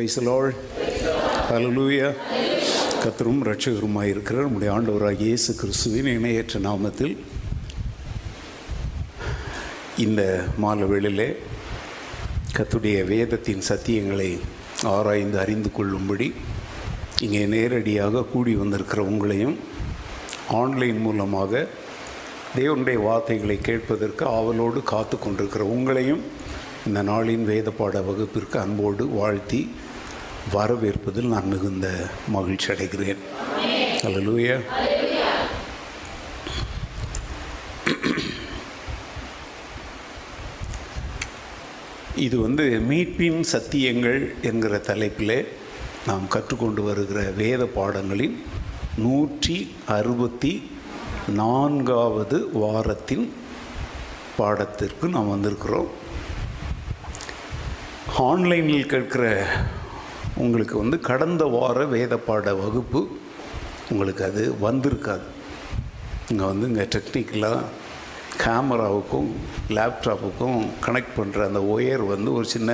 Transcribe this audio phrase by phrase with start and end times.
[0.00, 0.58] Price lord
[1.48, 2.06] hallelujah
[3.02, 4.44] கத்தரும் ரட்சகருமாக இருக்கிறார்.
[4.44, 7.12] நம்முடைய ஆண்டவராக இயேசு கிறிஸ்துவின் இணையற்ற நாமத்தில்
[9.96, 10.22] இந்த
[10.56, 11.28] மாலை வேளையிலே
[12.56, 14.30] கத்துடைய வேதத்தின் சத்தியங்களை
[14.94, 16.28] ஆராய்ந்து அறிந்து கொள்ளும்படி
[17.18, 19.56] இங்கே நேரடியாக கூடி வந்திருக்கிற உங்களையும்
[20.62, 21.66] ஆன்லைன் மூலமாக
[22.56, 26.24] தேவனுடைய வார்த்தைகளை கேட்பதற்கு ஆவலோடு காத்து கொண்டிருக்கிற உங்களையும்
[26.88, 29.58] இந்த நாளின் வேத பாட வகுப்பிற்கு அன்போடு வாழ்த்தி
[30.54, 31.88] வரவேற்பதில் நான் மிகுந்த
[32.28, 33.20] மகிழ்ச்சி அடைகிறேன்.
[34.06, 34.56] அல்லேலூயா.
[42.16, 45.48] இது வந்து மீட்பின் சத்தியங்கள் என்கிற தலைப்பில்
[46.06, 48.42] நாம் கற்றுக்கொண்டு வருகிற வேத பாடங்களின்
[48.96, 50.70] நூற்றி அறுபத்தி
[51.40, 53.32] நான்காவது வாரத்தின்
[54.38, 55.90] பாடத்திற்கு நாம் வந்திருக்கிறோம்.
[58.28, 59.24] ஆன்லைனில் கேட்கிற
[60.44, 63.00] உங்களுக்கு வந்து கடந்த வார வேத பாட வகுப்பு
[63.92, 65.26] உங்களுக்கு அது வந்திருக்காது.
[66.30, 67.68] இங்கே வந்து இங்கே டெக்னிக்கலாக
[68.42, 69.30] கேமராவுக்கும்
[69.76, 72.70] லேப்டாப்புக்கும் கனெக்ட் பண்ணுற அந்த ஒயர் வந்து ஒரு சின்ன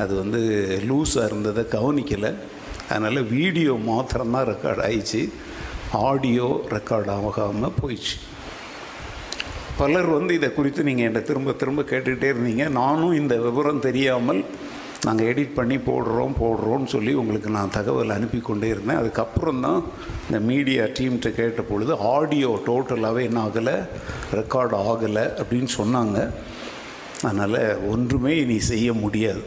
[0.00, 0.40] அது வந்து
[0.88, 2.30] லூஸாக இருந்ததை கவனிக்கலை.
[2.90, 5.22] அதனால் வீடியோ மாத்திரம்தான் ரெக்கார்ட் ஆயிடுச்சு.
[6.08, 8.16] ஆடியோ ரெக்கார்ட் ஆகாமல் போயிடுச்சு.
[9.80, 12.64] பலர் வந்து இதை குறித்து நீங்கள் என்னை திரும்ப திரும்ப கேட்டுக்கிட்டே இருந்தீங்க.
[12.80, 14.42] நானும் இந்த விவரம் தெரியாமல்
[15.06, 19.00] நாங்கள் எடிட் பண்ணி போடுறோம் போடுறோம்னு சொல்லி உங்களுக்கு நான் தகவல் அனுப்பி கொண்டே இருந்தேன்.
[19.02, 19.80] அதுக்கப்புறம் தான்
[20.26, 23.76] இந்த மீடியா டீம்கிட்ட கேட்ட பொழுது ஆடியோ டோட்டலாகவே என்ன ஆகலை
[24.38, 26.18] ரெக்கார்ட் ஆகலை அப்படின்னு சொன்னாங்க.
[27.28, 29.42] அதனால் ஒன்றுமே இனி செய்ய முடியாது.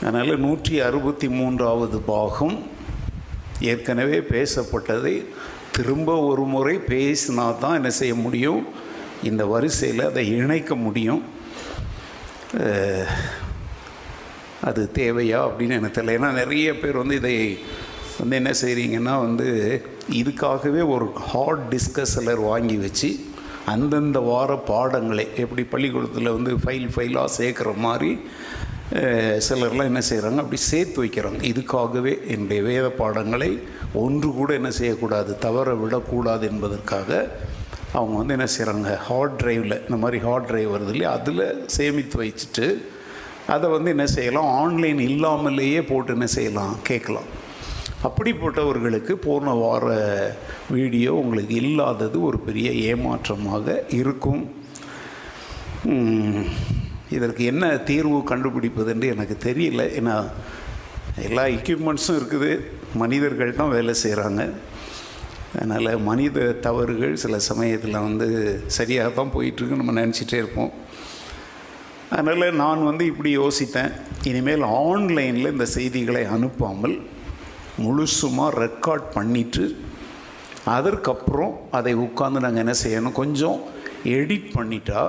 [0.00, 2.56] அதனால் நூற்றி அறுபத்தி மூன்றாவது பாகம்
[3.72, 5.16] ஏற்கனவே பேசப்பட்டதை
[5.76, 8.62] திரும்ப ஒரு முறை பேசினா தான் என்ன செய்ய முடியும்?
[9.30, 11.22] இந்த வரிசையில் அதை இணைக்க முடியும்.
[14.62, 16.16] அது தேவையா அப்படின்னு எனக்கு தெரியல.
[16.18, 17.58] ஏன்னா நிறைய பேர் வந்து இதை
[18.20, 19.48] வந்து என்ன செய்கிறீங்கன்னா வந்து
[20.20, 23.10] இதுக்காகவே ஒரு ஹார்ட் டிஸ்கஸலர் வாங்கி வச்சு
[23.66, 28.10] அந்தந்த வார பாடங்களை எப்படி பள்ளிக்கூடத்தில் வந்து ஃபைல் ஃபைலாக சேர்க்குற மாதிரி
[29.46, 31.40] சிலர்லாம் என்ன செய்கிறாங்க அப்படி சேர்த்து வைக்கிறாங்க.
[31.50, 33.50] இதுக்காகவே என்னுடைய வேத பாடங்களை
[33.92, 37.10] ஒன்று கூட என்ன செய்யக்கூடாது தவற விடக்கூடாது என்பதற்காக
[37.92, 42.66] அவங்க வந்து என்ன செய்கிறாங்க ஹார்ட் ட்ரைவில் இந்த மாதிரி ஹார்ட் ட்ரைவ் வருது இல்லையா அதில் சேமித்து வச்சுட்டு
[43.54, 44.48] அதை வந்து என்ன செய்யலாம்?
[44.60, 46.74] ஆன்லைன் இல்லாமலேயே போட்டு என்ன செய்யலாம்?
[46.88, 47.28] கேட்கலாம்.
[48.06, 49.86] அப்படிப்பட்டவர்களுக்கு போன வார
[50.76, 54.42] வீடியோ உங்களுக்கு இல்லாதது ஒரு பெரிய ஏமாற்றமாக இருக்கும்.
[57.16, 59.82] இதற்கு என்ன தீர்வு கண்டுபிடிப்பது என்று எனக்கு தெரியல.
[59.98, 60.16] ஏன்னா
[61.26, 62.50] எல்லா எக்யூப்மெண்ட்ஸும் இருக்குது.
[63.02, 64.42] மனிதர்கள் தான் வேலை செய்கிறாங்க
[65.54, 68.28] அதனால் மனித தவறுகள் சில சமயத்தில் வந்து
[68.78, 70.72] சரியாக தான் போயிட்டுருக்கு நம்ம நினச்சிட்டே இருப்போம்.
[72.14, 73.92] அதனால் நான் வந்து இப்படி யோசித்தேன்.
[74.30, 76.96] இனிமேல் ஆன்லைனில் இந்த செய்திகளை அனுப்பாமல்
[77.84, 79.64] முழுசுமாக ரெக்கார்ட் பண்ணிவிட்டு
[80.76, 83.18] அதற்கப்புறம் அதை உட்காந்து நாங்கள் என்ன செய்யணும்?
[83.20, 83.58] கொஞ்சம்
[84.18, 85.02] எடிட் பண்ணிட்டா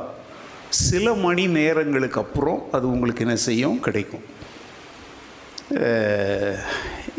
[0.87, 3.77] சில மணி நேரங்களுக்கு அப்புறம் அது உங்களுக்கு என்ன செய்யும்?
[3.85, 4.25] கிடைக்கும்.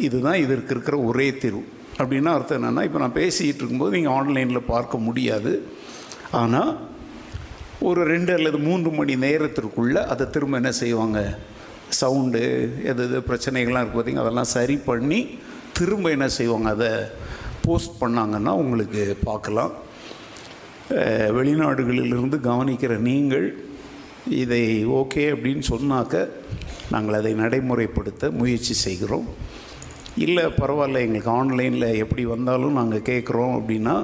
[0.07, 1.63] இதுதான் இதற்கு இருக்கிற ஒரே தீர்வு.
[2.01, 5.53] அப்படின்னா அர்த்தம் என்னென்னா இப்போ நான் பேசிகிட்டு இருக்கும்போது நீங்கள் ஆன்லைனில் பார்க்க முடியாது.
[6.43, 6.73] ஆனால்
[7.87, 11.19] ஒரு ரெண்டு அல்லது மூன்று மணி நேரத்திற்குள்ளே அதை திரும்ப என்ன செய்வாங்க?
[11.99, 12.41] சவுண்டு
[12.91, 15.21] எது எது பிரச்சனைகள்லாம் இருக்குது பார்த்திங்க அதெல்லாம் சரி பண்ணி
[15.79, 16.69] திரும்ப என்ன செய்வாங்க?
[16.77, 16.91] அதை
[17.67, 19.73] போஸ்ட் பண்ணாங்கன்னா உங்களுக்கு பார்க்கலாம்.
[21.39, 23.47] வெளிநாடுகளிலிருந்து கவனிக்கிற நீங்கள்
[24.43, 24.63] இதை
[25.01, 26.27] ஓகே அப்படின்னு சொன்னாக்க
[26.95, 29.27] நாங்கள் அதை நடைமுறைப்படுத்த முயற்சி செய்கிறோம்.
[30.27, 33.97] இல்லை பரவாயில்ல எங்களுக்கு ஆன்லைனில் எப்படி வந்தாலும் நாங்கள் கேட்குறோம் அப்படின்னா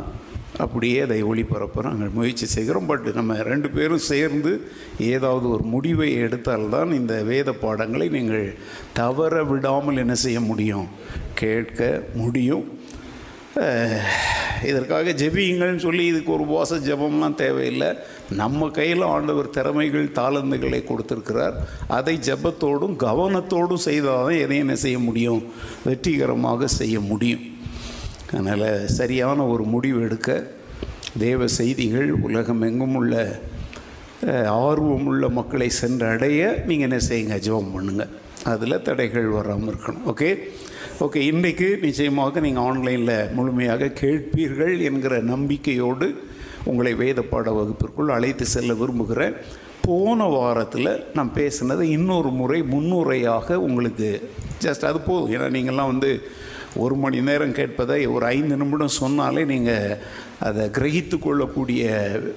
[0.59, 2.87] அப்படியே அதை ஒளிபரப்ப நாங்கள் முயற்சி செய்கிறோம்.
[2.87, 8.55] பட் நம்ம ரெண்டு பேரும் சேர்ந்து ஏதாவது ஒரு முடிவை எடுத்தால்தான் இந்த வேத பாடங்களை நீங்கள்
[8.93, 10.87] தவற விடாமல் என்ன செய்ய முடியும்?
[11.35, 12.83] கேட்க முடியும்.
[14.65, 17.95] இதற்காக ஜெபியுங்கள்னு சொல்லி இதுக்கு ஒரு உபவாச ஜபம்லாம் தேவையில்லை.
[18.31, 21.53] நம்ம கையில் ஆண்டவர் திறமைகள் தாளந்துகளை கொடுத்துருக்கிறார்.
[21.89, 25.43] அதை ஜபத்தோடும் கவனத்தோடும் செய்தால் தான் எதையும் என்ன செய்ய முடியும்?
[25.85, 27.54] வெற்றிகரமாக செய்ய முடியும்.
[28.35, 30.31] அதனால் சரியான ஒரு முடிவு எடுக்க
[31.25, 33.15] தேவ செய்திகள் உலகம் எங்கும் உள்ள
[34.67, 37.37] ஆர்வமுள்ள மக்களை சென்றடைய நீங்கள் என்ன செய்யுங்க?
[37.47, 38.13] ஜெபம் பண்ணுங்கள்
[38.53, 40.07] அதில் தடைகள் வராமல் இருக்கணும்.
[40.13, 40.31] ஓகே?
[41.05, 46.09] ஓகே இன்றைக்கு நிச்சயமாக நீங்கள் ஆன்லைனில் முழுமையாக கேட்பீர்கள் என்கிற நம்பிக்கையோடு
[46.71, 49.37] உங்களை வேத பாட வகுப்பிற்குள் அழைத்து செல்ல விரும்புகிறேன்.
[49.87, 54.09] போன வாரத்தில் நான் பேசினதை இன்னொரு முறை முன்னுரையாக உங்களுக்கு
[54.65, 55.33] ஜஸ்ட் அது போதும்.
[55.37, 56.13] ஏன்னா நீங்கள்லாம் வந்து
[56.83, 59.99] ஒரு மணி நேரம் கேட்பதை ஒரு ஐந்து நிமிடம் சொன்னாலே நீங்கள்
[60.47, 61.83] அதை கிரகித்து கொள்ளக்கூடிய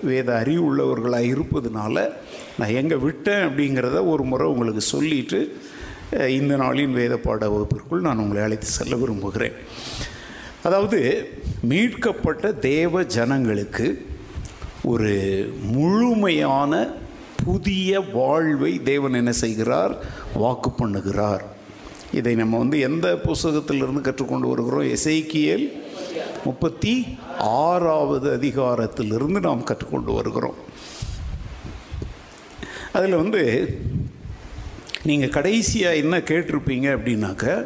[0.10, 1.95] வேத அறிவு உள்ளவர்களாக இருப்பதுனால
[2.60, 5.42] நான் எங்கே விட்டேன் அப்படிங்கிறத ஒரு முறை உங்களுக்கு சொல்லிட்டு
[6.39, 9.57] இந்த நாளின் வேத பாட வகுப்பிற்குள் நான் உங்களை அழைத்து செல்ல விரும்புகிறேன்.
[10.68, 11.00] அதாவது
[11.72, 13.88] மீட்கப்பட்ட தேவ ஜனங்களுக்கு
[14.92, 15.12] ஒரு
[15.75, 16.74] முழுமையான
[17.45, 19.94] புதிய வாழ்வை தேவன் என்ன செய்கிறார்?
[20.44, 21.44] வாக்கு பண்ணுகிறார்.
[22.13, 24.98] இதை நம்ம வந்து எந்த புஸ்தகத்திலிருந்து கற்றுக்கொண்டு வருகிறோம்?
[24.98, 25.71] எசைக்கியல்
[26.44, 30.54] முப்பத்தி ஆறாவது அதிகாரத்திலிருந்து நாம் கற்றுக்கொண்டு வருகிறோம்.
[32.94, 33.77] அதில் வந்து
[35.04, 37.65] நீங்கள் கடைசியாக என்ன கேட்டிருப்பீங்க அப்படின்னாக்க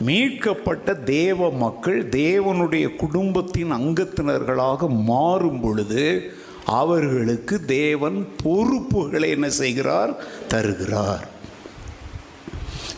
[0.00, 6.32] மீட்கப்பட்ட தேவ மக்கள் தேவனுடைய குடும்பத்தின் அங்கத்தினர்களாக மாறும் பொழுது
[6.64, 10.24] அவர்களுக்கு தேவன் பொறுப்புகளை என்ன செய்கிறார்?
[10.48, 11.34] தருகிறார்.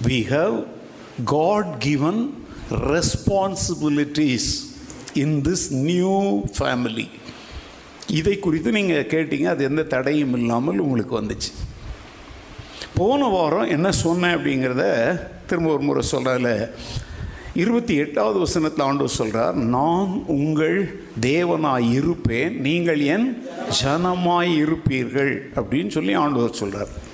[0.06, 0.66] We have
[1.24, 4.44] God given responsibilities
[5.14, 7.08] in this new family.
[8.06, 11.50] இதை குறித்து நீங்கள் கேட்டீங்க அது எந்த தடையும் இல்லாமல் உங்களுக்கு வந்துச்சு.
[12.94, 14.84] போன வாரம் என்ன சொன்னேன் அப்படிங்கிறத
[15.46, 16.70] திரும்ப ஒரு முறை சொல்கிறதில்ல
[17.54, 23.46] இருபத்தி எட்டாவது வசனத்தில் ஆண்டவர் சொல்கிறார் நான் உங்கள் தேவனாய் இருப்பேன் நீங்கள் என்
[23.82, 25.34] ஜனமாய் இருப்பீர்கள்.
[25.56, 27.06] அப்படின்னு சொல்லி ஆண்டவர் சொல்கிறார்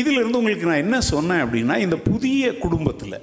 [0.00, 3.18] இதிலிருந்து உங்களுக்கு நான் என்ன சொன்னேன் அப்படின்னா இந்த புதிய குடும்பத்தில்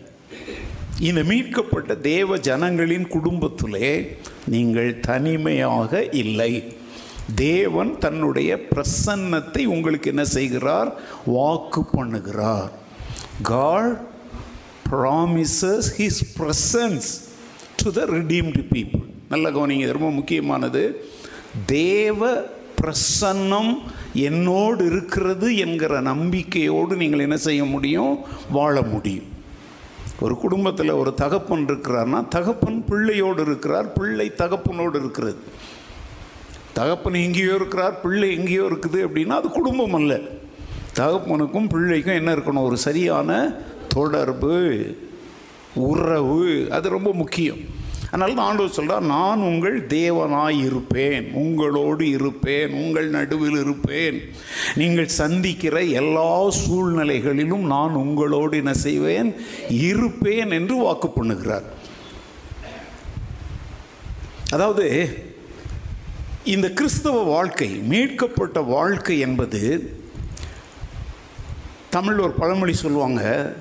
[1.10, 3.90] இந்த மீட்கப்பட்ட தேவ ஜனங்களின் குடும்பத்திலே
[4.54, 6.54] நீங்கள் தனிமையாக இல்லை.
[7.36, 10.90] தேவன் தன்னுடைய பிரசன்னத்தை உங்களுக்கு என்ன செய்கிறார்?
[11.36, 12.72] வாக்கு பண்ணுகிறார்.
[13.52, 13.92] God
[14.92, 17.10] promises his presence
[17.82, 20.84] to the redeemed people நல்ல கவனிங்க ரொம்ப முக்கியமானது.
[21.78, 22.32] தேவ
[22.80, 23.74] பிரசன்னம்
[24.14, 28.18] என்னோடு இருக்கிறது என்கிற நம்பிக்கையோடு நீங்கள் என்ன செய்ய முடியும்?
[28.52, 29.24] வாழ முடியும்.
[30.20, 35.38] ஒரு குடும்பத்தில் ஒரு தகப்பன் இருக்கிறார்னா தகப்பன் பிள்ளையோடு இருக்கிறார் பிள்ளை தகப்பனோடு இருக்கிறது.
[36.74, 40.20] தகப்பன் எங்கேயோ இருக்கிறார் பிள்ளை எங்கேயோ இருக்குது அப்படின்னா அது குடும்பம் அல்ல.
[40.96, 42.64] தகப்பனுக்கும் பிள்ளைக்கும் என்ன இருக்கணும்?
[42.64, 43.54] ஒரு சரியான
[43.88, 44.96] தொடர்பு
[45.74, 46.68] உறவு.
[46.72, 47.80] அது ரொம்ப முக்கியம்.
[48.12, 54.22] அதனால தான் ஆண்டவர் சொல்கிறார் நான் உங்கள் தேவனாய் இருப்பேன் உங்களோடு இருப்பேன் உங்கள் நடுவில் இருப்பேன்.
[54.76, 59.34] நீங்கள் சந்திக்கிற எல்லா சூழ்நிலைகளிலும் நான் உங்களோடு என்ன செய்வேன்?
[59.70, 61.64] இருப்பேன் என்று வாக்கு பண்ணுகிறார்.
[64.50, 64.88] அதாவது
[66.44, 69.62] இந்த கிறிஸ்தவ வாழ்க்கை மீட்கப்பட்ட வாழ்க்கை என்பது
[71.90, 73.56] தமிழ் ஒரு பழமொழி சொல்லுவாங்க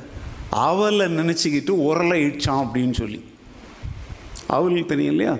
[0.50, 3.20] அவலை நினச்சிக்கிட்டு உரலை இடிச்சான் அப்படின்னு சொல்லி.
[4.56, 5.34] அவளுக்கு தெரியும் இல்லையா?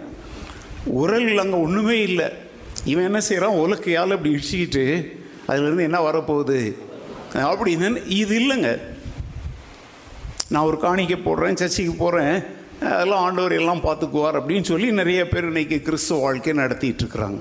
[1.01, 2.29] உரல் அங்கே ஒன்றுமே இல்லை.
[2.85, 4.85] இவன் என்ன செய்கிறான் உலக்கையால் அப்படி இடிச்சிக்கிட்டு
[5.51, 6.61] அதுலேருந்து என்ன வரப்போகுது?
[7.49, 7.89] அப்படின்னு
[8.21, 8.71] இது இல்லைங்க.
[10.53, 12.37] நான் ஒரு காணிக்கை போடுறேன் சர்ச்சைக்கு போகிறேன்
[12.93, 17.41] அதெல்லாம் ஆண்டவர் எல்லாம் பார்த்துக்குவார் அப்படின்னு சொல்லி நிறைய பேர் இன்றைக்கி கிறிஸ்துவ வாழ்க்கை நடத்திட்டு இருக்கிறாங்க.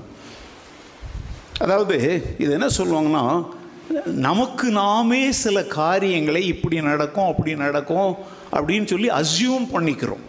[1.64, 1.96] அதாவது
[2.38, 3.24] இது என்ன சொல்லுவாங்கன்னா
[4.28, 8.10] நமக்கு நாமே சில காரியங்களை இப்படி நடக்கும் அப்படி நடக்கும்
[8.52, 10.24] அப்படின்னு சொல்லி அசியூம் பண்ணிக்கிறோம்.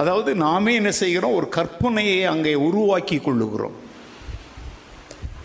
[0.00, 1.36] அதாவது நாமே என்ன செய்கிறோம்?
[1.38, 3.76] ஒரு கற்பனையை அங்கே உருவாக்கி கொள்ளுகிறோம்.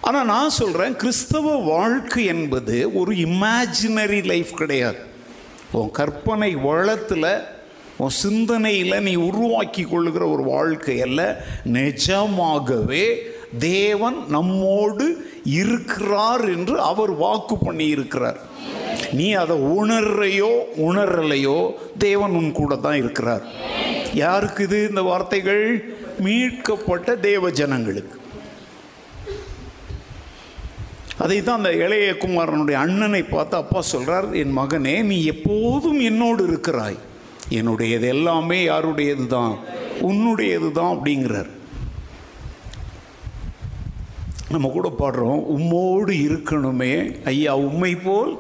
[0.08, 5.02] ஆனால் நான் சொல்கிறேன் கிறிஸ்தவ வாழ்க்கை என்பது ஒரு இமேஜினரி லைஃப் கிடையாது.
[5.80, 7.32] உன் கற்பனை வளத்தில்
[8.04, 11.22] உன் சிந்தனையில் நீ உருவாக்கி கொள்ளுகிற ஒரு வாழ்க்கை அல்ல.
[11.78, 13.06] நிஜமாகவே
[13.60, 15.06] தேவன் நம்மோடு
[15.62, 18.40] இருக்கிறார் என்று அவர் வாக்கு பண்ணி இருக்கிறார்
[19.20, 20.52] நீ அதை உணர்றையோ
[20.88, 21.60] உணரலையோ
[22.06, 23.46] தேவன் உன் கூட தான் இருக்கிறார்.
[24.14, 25.66] யாருக்கு இது இந்த வார்த்தைகள்?
[26.26, 28.16] மீட்கப்பட்ட தேவ ஜனங்களுக்கு
[31.24, 37.00] அதை தான் அந்த இளைய குமாரனுடைய அண்ணனை பார்த்து அப்பா சொல்கிறார் என் மகனே நீ எப்போதும் என்னோடு இருக்கிறாய்.
[37.58, 39.54] என்னுடையது எல்லாமே யாருடையது தான்
[40.10, 41.50] உன்னுடையது தான் அப்படிங்கிறார்.
[44.54, 46.94] நம்ம கூட பாடுறோம் உம்மோடு இருக்கணுமே.
[47.32, 48.32] ஐயா உண்மை போல்.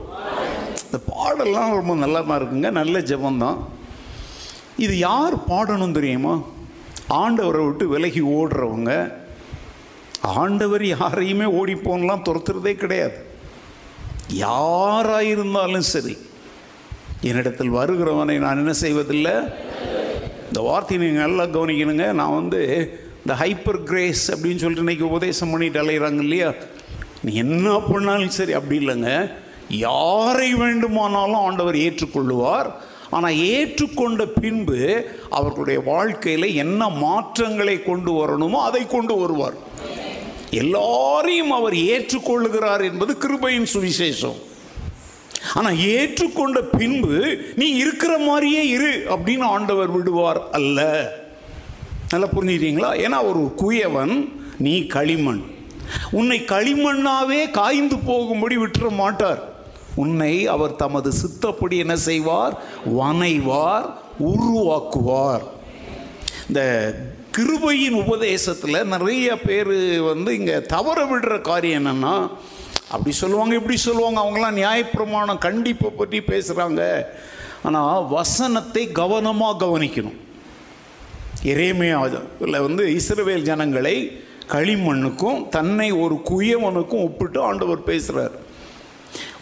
[0.86, 2.72] இந்த பாடெல்லாம் ரொம்ப நல்லா தான் இருக்குங்க.
[2.72, 3.60] நல்ல ஜபம்தான்.
[4.86, 6.34] இது யார் பாடணும் தெரியுமா?
[7.22, 8.92] ஆண்டவரை விட்டு விலகி ஓடுறவங்க
[10.42, 13.18] ஆண்டவர் யாரையுமே ஓடிப்போன்லாம் துரத்துறதே கிடையாது.
[14.46, 16.16] யாராக இருந்தாலும் சரி
[17.30, 19.36] என்னிடத்தில் வருகிறவனை நான் என்ன செய்வதில்லை?
[20.48, 22.06] இந்த வார்த்தையை நீங்கள் நல்லா கவனிக்கணுங்க.
[22.20, 22.62] நான் வந்து
[23.22, 26.50] இந்த ஹைப்பர் கிரேஸ் அப்படின்னு சொல்லிட்டு இன்றைக்கி உபதேசம் பண்ணிட்டு அலைகிறாங்க இல்லையா?
[27.24, 29.12] நீ என்ன பண்ணாலும் சரி அப்படி இல்லைங்க.
[29.90, 32.70] யாரை வேண்டுமானாலும் ஆண்டவர் ஏற்றுக்கொள்ளுவார்.
[33.12, 34.80] ஆனால் ஏற்றுக்கொண்ட பின்பு
[35.30, 39.58] அவர்களுடைய வாழ்க்கையில் என்ன மாற்றங்களை கொண்டு வரணுமோ அதை கொண்டு வருவார்.
[40.50, 44.40] எல்லாரையும் அவர் ஏற்றுக்கொள்ளுகிறார் என்பது கிருபையின் சுவிசேஷம்.
[45.56, 47.16] ஆனால் ஏற்றுக்கொண்ட பின்பு
[47.56, 50.80] நீ இருக்கிற மாதிரியே இரு அப்படின்னு ஆண்டவர் விடுவார் அல்ல.
[52.12, 54.14] நல்லா புரிஞ்சுக்கிறீங்களா ஏன்னா ஒரு குயவன்
[54.58, 55.42] நீ களிமண்.
[56.12, 59.42] உன்னை களிமண்ணாவே காய்ந்து போகும்படி விட்டுற மாட்டார்.
[60.04, 62.54] உன்னை அவர் தமது சித்தப்படி என்ன செய்வார்?
[63.00, 63.88] வனைவார்
[64.32, 65.46] உருவாக்குவார்.
[66.48, 66.62] இந்த
[67.38, 69.74] கிருபையின் உபதேசத்தில் நிறைய பேர்
[70.12, 72.16] வந்து இங்கே தவற விடுற காரியம் என்னென்னா
[72.94, 76.82] அப்படி சொல்லுவாங்க இப்படி சொல்லுவாங்க அவங்களாம் நியாயப்பிரமாணம் கண்டிப்பை பற்றி பேசுகிறாங்க
[77.68, 80.18] ஆனால் வசனத்தை கவனமாக கவனிக்கணும்.
[81.52, 83.96] இறைமையில் வந்து இஸ்ரவேல் ஜனங்களை
[84.54, 88.36] களிமண்ணுக்கும் தன்னை ஒரு குயவனுக்கும் ஒப்பிட்டு ஆண்டவர் பேசுகிறார்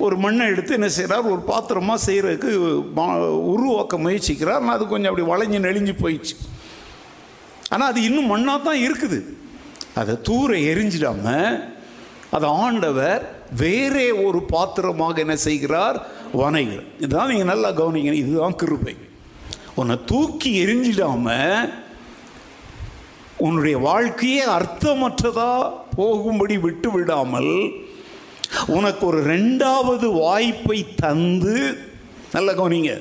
[0.06, 2.52] ஒரு மண்ணை எடுத்து என்ன செய்கிறார் ஒரு பாத்திரமாக செய்கிறதுக்கு
[3.54, 4.62] உருவாக்க முயற்சிக்கிறார்.
[4.62, 6.36] ஆனால் அது கொஞ்சம் அப்படி வளைஞ்சு நெளிஞ்சு போயிடுச்சு.
[7.74, 9.20] ஆனால் அது இன்னும் மண்ணாக தான் இருக்குது.
[10.02, 11.26] அதை தூர எரிஞ்சிடாம
[12.36, 13.22] அதை ஆண்டவர்
[13.62, 15.98] வேறே ஒரு பாத்திரமாக என்ன செய்கிறார்?
[16.42, 18.14] வனைகிறார் இதுதான் நீங்கள் நல்லா கவனிங்க.
[18.24, 18.96] இதுதான் கிருபை.
[19.80, 21.36] உன்னை தூக்கி எரிஞ்சிடாம
[23.46, 27.54] உன்னுடைய வாழ்க்கையே அர்த்தமற்றதாக போகும்படி விட்டு விடாமல்
[28.78, 31.58] உனக்கு ஒரு ரெண்டாவது வாய்ப்பை தந்து
[32.36, 32.94] நல்ல கவனிங்க.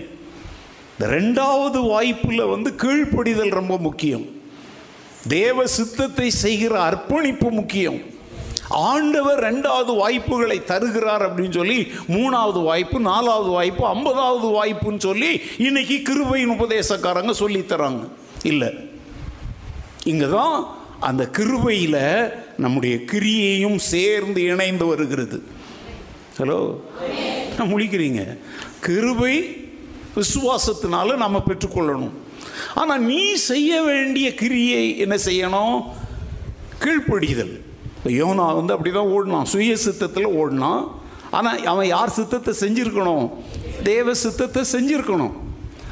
[0.92, 4.26] இந்த ரெண்டாவது வாய்ப்பில் வந்து கீழ்ப்படிதல் ரொம்ப முக்கியம்.
[5.28, 7.98] தேவ சித்தத்தை செய்கிற அர்ப்பணிப்பு முக்கியம்.
[8.70, 11.78] ஆண்டவர் ரெண்டாவது வாய்ப்புகளை தருகிறார் அப்படின்னு சொல்லி
[12.14, 15.30] மூணாவது வாய்ப்பு நாலாவது வாய்ப்பு ஐம்பதாவது வாய்ப்புன்னு சொல்லி
[15.66, 18.02] இன்னைக்கு கிருபையின் உபதேசக்காரங்க சொல்லித்தராங்க
[18.50, 18.70] இல்லை.
[20.12, 20.56] இங்கே தான்
[21.00, 25.42] அந்த கிருபையில் நம்முடைய கிரியையும் சேர்ந்து இணைந்து வருகிறது.
[26.38, 26.78] ஹலோ
[27.56, 28.38] நான் முழிக்கிறீங்க?
[28.80, 29.66] கிருபை
[30.16, 32.14] விசுவாசத்தினால நம்ம பெற்றுக்கொள்ளணும்.
[32.74, 35.84] ஆனால் நீ செய்ய வேண்டிய கிரியை என்ன செய்யணும்?
[36.84, 37.54] கீழ்ப்படிதல்.
[37.96, 39.44] இப்போ யோனா வந்து அப்படி தான் ஓடினான்.
[39.44, 40.82] சுய சித்தத்தில் ஓடினான்.
[41.30, 43.30] ஆனால் அவன் யார் சித்தத்தை செஞ்சுருக்கணும்?
[43.82, 45.34] தேவ சித்தத்தை செஞ்சுருக்கணும்.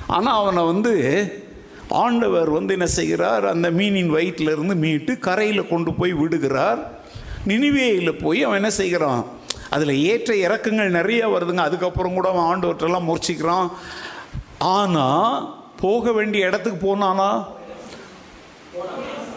[0.07, 0.93] ஆனால் அவனை வந்து
[1.89, 3.47] ஆண்டவர் வந்து என்ன செய்கிறார்?
[3.47, 7.03] அந்த மீனின் வயிற்றிலிருந்து மீட்டு கரையில் கொண்டு போய் விடுகிறார்.
[7.47, 9.25] நினைவேயில் போய் அவன் என்ன செய்கிறான்?
[9.71, 11.57] அதில் ஏற்ற இறக்கங்கள் நிறைய வருதுங்க.
[11.57, 13.71] அதுக்கப்புறம் கூட அவன் ஆண்டவற்றெல்லாம் முறிச்சிக்கிறான்.
[14.59, 17.45] ஆனால் போக வேண்டிய இடத்துக்கு போனானா?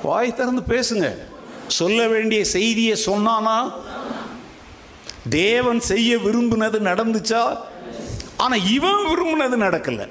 [0.04, 1.18] வாய் திறந்து பேசுங்க.
[1.68, 3.72] சொல்ல வேண்டிய செய்தியை சொன்னானா?
[5.30, 7.58] தேவன் செய்ய விரும்பினது நடந்துச்சா?
[8.38, 10.10] ஆனால் இவன் விரும்பினது நடக்கலை.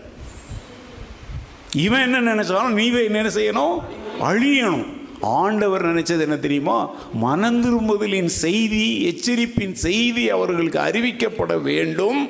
[1.85, 3.77] இவன் என்ன நினைச்சாலும் நீவே என்ன செய்யணும்?
[4.21, 4.87] அழியணும்.
[5.21, 6.91] ஆண்டவர் நினைச்சது என்ன தெரியுமா?
[7.23, 12.21] மனந்திரும்புதலின் செய்தி எச்சரிப்பின் செய்தி அவர்களுக்கு அறிவிக்கப்பட வேண்டும்.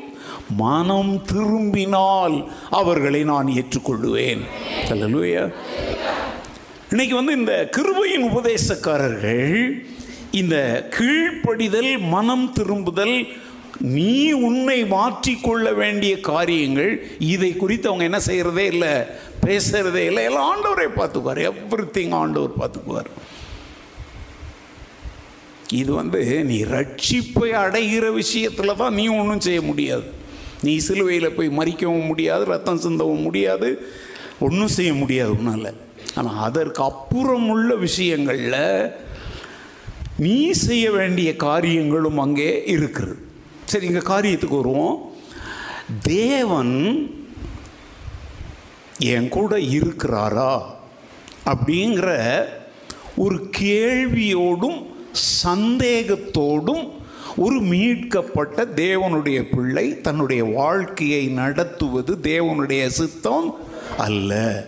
[0.57, 2.37] மனம் திரும்பினால்
[2.71, 4.43] அவர்களை நான் ஏற்றுக்கொள்ளுவேன்.
[4.91, 5.53] அல்லேலூயா
[6.91, 9.83] இன்னைக்கு வந்து இந்த கிருபையின் உபதேசக்காரர்கள்
[10.31, 10.57] இந்த
[10.99, 13.17] கீழ்ப்படிதல் மனம் திரும்புதல்
[13.81, 18.95] நீ உன்னை மாற்றிக்கொள்ள வேண்டிய காரியங்கள் இதை குறித்து அவங்க என்ன செய்கிறதே இல்லை.
[19.47, 20.25] பேசுகிறதே இல்லை.
[20.29, 21.41] எல்லாம் ஆண்டவரே பார்த்துக்குவார்.
[21.51, 23.11] எவ்ரி திங் ஆண்டவர் பார்த்துக்குவார்.
[25.81, 30.07] இது வந்து நீ ரட்சிப்பை அடைகிற விஷயத்தில் தான் நீ ஒன்றும் செய்ய முடியாது.
[30.67, 33.69] நீ சிலுவையில் போய் மறிக்கவும் முடியாது ரத்தம் சிந்தவும் முடியாது
[34.47, 35.73] ஒன்றும் செய்ய முடியாது உன்னால்.
[36.19, 38.63] ஆனால் அதற்கு அப்புறம் உள்ள விஷயங்களில்
[40.25, 40.37] நீ
[40.67, 43.15] செய்ய வேண்டிய காரியங்களும் அங்கே இருக்குது.
[43.71, 44.97] சரி இங்கே காரியத்துக்கு வருவோம்.
[46.15, 46.75] தேவன்
[48.99, 50.63] என் கூட இருக்கிறாரா?
[51.47, 52.43] அப்படிங்கிற
[53.17, 54.87] ஒரு கேள்வியோடும்
[55.45, 56.91] சந்தேகத்தோடும்
[57.37, 63.57] ஒரு மீட்கப்பட்ட தேவனுடைய பிள்ளை தன்னுடைய வாழ்க்கையை நடத்துவது தேவனுடைய சித்தம்
[63.99, 64.65] அல்ல.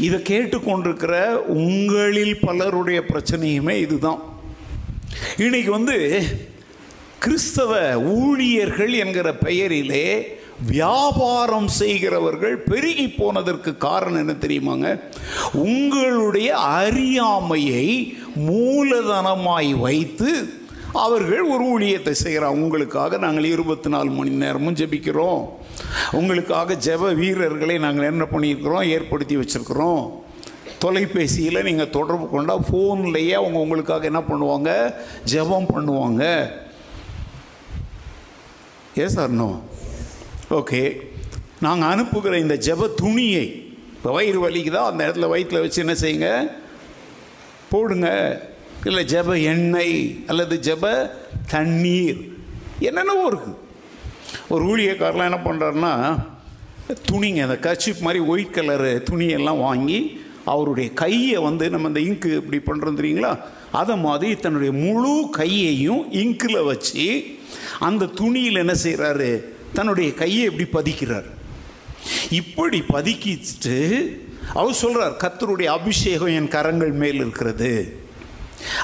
[0.00, 4.22] இதை கேட்டுக்கொண்டிருக்கிற உங்களில் பலருடைய பிரச்சனையுமே இதுதான்.
[5.38, 6.22] இன்னைக்கு வந்து
[7.18, 15.00] கிறிஸ்தவ ஊழியர்கள் என்கிற பெயரிலே வியாபாரம் செய்கிறவர்கள் பெருகி போனதற்கு காரணம் என்ன தெரியுமாங்க?
[15.52, 25.48] உங்களுடைய அறியாமையை மூலதனமாய் வைத்து அவர்கள் ஒரு ஊழியத்தை செய்கிறாங்க உங்களுக்காக நாங்கள் இருபத்தி நாலு மணி நேரமும் ஜெபிக்கிறோம்.
[26.12, 28.82] உங்களுக்காக ஜெப வீரர்களை நாங்கள் என்ன பண்ணியிருக்கிறோம்?
[28.82, 30.22] ஏற்படுத்தி வச்சுருக்கிறோம்.
[30.78, 34.70] தொலைபேசியில் நீங்கள் தொடர்பு கொண்டால் ஃபோன்லேயே அவங்க உங்களுக்காக என்ன பண்ணுவாங்க?
[35.32, 36.50] ஜெபம் பண்ணுவாங்க.
[38.98, 39.62] ஏ சார் நோ
[40.58, 40.82] ஓகே.
[41.60, 43.44] நாங்கள் அனுப்புகிற இந்த ஜெப துணியை
[43.94, 44.82] இப்போ வயிறு வலிக்குதா?
[44.90, 46.56] அந்த இடத்துல வயிற்றில் வச்சு என்ன செய்யுங்க?
[47.70, 48.08] போடுங்க.
[48.84, 51.10] இல்லை ஜெப எண்ணெய் அல்லது ஜெப
[51.50, 52.20] தண்ணீர்.
[52.80, 53.60] என்னென்னவோ இருக்குது
[54.48, 55.92] ஒரு ஊழியக்காரெலாம் என்ன பண்ணுறாருன்னா
[57.10, 62.58] துணிங்க அந்த கச்சிப் மாதிரி ஒயிட் கலரு துணியெல்லாம் வாங்கி அவருடைய கையை வந்து நம்ம இந்த இங்கு இப்படி
[62.66, 63.32] பண்ணுறோம் தெரியுங்களா?
[63.70, 67.06] அதை மாதிரி தன்னுடைய முழு கையையும் இங்கில் வச்சு
[67.78, 69.30] அந்த துணியில் என்ன செய்கிறாரு
[69.76, 71.28] தன்னுடைய கையை இப்படி பதிக்கிறார்?
[72.40, 73.78] இப்படி பதுக்கிட்டு
[74.60, 77.72] அவர் சொல்கிறார் கத்தருடைய அபிஷேகம் என் கரங்கள் மேல் இருக்கிறது.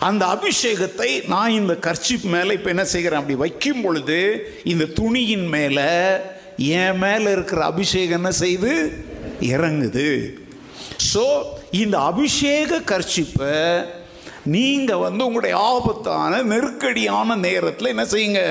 [0.09, 3.21] அந்த அபிஷேகத்தை நான் இந்த கர்ச்சிப் மேலே இப்போ என்ன செய்கிறேன்?
[3.21, 4.19] அப்படி வைக்கும் பொழுது
[4.73, 5.91] இந்த துணியின் மேலே
[6.81, 8.73] என் மேலே இருக்கிற அபிஷேகம் என்ன செய்து?
[9.53, 10.09] இறங்குது.
[11.13, 11.25] ஸோ
[11.83, 13.55] இந்த அபிஷேக கர்ச்சிப்பை
[14.55, 18.43] நீங்கள் வந்து உங்களுடைய ஆபத்தான நெருக்கடியான நேரத்தில் என்ன செய்யுங்க?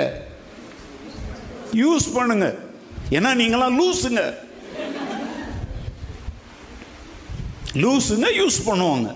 [1.84, 2.48] யூஸ் பண்ணுங்க.
[3.18, 4.24] ஏன்னா நீங்களாம் லூஸுங்க
[7.84, 9.10] லூஸுங்க யூஸ் பண்ணுவாங்க.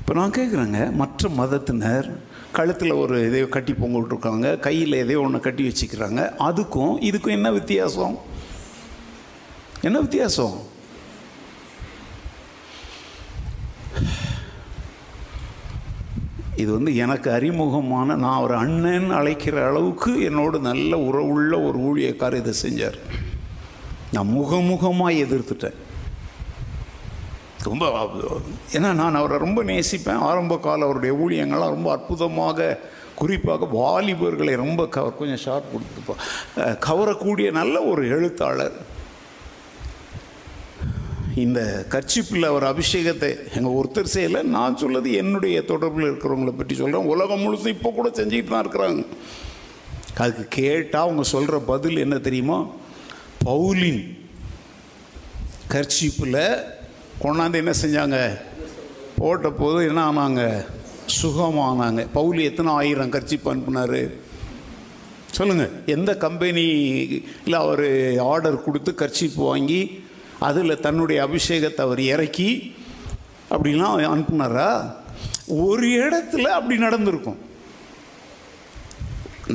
[0.00, 2.06] இப்போ நான் கேட்குறேங்க மற்ற மதத்தினர்
[2.56, 8.16] கழுத்தில் ஒரு இதை கட்டி பொங்க விட்ருக்காங்க கையில் எதையோ ஒன்று கட்டி வச்சுக்கிறாங்க அதுக்கும் இதுக்கும் என்ன வித்தியாசம்?
[9.88, 10.56] என்ன வித்தியாசம்?
[16.62, 22.54] இது வந்து எனக்கு அறிமுகமான நான் ஒரு அண்ணன் அழைக்கிற அளவுக்கு என்னோட நல்ல உறவுள்ள ஒரு ஊழியக்கார் இதை
[22.62, 22.98] செஞ்சார்.
[24.14, 25.78] நான் முகமுகமாக எதிர்த்துட்டேன்.
[27.68, 27.84] ரொம்ப
[28.76, 30.22] ஏன்னா நான் அவரை ரொம்ப நேசிப்பேன்.
[30.30, 32.68] ஆரம்ப கால அவருடைய ஊழியங்கள்லாம் ரொம்ப அற்புதமாக
[33.20, 36.20] குறிப்பாக வாலிபர்களை ரொம்ப கவர் கொஞ்சம் ஷார்ட் கொடுத்துப்போம்
[36.88, 38.76] கவரக்கூடிய நல்ல ஒரு எழுத்தாளர்.
[41.44, 47.42] இந்த கர்ச்சிப்பில் அவர் அபிஷேகத்தை எங்கள் ஒருத்தர் செய்யலை நான் சொல்லது என்னுடைய தொடர்பில் இருக்கிறவங்கள பற்றி சொல்கிறேன் உலகம்
[47.42, 49.02] முழுசும் இப்போ கூட செஞ்சுக்கிட்டு தான் இருக்கிறாங்க.
[50.14, 52.58] அதுக்கு கேட்டால் அவங்க சொல்கிற பதில் என்ன தெரியுமா?
[53.44, 54.02] பவுலின்
[55.74, 56.40] கர்ச்சிப்பில்
[57.22, 58.18] கொண்டாந்து என்ன செஞ்சாங்க?
[59.18, 60.42] போட்ட போது என்ன ஆனாங்க?
[61.20, 62.02] சுகமானாங்க.
[62.14, 64.00] பவுலி எத்தனை ஆயிரம் கர்ச்சிப்பு அனுப்புனார்?
[65.36, 67.86] சொல்லுங்கள் எந்த கம்பெனியில் அவர்
[68.32, 69.80] ஆர்டர் கொடுத்து கர்ச்சிப்பு வாங்கி
[70.38, 72.50] அதில் தன்னுடைய அபிஷேகத்தை அவர் இறக்கி
[73.50, 74.70] அப்படிலாம் அனுப்புனாரா?
[75.64, 77.38] ஒரு இடத்துல அப்படி நடந்திருக்கும்.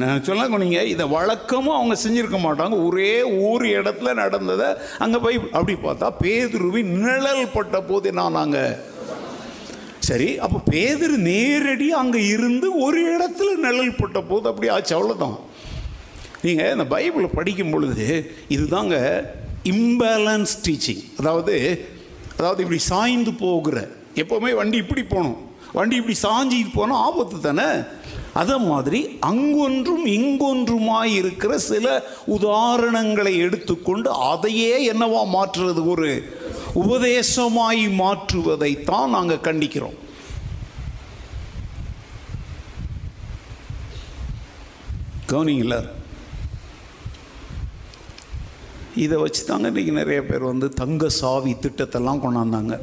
[0.02, 2.86] நான் சொல்ல நீங்கள் இதை வழக்கமும் அவங்க செஞ்சுருக்க மாட்டாங்க.
[2.86, 8.92] ஒரே ஒரு இடத்துல நடந்ததை அங்கே போய் அப்படி பார்த்தா பேதுருவின் நிழல் பட்ட போது நான் நாங்கள்
[10.00, 14.96] சரி அப்போ பேதர் நேரடி அங்கே இருந்து ஒரு இடத்துல நிழல் பட்ட போது அப்படி ஆச்சு.
[14.98, 15.38] அவ்வளோதான்
[16.42, 18.08] நீங்கள் இந்த பைபிளை படிக்கும் பொழுது
[18.50, 18.98] இதுதாங்க
[19.64, 21.88] இம்பேலன்ஸ் டீச்சிங் அதாவது
[22.38, 25.52] அதாவது இப்படி சாய்ந்து போகிற எப்போவுமே வண்டி இப்படி போகணும்.
[25.74, 27.82] வண்டி இப்படி சாஞ்சி போனால் ஆபத்து தானே?
[28.34, 35.88] அதே மாதிரி அங்கொன்றும் இங்கொன்றுமாய் இருக்கிற சில உதாரணங்களை எடுத்துக்கொண்டு அதையே என்னவா மாற்றுறது?
[35.88, 36.32] ஒரு
[36.76, 39.98] உபதேசமாய் மாற்றுவதைத்தான் நாங்கள் கண்டிக்கிறோம்.
[45.28, 45.82] கவனிங்களா
[48.96, 52.80] இதை வச்சு தாங்க இன்றைக்கி நிறைய பேர் வந்து தங்க சாவி திட்டத்தெல்லாம் கொண்டாந்தாங்க.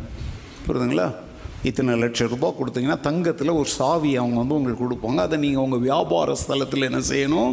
[0.66, 1.14] புரியுதுங்களா?
[1.62, 5.16] இத்தனை லட்சம் ரூபாய் கொடுத்தீங்கன்னா தங்கத்தில் ஒரு சாவி அவங்க வந்து உங்களுக்கு கொடுப்பாங்க.
[5.16, 7.52] அதை நீங்கள் உங்கள் வியாபார ஸ்தலத்தில் என்ன செய்யணும்?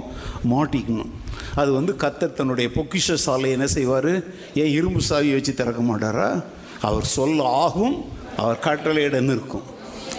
[0.50, 1.10] மாட்டிக்கணும்.
[1.56, 4.24] அது வந்து கத்தர் தன்னுடைய பொக்கிஷ சாலை என்ன செய்வார்?
[4.54, 6.44] ஏன் இரும்பு சாவி வச்சு திறக்க மாட்டாரா?
[6.82, 8.06] அவர் சொல்ல ஆகும்
[8.38, 9.64] அவர் கட்டளையிட நிற்கும்.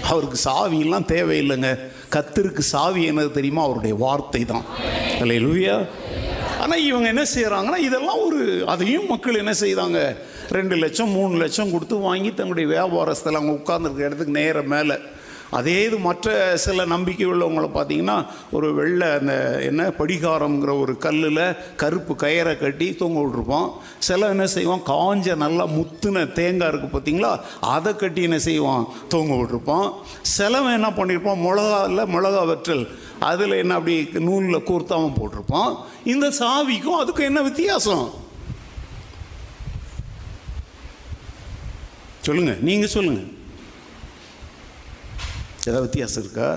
[0.03, 1.79] அவருக்கு சாவியெல்லாம் தேவையில்லைங்க.
[2.15, 3.63] கத்திற்கு சாவி என்னது தெரியுமா?
[3.63, 4.65] அவருடைய வார்த்தை தான்
[5.21, 5.77] அல்ல லூயா
[6.61, 9.99] ஆனால் இவங்க என்ன செய்கிறாங்கன்னா இதெல்லாம் ஒரு அதையும் மக்கள் என்ன செய்தாங்க?
[10.49, 14.97] ரெண்டு லட்சம் மூணு லட்சம் கொடுத்து வாங்கி தங்களுடைய வியாபாரத்தில் அவங்க உட்கார்ந்துருக்க இடத்துக்கு நேர மேலே
[15.51, 22.15] அதே இது மற்ற சில நம்பிக்கை உள்ளவங்களை பார்த்தீங்கன்னா ஒரு வெள்ளை அந்த என்ன படிகாரங்கிற ஒரு கல்லில் கருப்பு
[22.15, 24.83] கயிறை கட்டி தொங்க விட்ருப்போம் சில என்ன செய்வான்?
[24.87, 27.41] காஞ்ச நல்லா முத்துன தேங்காய் இருக்குது பார்த்தீங்களா?
[27.61, 28.87] அதை கட்டி என்ன செய்வான்?
[29.09, 29.89] தூங்க விட்ருப்போம்
[30.23, 32.85] சிலவன் என்ன பண்ணியிருப்பான் மிளகாவில் மிளகா வெற்றல்.
[33.21, 35.77] அதில் என்ன அப்படி நூலில் கூர்த்தாமல் போட்டிருப்பான்.
[36.05, 38.07] இந்த சாவிக்கும் அதுக்கும் என்ன வித்தியாசம்?
[42.21, 43.37] சொல்லுங்கள் நீங்கள் சொல்லுங்கள்
[45.71, 46.49] ஏதாவது வித்தியாசம் இருக்கா?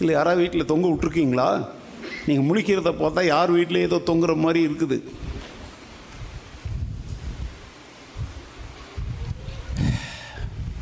[0.00, 1.48] இல்லை யாராவது வீட்டில் தொங்க விட்ருக்கீங்களா
[2.26, 4.98] நீங்கள் முழிக்கிறத பார்த்தா யார் வீட்டில் ஏதோ தொங்குற மாதிரி இருக்குது.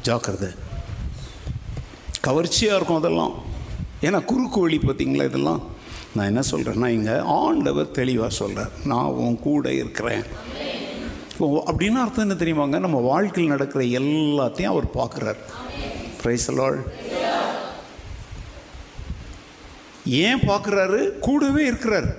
[0.08, 0.50] ஜாக்கிரதை.
[2.26, 3.34] கவர்ச்சியாக இருக்கும் அதெல்லாம்.
[4.06, 5.60] ஏன்னா குறுக்கு வழி பார்த்தீங்களா இதெல்லாம்?
[6.14, 10.24] நான் என்ன சொல்கிறேன்னா இங்கே ஆண்டவர் தெளிவாக சொல்கிறேன் நான் உன் கூட இருக்கிறேன்.
[11.70, 12.78] அப்படின்னு அர்த்தம் என்ன தெரியுமாங்க?
[12.86, 15.40] நம்ம வாழ்க்கையில் நடக்கிற எல்லாத்தையும் அவர் பார்க்குறாரு.
[16.22, 16.78] பிரைசலால்
[20.04, 21.18] ஏன் பார்க்குறாரு?
[21.18, 22.10] கூடவே இருக்கிறார்.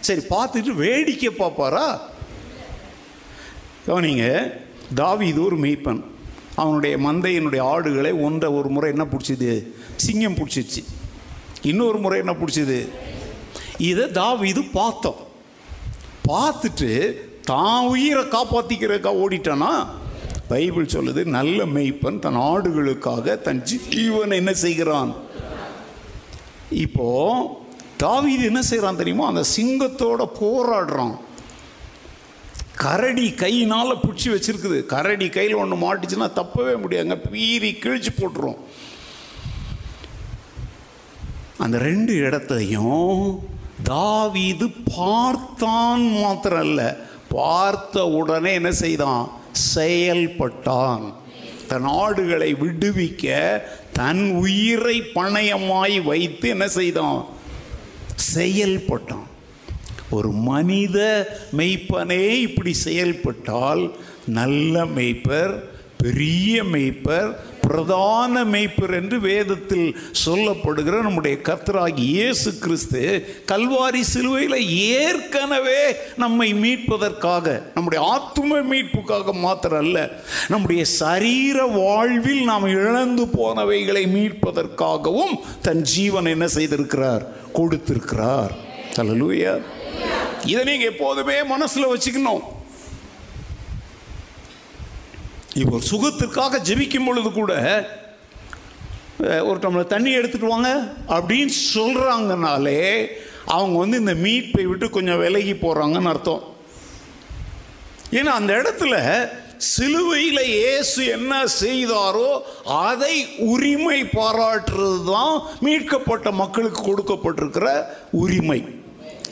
[0.00, 2.00] சரி பார்த்துட்டு வேடிக்கை பார்ப்பாரா?
[3.86, 4.26] கவனிங்க
[5.20, 6.02] இது ஒரு மெய்ப்பன்
[6.54, 9.52] அவனுடைய மந்தையினுடைய ஆடுகளை ஒன்றை ஒரு முறை என்ன பிடிச்சிது?
[9.96, 10.82] சிங்கம் பிடிச்சிருச்சு
[11.62, 12.88] இன்னொரு முறை என்ன பிடிச்சிது?
[13.78, 15.20] இதை தாவி இது பார்த்தோம்.
[16.28, 16.90] பார்த்துட்டு
[17.44, 20.00] தான் உயிரை காப்பாற்றிக்கிறக்கா ஓடிட்டானா?
[20.52, 25.12] பைபிள் சொல்லுது நல்ல மெய்ப்பன் தன் ஆடுகளுக்காக தன் ஜீவனை என்ன செய்கிறான்?
[26.84, 27.08] இப்போ
[28.04, 29.24] தாவீது என்ன செய்கிறான் தெரியுமோ?
[29.30, 31.14] அந்த சிங்கத்தோட போராடுறான்.
[32.84, 34.78] கரடி கையினால் பிடிச்சி வச்சிருக்குது.
[34.92, 37.18] கரடி கையில் ஒன்று மாட்டுச்சுன்னா தப்பவே முடியாதுங்க.
[37.32, 38.58] பீறி கிழிச்சு போட்டுரும்.
[41.64, 43.20] அந்த ரெண்டு இடத்தையும்
[43.82, 46.80] தாவீது பார்த்தான் மாத்திரம் அல்ல
[47.36, 49.22] பார்த்த உடனே என்ன செய்தான்?
[49.52, 51.14] செயல்பட்டான்.
[51.68, 53.60] தன் ஆடுகளை விடுவிக்க
[53.92, 57.26] தன் உயிரை பணயமாய் வைத்து என்ன செய்தான்?
[58.14, 59.30] செயல்பட்டான்.
[60.10, 60.98] ஒரு மனித
[61.56, 65.60] மெய்ப்பனே இப்படி செயல்பட்டால் நல்ல மெய்ப்பர்
[65.98, 73.02] பெரிய மெய்ப்பர் பிரதான மெய்ப்பர் என்று வேதத்தில் சொல்லப்படுகிற நம்முடைய கர்த்தராகி இயேசு கிறிஸ்து
[73.52, 74.58] கல்வாரி சிலுவையில்
[74.96, 75.82] ஏற்கனவே
[76.16, 79.98] நம்மை மீட்பதற்காக நம்முடைய ஆத்தும மீட்புக்காக மாத்திரம் அல்ல
[80.48, 87.24] நம்முடைய சரீர வாழ்வில் நாம் இழந்து போனவைகளை மீட்பதற்காகவும் தன் ஜீவன் என்ன செய்திருக்கிறார்?
[87.52, 88.52] கொடுத்திருக்கிறார்.
[88.96, 89.52] அல்லேலூயா
[90.44, 92.42] இதை நீங்கள் எப்போதுமே மனசில் வச்சுக்கணும்.
[95.60, 97.52] இப்போ சுகத்திற்காக ஜெபிக்கும் பொழுது கூட
[99.48, 100.70] ஒரு டம்ளர் தண்ணி எடுத்துட்டு வாங்க
[101.16, 102.80] அப்படின்னு சொல்கிறாங்கனாலே
[103.56, 106.42] அவங்க வந்து இந்த மீட்பை விட்டு கொஞ்சம் விலகி போகிறாங்கன்னு அர்த்தம்.
[108.18, 108.94] ஏன்னா அந்த இடத்துல
[109.72, 112.30] சிலுவையில் இயேசு என்ன செய்தாரோ
[112.66, 113.14] அதை
[113.52, 115.34] உரிமை பாராட்டுறது தான்
[115.66, 117.68] மீட்கப்பட்ட மக்களுக்கு கொடுக்கப்பட்டிருக்கிற
[118.10, 118.60] உரிமை.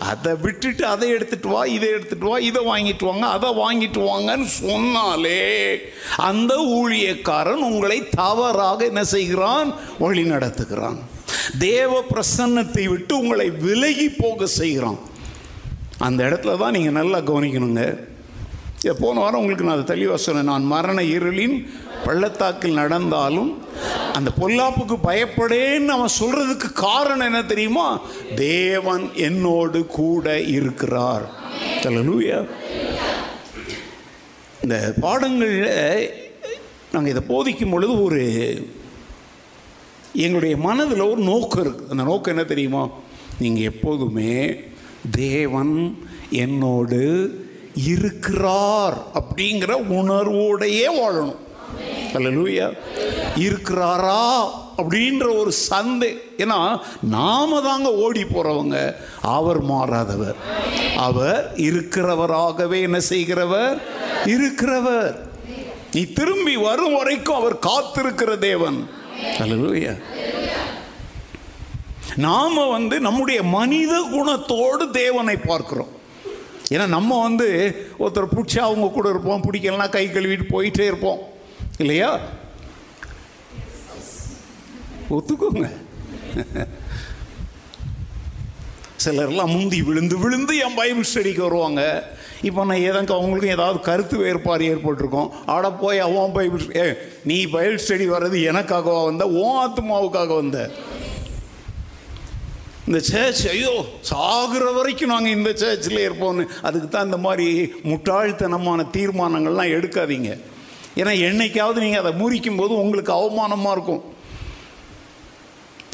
[0.08, 5.42] அதை விட்டுட்டு அதை எடுத்துட்டு வா இதை எடுத்துட்டு வா இதை வாங்கிட்டு வாங்க அதை வாங்கிட்டு வாங்கன்னு சொன்னாலே
[6.16, 9.70] அந்த ஊழியக்காரன் உங்களை தவறாக என்ன செய்கிறான்?
[9.98, 10.98] வழி நடத்துகிறான்.
[11.58, 14.98] தேவ பிரசன்னத்தை விட்டு உங்களை விலகி போக செய்கிறான்.
[15.98, 17.84] அந்த இடத்துல தான் நீங்கள் நல்லா கவனிக்கணுங்க.
[19.00, 20.50] போன வாரம் உங்களுக்கு நான் அதை தெளிவாக சொன்னேன்.
[20.52, 21.56] நான் மரண இருளின்
[22.04, 23.50] பள்ளத்தாக்கில் நடந்தாலும்
[24.12, 28.00] அந்த பொல்லாப்புக்கு பயப்படேன்னு அவன் சொல்றதுக்கு காரணம் என்ன தெரியுமா?
[28.34, 31.26] தேவன் என்னோடு கூட இருக்கிறார்.
[31.82, 32.38] அல்லேலூயா
[34.62, 36.14] இந்த பாடங்களில்
[36.92, 38.24] நாங்கள் இதை போதிக்கும் பொழுது ஒரு
[40.12, 42.82] எங்களுடைய மனதில் ஒரு நோக்கம் இருக்குது அந்த நோக்கம் என்ன தெரியுமா?
[43.38, 44.34] நீங்கள் எப்போதுமே
[45.10, 45.74] தேவன்
[46.30, 47.02] என்னோடு
[47.92, 51.38] இருக்கிறார் அப்படிங்கிற உணர்வோடையே வாழணும்.
[52.12, 52.76] அல்லூயா
[53.34, 56.20] இருக்கிறாரா அப்படின்ற ஒரு சந்தை.
[56.36, 58.94] ஏன்னா நாம தாங்க ஓடி போறவங்க.
[59.20, 60.34] அவர் மாறாதவர்.
[60.96, 63.82] அவர் இருக்கிறவராகவே என்ன செய்கிறவர்?
[64.24, 65.16] இருக்கிறவர்.
[65.92, 68.90] நீ திரும்பி வரும் வரைக்கும் அவர் காத்திருக்கிற தேவன்.
[69.38, 70.02] அல்லூயா
[72.16, 75.98] நாம வந்து நம்முடைய மனித குணத்தோடு தேவனை பார்க்கிறோம்.
[76.68, 77.48] ஏன்னா நம்ம வந்து
[77.98, 81.29] ஒருத்தர் பிடிச்சா அவங்க கூட இருப்போம் பிடிக்கலனா கை கழுவிட்டு போயிட்டே இருப்போம்.
[81.82, 82.10] இல்லையா?
[85.16, 85.68] ஒத்துக்கோங்க.
[89.04, 91.82] சிலர்லாம் முந்தி விழுந்து விழுந்து என் பைபிள் ஸ்டடிக்கு வருவாங்க.
[92.48, 95.30] இப்போ நான் ஏதாங்க அவங்களுக்கும் ஏதாவது கருத்து வேறுபாடு ஏற்பட்டிருக்கோம்.
[95.54, 96.84] ஆட போய் அவன் பைபிள் ஏ
[97.30, 99.26] நீ பைபிள் ஸ்டடி வர்றது எனக்காகவா வந்த?
[99.40, 100.60] ஓ ஆத்மாவுக்காக வந்த?
[102.86, 103.74] இந்த சேர்ச் ஐயோ
[104.10, 106.46] சாகுற வரைக்கும் நாங்கள் இந்த சேர்ச்சில் இருப்போம்னு.
[106.68, 107.48] அதுக்கு தான் இந்த மாதிரி
[107.90, 110.30] முட்டாள்தனமான தீர்மானங்கள்லாம் எடுக்காதீங்க.
[111.00, 114.02] ஏன்னா என்னைக்காவது நீங்கள் அதை முறிக்கும் போது உங்களுக்கு அவமானமாக இருக்கும்.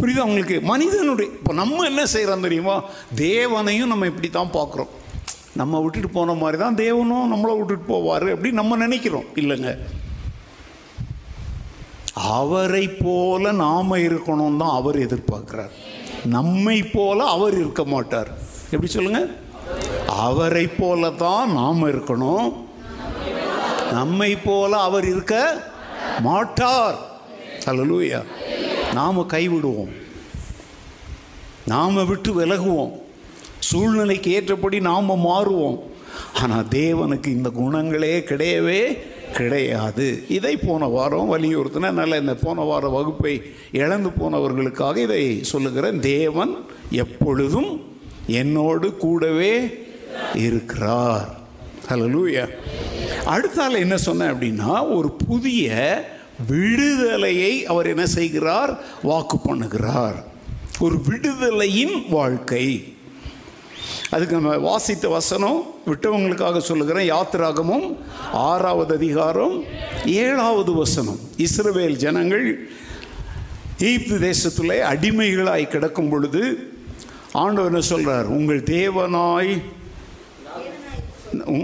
[0.00, 0.60] புரியுதா உங்களுக்கு?
[0.60, 2.82] மனிதனுடைய இப்போ நம்ம என்ன செய்கிறோம் தெரியுமா?
[3.14, 4.92] தேவனையும் நம்ம இப்படி தான் பார்க்குறோம்.
[5.54, 9.24] நம்ம விட்டுட்டு போன மாதிரி தான் தேவனும் நம்மளை விட்டுட்டு போவார் அப்படின்னு நம்ம நினைக்கிறோம்.
[9.34, 9.70] இல்லைங்க.
[12.14, 15.72] அவரை போல நாம இருக்கணும் தான் அவர் எதிர்பார்க்கிறார்.
[16.24, 18.30] நம்மை போல அவர் இருக்க மாட்டார்.
[18.70, 19.20] எப்படி சொல்லுங்க?
[20.06, 22.65] அவரை போல தான் நாம் இருக்கணும்.
[23.92, 25.62] நம்மை போல அவர் இருக்க
[26.20, 26.98] மாட்டார்.
[27.66, 28.22] அலலூயா
[28.94, 29.90] நாம் கைவிடுவோம்.
[31.66, 32.92] நாம் விட்டு விலகுவோம்.
[33.58, 35.80] சூழ்நிலைக்கு ஏற்றபடி நாம் மாறுவோம்.
[36.34, 38.98] ஆனால் தேவனுக்கு இந்த குணங்களே கிடையவே
[39.32, 40.24] கிடையாது.
[40.28, 46.00] இதை போன வாரம் வலியுறுத்தின நல்ல இந்த போன வார வகுப்பை இழந்து போனவர்களுக்காக இதை சொல்லுகிறேன்.
[46.00, 46.56] தேவன்
[46.90, 47.96] எப்பொழுதும்
[48.26, 49.84] என்னோடு கூடவே
[50.34, 51.44] இருக்கிறார்.
[51.88, 52.48] ஹலலூயா
[53.26, 55.70] அடுத்தால என்ன சொன்னேன் அப்படின்னா ஒரு புதிய
[56.48, 58.78] விடுதலையை அவர் என்ன செய்கிறார்?
[59.02, 60.14] வாக்கு பண்ணுகிறார்.
[60.78, 62.94] ஒரு விடுதலையின் வாழ்க்கை.
[64.10, 67.12] அதுக்கு நம்ம வாசித்த வசனம் விட்டவங்களுக்காக சொல்லுகிறேன்.
[67.12, 67.96] யாத்திராகமும்
[68.32, 69.64] ஆறாவது அதிகாரம்
[70.06, 71.18] ஏழாவது வசனம்.
[71.36, 72.70] இஸ்ரவேல் ஜனங்கள்
[73.78, 76.72] ஈப்து தேசத்தில் அடிமைகளாய் கிடக்கும் பொழுது
[77.32, 79.62] ஆண்டவர் என்ன சொல்கிறார் உங்கள் தேவனாய்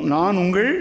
[0.07, 0.73] நான் உங்கள்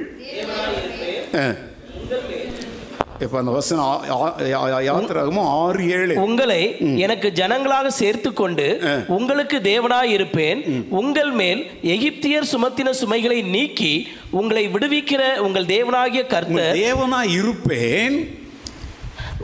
[3.22, 6.14] இப்போ அந்த வசனம் ஆ- ஆ- யா- யாத்திராகமும் ஆறு ஏழு.
[6.20, 6.62] உங்களை
[6.98, 8.66] எனக்கு ஜனங்களாக சேர்த்து கொண்டு
[9.08, 10.62] உங்களுக்கு தேவனாய் இருப்பேன்
[10.96, 13.94] உங்கள் மேல் எகிப்தியர் சுமத்தின சுமைகளை நீக்கி
[14.32, 18.18] உங்களை விடுவிக்கிற உங்கள் தேவனாகிய கர்த்தர் தேவனா இருப்பேன்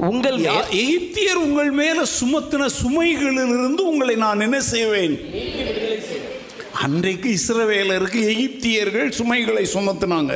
[0.08, 0.40] உங்கள்
[0.80, 5.16] எகிப்தியர் உங்கள் மேல சுமத்தின சுமைகளிலிருந்து உங்களை நான் என்ன செய்வேன்?
[6.84, 10.34] அன்றைக்கு இஸ்ரவேலருக்கு எகிப்தியர்கள் சுமைகளை சுமத்துனாங்க.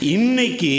[0.00, 0.74] இன்னைக்கு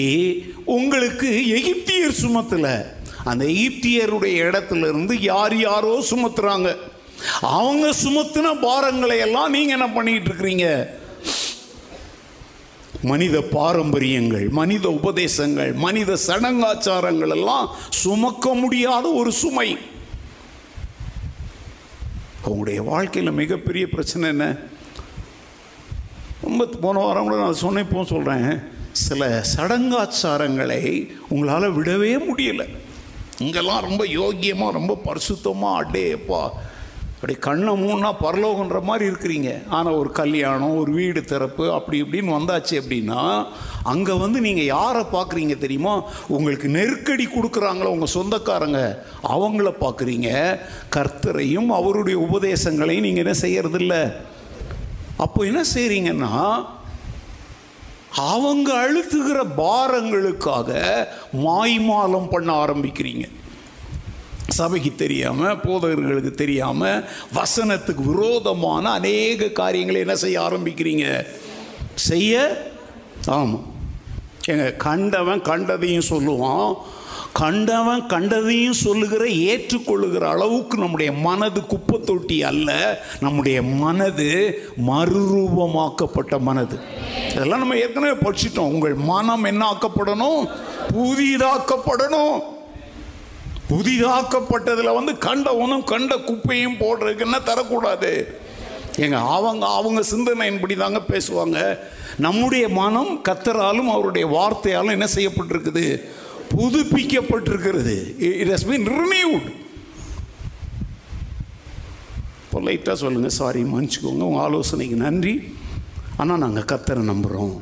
[0.65, 2.75] உங்களுக்கு எகிப்தியர் சுமத்தலை.
[3.23, 6.77] அந்த எகிப்தியருடைய இடத்துல இருந்து யார் யாரோ சுமத்துறாங்க.
[7.41, 10.67] அவங்க சுமத்தின பாரங்களை எல்லாம் நீங்க என்ன பண்ணிட்டு இருக்கிறீங்க?
[13.01, 19.77] மனித பாரம்பரியங்கள் மனித உபதேசங்கள் மனித சடங்காச்சாரங்கள் எல்லாம் சுமக்க முடியாத ஒரு சுமை.
[22.43, 24.45] உங்களுடைய வாழ்க்கையில் மிகப்பெரிய பிரச்சனை என்ன?
[26.45, 28.49] ரொம்ப போன வாரம் கூட நான் சொன்னேன் இப்போ சொல்கிறேன்
[29.05, 29.21] சில
[29.53, 30.83] சடங்காச்சாரங்களை
[31.33, 32.67] உங்களால் விடவே முடியலை.
[33.45, 36.43] இங்கெல்லாம் ரொம்ப யோக்கியமாக ரொம்ப பரிசுத்தமாக அடேப்பா
[37.15, 39.51] அப்படி கண்ணை மூணா பரலோகன்ற மாதிரி இருக்கிறீங்க.
[39.75, 43.21] ஆனால் ஒரு கல்யாணம் ஒரு வீடு திறப்பு அப்படி இப்படின்னு வந்தாச்சு அப்படின்னா
[43.93, 45.95] அங்கே வந்து நீங்கள் யாரை பார்க்குறீங்க தெரியுமா?
[46.35, 48.81] உங்களுக்கு நெருக்கடி கொடுக்குறாங்களோ உங்கள் சொந்தக்காரங்க?
[49.35, 50.29] அவங்கள பார்க்குறீங்க.
[50.97, 54.01] கர்த்தரையும் அவருடைய உபதேசங்களையும் நீங்கள் என்ன செய்யறதில்லை?
[55.17, 56.65] அப்போ என்ன செய்கிறீங்கன்னா
[58.11, 60.69] அவங்க அழுத்துகிற பாரங்களுக்காக
[61.33, 63.29] மாய்மாலம் பண்ண ஆரம்பிக்கிறீங்க.
[64.49, 71.25] சபைக்கு தெரியாமல் போதகர்களுக்கு தெரியாமல் வசனத்துக்கு விரோதமான அநேக காரியங்களை என்ன செய்ய ஆரம்பிக்கிறீங்க?
[71.95, 72.33] செய்ய?
[73.25, 73.73] ஆமாம்
[74.45, 76.75] எங்கள் கண்டவன் கண்டதையும் சொல்லுவான்
[77.35, 83.01] கண்டவன் கண்டதையும் சொல்லுகிற ஏற்றுக்கொள்ளுகிற அளவுக்கு நம்முடைய மனது குப்பை தொட்டி அல்ல.
[83.19, 86.79] நம்முடைய மனது மறுரூபமாக்கப்பட்ட மனது.
[87.31, 88.71] இதெல்லாம் நம்ம ஏற்கனவே படிச்சிட்டோம்.
[88.73, 90.47] உங்கள் மனம் என்ன ஆக்கப்படணும்?
[90.93, 92.39] புதிதாக்கப்படணும்.
[93.69, 98.23] புதிதாக்கப்பட்டதில் வந்து கண்டவனும் கண்ட குப்பையும் போடுறதுக்கு என்ன தரக்கூடாது?
[98.97, 101.79] எங்க அவங்க அவங்க சிந்தனையின்படி தாங்க பேசுவாங்க.
[102.17, 106.13] நம்முடைய மனம் கத்தராலும் அவருடைய வார்த்தையாலும் என்ன செய்யப்பட்டிருக்குது?
[106.53, 107.95] புதுப்பிக்கப்பட்டிருக்கிறது.
[108.41, 109.47] இட் ஹஸ் பீன் ரினியூட்
[112.53, 114.25] பொலைட்டாக சொல்லுங்கள் சாரி மன்னிச்சுக்கோங்க.
[114.29, 115.33] உங்கள் ஆலோசனைக்கு நன்றி.
[116.21, 117.55] ஆனால் நாங்கள் கத்தரை நம்புகிறோம்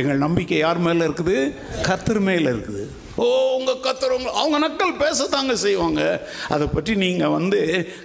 [0.00, 1.36] எங்கள் நம்பிக்கை யார் மேலே இருக்குது?
[1.88, 2.84] கத்தர் மேலே இருக்குது.
[3.24, 3.26] ஓ
[3.58, 6.02] உங்கள் கத்துறவங்க அவங்க நக்கல் பேசத்தாங்க செய்வாங்க.
[6.54, 7.60] அதை பற்றி நீங்கள் வந்து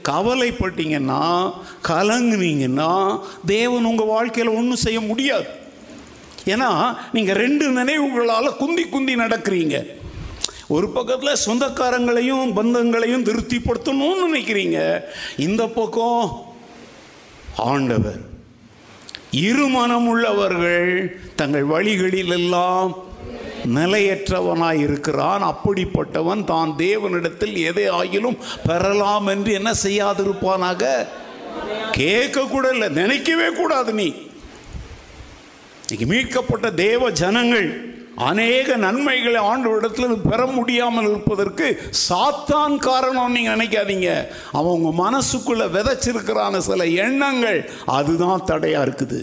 [0.09, 1.23] கவலைப்பட்டீங்கன்னா
[1.89, 2.91] கலங்குனீங்கன்னா
[3.55, 5.47] தேவன் உங்கள் வாழ்க்கையில் ஒன்றும் செய்ய முடியாது.
[6.45, 9.99] ஏன்னா நீங்கள் ரெண்டு நினைவுகளால் குந்தி குந்தி நடக்கிறீங்க.
[10.67, 15.03] ஒரு பக்கத்தில் சொந்தக்காரங்களையும் பந்தங்களையும் திருப்திப்படுத்தணும்னு நினைக்கிறீங்க.
[15.37, 16.45] இந்த பக்கம்
[17.55, 18.29] ஆண்டவர்
[19.31, 22.95] இருமனம் உள்ளவர்கள் தங்கள் வழிகளிலெல்லாம்
[23.75, 25.43] நிலையற்றவனாய் இருக்கிறான்.
[25.43, 31.07] அப்படிப்பட்டவன் தான் தேவனிடத்தில் எதை ஆகிலும் பெறலாம் என்று என்ன செய்யாதிருப்பானாக?
[31.91, 34.29] கேட்க கூட இல்லை நினைக்கவே கூடாது நீ.
[35.91, 37.65] இன்னைக்கு மீட்கப்பட்ட தேவ ஜனங்கள்
[38.15, 41.65] அநேக நன்மைகளை ஆண்டவரிடத்தில் பெற முடியாமல் இருப்பதற்கு
[42.09, 44.09] சாத்தான் காரணம் நீங்கள் நினைக்காதீங்க.
[44.51, 47.59] அவன் உங்க மனசுக்குள்ள விதைச்சிருக்கிறான சில எண்ணங்கள்
[47.97, 49.19] அதுதான் தடையா இருக்குது.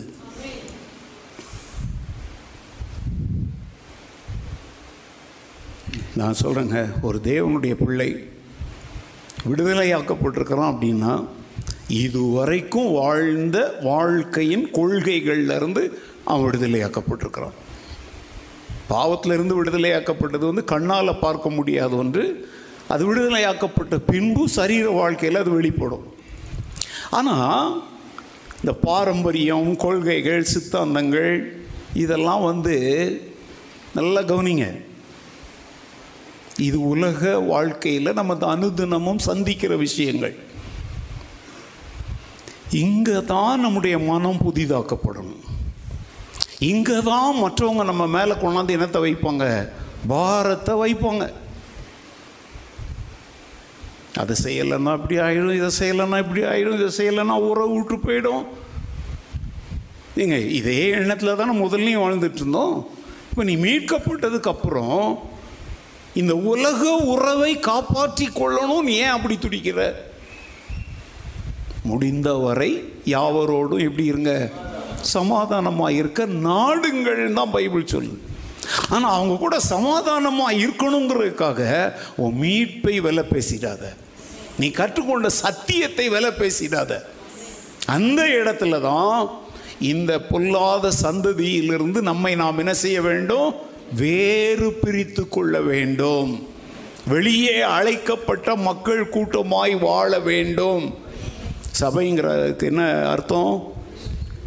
[6.15, 8.11] நான் சொல்றேங்க ஒரு தேவனுடைய பிள்ளை
[9.49, 11.15] விடுதலையாக்கப்பட்டிருக்கிறான் அப்படின்னா
[12.05, 15.83] இதுவரைக்கும் வாழ்ந்த வாழ்க்கையின் கொள்கைகள்ல இருந்து
[16.31, 17.57] அவன் விடுதலையாக்கப்பட்டிருக்கிறான்
[18.93, 22.25] பாவத்திலிருந்து விடுதலையாக்கப்பட்டது வந்து கண்ணால் பார்க்க முடியாத ஒன்று
[22.93, 26.05] அது விடுதலையாக்கப்பட்ட பின்பு சரீர வாழ்க்கையில் அது வெளிப்படும்.
[27.19, 27.71] ஆனால்
[28.61, 31.33] இந்த பாரம்பரியம் கொள்கைகள் சித்தாந்தங்கள்
[32.03, 32.77] இதெல்லாம் வந்து
[33.99, 34.67] நல்லா கவனிங்க.
[36.69, 40.37] இது உலக வாழ்க்கையில் நம்ம அனுதினமும் சந்திக்கிற விஷயங்கள்.
[42.85, 45.45] இங்கே தான் நம்முடைய மனம் புதிதாக்கப்படணும்.
[46.59, 49.73] இங்கே தான் மற்றவங்க நம்ம மேலே கொண்டாந்து என்னத்தை வைப்பாங்க?
[50.07, 51.33] பாரத்தை வைப்பாங்க.
[54.17, 58.45] அதை செய்யலைன்னா இப்படி ஆகிடும் இதை செய்யலைன்னா இப்படி ஆகிடும் இதை செய்யலைன்னா உறவு விட்டு போயிடும்.
[60.15, 62.89] நீங்கள் இதே எண்ணத்தில் தானே முதல்லையும் வாழ்ந்துட்டு இருந்தோம்.
[63.31, 65.19] இப்போ நீ மீட்கப்பட்டதுக்கு அப்புறம்
[66.15, 69.95] இந்த உலக உறவை காப்பாற்றி கொள்ளணும் நீ ஏன் அப்படி துடிக்கிற?
[71.85, 72.71] முடிந்தவரை
[73.05, 74.53] யாவரோடும் எப்படி இருங்க.
[75.03, 78.27] சமாதானமாக இருக்க நாடுங்கள் தான் பைபிள் சொல்லுது
[78.91, 83.83] ஆனால் அவங்க கூட சமாதானமாக இருக்கணுங்கிறதுக்காக உன் மீட்பை விலை பேசிடாத.
[84.59, 86.93] நீ கற்றுக்கொண்ட சத்தியத்தை விலை பேசிடாத.
[87.87, 89.31] அந்த இடத்துல தான்
[89.79, 93.55] இந்த பொல்லாத சந்ததியிலிருந்து நம்மை நாம் என்ன செய்ய வேண்டும்?
[93.93, 96.31] வேறு பிரித்து கொள்ள வேண்டும்.
[97.07, 100.85] வெளியே அழைக்கப்பட்ட மக்கள் கூட்டமாய் வாழ வேண்டும்.
[101.81, 103.77] சபைங்கிறதுக்கு என்ன அர்த்தம்?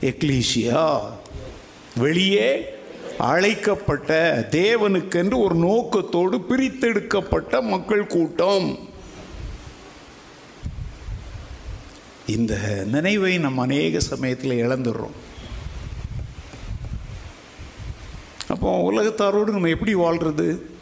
[0.02, 1.00] எக்லீசியா?
[1.96, 2.66] வெளியே
[3.18, 4.12] அழைக்கப்பட்ட
[4.52, 8.90] தேவனுக்கென்று ஒரு நோக்கத்தோடு பிரித்தெடுக்கப்பட்ட மக்கள் கூட்டம்.
[12.26, 15.18] இந்த நினைவை நம்ம அநேக சமயத்தில் இழந்துடுறோம்.
[18.48, 20.76] அப்போ உலகத்தாரோடு நம்ம எப்படி வாழ்கிறது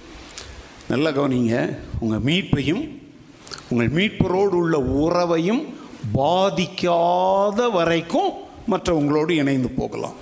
[0.87, 1.77] நல்லா கவனிங்க.
[1.99, 3.01] உங்கள் மீட்பையும்
[3.69, 5.77] உங்கள் மீட்பரோடு உள்ள உறவையும்
[6.13, 10.17] பாதிக்காத வரைக்கும் மற்றவங்களோடு இணைந்து போகலாம்.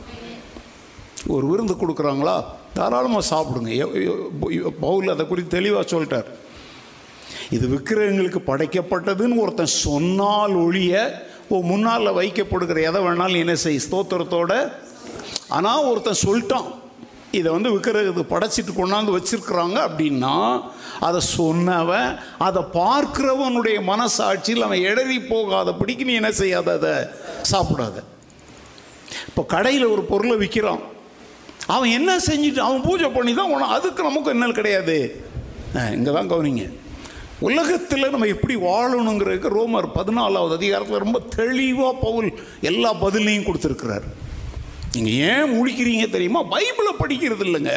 [1.36, 2.36] ஒரு விருந்து கொடுக்குறாங்களா?
[2.78, 3.72] தாராளமாக சாப்பிடுங்க.
[4.84, 6.28] பவுல் அதை குறித்து தெளிவாக சொல்லிட்டார்.
[7.56, 10.94] இது விக்கிரகங்களுக்கு படைக்கப்பட்டதுன்னு ஒருத்தன் சொன்னால் ஒழிய
[11.54, 14.54] ஓ முன்னால் வைக்கப்படுகிற எதை வேணாலும் என்ன செய் ஸ்தோத்திரத்தோட.
[15.58, 16.68] ஆனால் ஒருத்தன் சொல்லிட்டான்
[17.38, 20.36] இதை வந்து விக்கிரகத்தை படைச்சிட்டு கொண்டாந்து வச்சிருக்கிறாங்க அப்படின்னா
[21.08, 22.10] அதை சொன்னவன்
[22.48, 26.94] அதை பார்க்கிறவனுடைய மனசாட்சியில் அவன் இடறி போகாதபடிக்கு நீ என்ன செய்யாத அதை
[27.54, 27.98] சாப்பிடாத.
[29.30, 30.84] இப்போ கடையில் ஒரு பொருளை விற்கிறான்.
[31.76, 34.98] அவன் என்ன செஞ்சுட்டு அவன் பூஜை பண்ணி தான் உன அதுக்கு நமக்கு என்ன கிடையாது.
[35.96, 36.66] இங்கே தான் கவனிங்க.
[37.48, 42.30] உலகத்தில் நம்ம எப்படி வாழணுங்கிறதுக்கு ரோமர் பதினாலாவது அதிகாரத்தில் ரொம்ப தெளிவாக பவுல்
[42.70, 44.06] எல்லா பதிலையும் கொடுத்துருக்கிறார்.
[44.94, 46.42] நீங்கள் ஏன் முழிக்கிறீங்க தெரியுமா?
[46.54, 47.74] பைபிளை படிக்கிறது இல்லைங்க.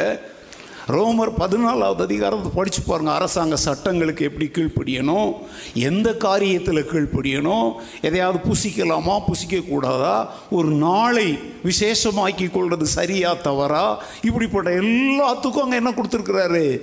[0.87, 5.33] ரோமர் பதினாலாவது அதிகாரத்தை படித்து பாருங்கள் அரசாங்க சட்டங்களுக்கு எப்படி கீழ்ப்படியணும்?
[5.73, 7.73] எந்த காரியத்தில் கீழ்ப்படியணும்?
[8.01, 9.15] எதையாவது புசிக்கலாமா?
[9.29, 10.27] புசிக்கக்கூடாதா?
[10.49, 14.03] ஒரு நாளை விசேஷமாக்கி கொள்வது சரியா தவறா?
[14.21, 16.81] இப்படிப்பட்ட எல்லாத்துக்கும் அங்கே என்ன கொடுத்துருக்கிறாரு?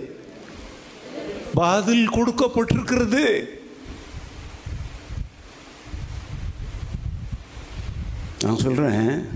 [1.54, 3.24] பதில் கொடுக்கப்பட்டிருக்கிறது.
[8.42, 9.28] நான் சொல்கிறேன்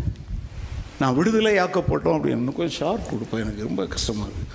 [0.99, 3.43] நான் விடுதலை ஆக்கப்பட்டோம் அப்படின்னு கொஞ்சம் ஷார்ட் கொடுப்பேன்.
[3.45, 4.52] எனக்கு ரொம்ப கஷ்டமாக இருக்குது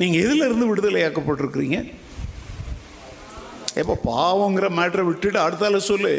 [0.00, 1.78] நீங்கள் எதிலிருந்து விடுதலையாக்கப்பட்டிருக்கிறீங்க
[3.80, 6.14] எப்போ பாவங்கிற மேட்ரை விட்டுட்டு அடுத்தால சொல்லு.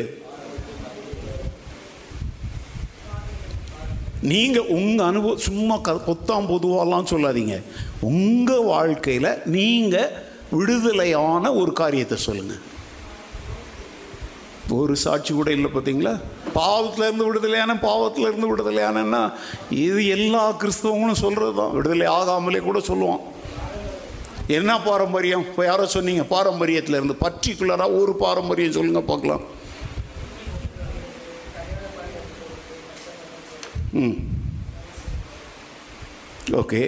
[4.31, 7.55] நீங்கள் உங்கள் அனுபவம் சும்மா க கொத்தாம் பொதுவாலாம் சொல்லாதீங்க.
[8.11, 10.13] உங்கள் வாழ்க்கையில் நீங்கள்
[10.59, 12.63] விடுதலையான ஒரு காரியத்தை சொல்லுங்கள்
[14.75, 16.13] ஒரு சாட்சி கூட இல்லை பார்த்தீங்களா?
[16.55, 19.21] பாவத்திலேருந்து விடுதலையான பாவத்தில் இருந்து விடுதலையானன்னா
[19.85, 23.23] இது எல்லா கிறிஸ்தவங்களும் சொல்கிறது தான் விடுதலை ஆகாமலே கூட சொல்லுவான்.
[24.47, 25.41] என்ன பாரம்பரியம்?
[25.41, 29.43] இப்போ யாரோ சொன்னீங்க பாரம்பரியத்தில் இருந்து பர்டிகுலராக ஒரு பாரம்பரியம் சொல்லுங்கள் பார்க்கலாம்.
[33.93, 34.15] ம்.
[36.61, 36.81] ஓகே.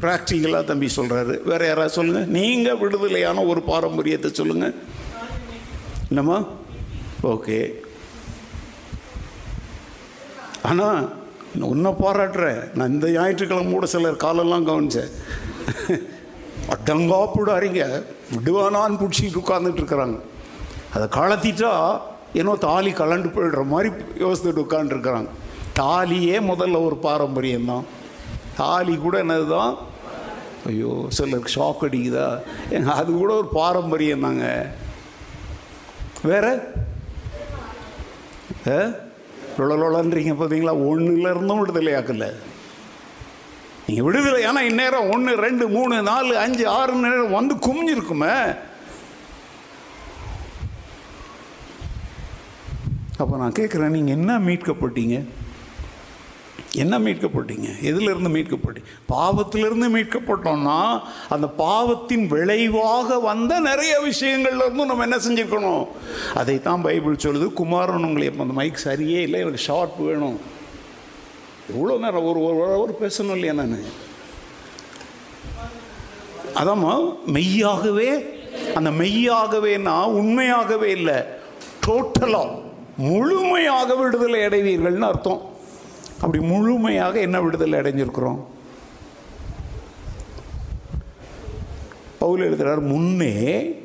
[0.00, 4.74] ப்ராக்டிக்கலாக தம்பி சொல்கிறாரு வேறு யாராவது சொல்லுங்கள் நீங்கள் விடுதலையான ஒரு பாரம்பரியத்தை சொல்லுங்கள்
[6.10, 6.38] என்னம்மா?
[7.22, 7.58] ஓகே.
[10.68, 11.00] ஆனால்
[11.72, 12.60] உன்னை பாராட்டுறேன்.
[12.76, 15.12] நான் இந்த ஞாயிற்றுக்கிழமை கூட சிலர் காலெல்லாம் கவனிச்சேன்.
[17.58, 17.82] அறிங்க
[18.36, 20.18] விடுவானான்னு பிடிச்சிட்டு உட்காந்துட்டு இருக்கிறாங்க.
[20.94, 21.72] அதை கலத்திட்டா
[22.40, 23.88] ஏன்னோ தாலி கலண்டு போயிடுற மாதிரி
[24.24, 25.30] யோசித்துட்டு உட்காந்துருக்குறாங்க
[25.80, 27.84] தாலியே முதல்ல ஒரு பாரம்பரியம் தான்.
[28.56, 29.72] தாலி கூட என்னது தான்
[30.70, 32.28] ஐயோ சிலருக்கு ஷாக் அடிக்குதா?
[33.00, 34.46] அது கூட ஒரு பாரம்பரியம் தாங்க.
[36.30, 36.52] வேறு?
[39.58, 41.28] லொழலொழன்றீங்க பார்த்தீங்களா ஒன்றுல
[41.60, 42.26] விடுதலையாக்கல
[43.86, 48.34] நீங்கள் விடுதலை ஆனால் இந்நேரம் ஒன்று ரெண்டு மூணு நாலு அஞ்சு ஆறு நேரம் வந்து குமிஞ்சிருக்குமே
[53.18, 55.16] அப்போ நான் கேட்குறேன் நீங்கள் என்ன மீட்கப்பட்டீங்க
[56.74, 57.82] என்ன மீட்கப்பட்டீங்க?
[57.82, 65.86] எதிலிருந்து மீட்கப்பட்டீங்க பாவத்திலிருந்து மீட்கப்பட்டோம்னா அந்த பாவத்தின் விளைவாக வந்த நிறைய விஷயங்கள்லேருந்து நம்ம என்ன செஞ்சுருக்கணும்?
[66.34, 67.52] அதைத்தான் பைபிள் சொல்லுது.
[67.52, 70.40] குமாரன் உங்களை இப்போ அந்த மைக் சரியே இல்லை எனக்கு ஷார்ட் வேணும்.
[71.74, 74.08] எவ்வளோ நேரம் ஒரு ஒரு ஒரு பேசணும் இல்லையா நான்?
[76.54, 78.24] அதாம்மா மெய்யாகவே
[78.74, 81.14] அந்த மெய்யாகவேனா உண்மையாகவே இல்லை.
[81.86, 82.62] டோட்டலாக
[82.96, 85.49] முழுமையாக விடுதலை அடைவீர்கள்னு அர்த்தம்.
[86.20, 88.40] அப்படி முழுமையாக என்ன விடுதலை அடைஞ்சிருக்கிறோம்?
[92.18, 93.34] பவுல் எழுதுகிறார் முன்னே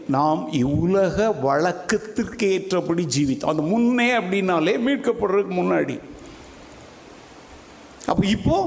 [0.07, 3.53] நாம் இவ்வுலக வழக்கத்திற்கு ஏற்றபடி ஜீவித்தோம்.
[3.53, 5.99] அந்த முன்னே அப்படின்னாலே மீட்கப்படுறதுக்கு முன்னாடி.
[8.05, 8.57] அப்போ இப்போ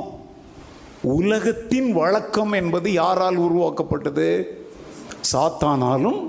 [1.03, 4.29] உலகத்தின் வழக்கம் என்பது யாரால் உருவாக்கப்பட்டது?
[5.33, 6.21] சாத்தானாலும்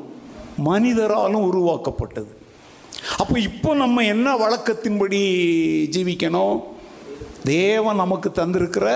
[0.64, 2.38] மனிதராலும் உருவாக்கப்பட்டது.
[3.18, 5.22] அப்போ இப்போ நம்ம என்ன வழக்கத்தின்படி
[5.96, 6.69] ஜீவிக்கணும்?
[7.54, 8.88] தேவன் நமக்கு தந்திருக்கிற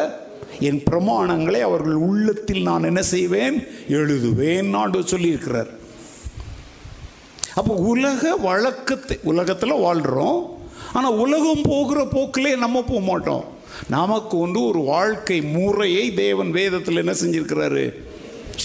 [0.68, 3.56] என் பிரமாணங்களை அவர்கள் உள்ளத்தில் நான் என்ன செய்வேன்?
[4.00, 4.68] எழுதுவேன்
[5.14, 5.72] சொல்லியிருக்கிறார்.
[7.60, 10.40] அப்போ உலக வழக்கத்தை உலகத்தில் வாழ்கிறோம்
[10.98, 13.46] ஆனால் உலகம் போகிற போக்கிலே நம்ம போக மாட்டோம்.
[13.90, 17.86] நமக்கு வந்து ஒரு வாழ்க்கை முறையை தேவன் வேதத்தில் என்ன செஞ்சிருக்கிறாரு?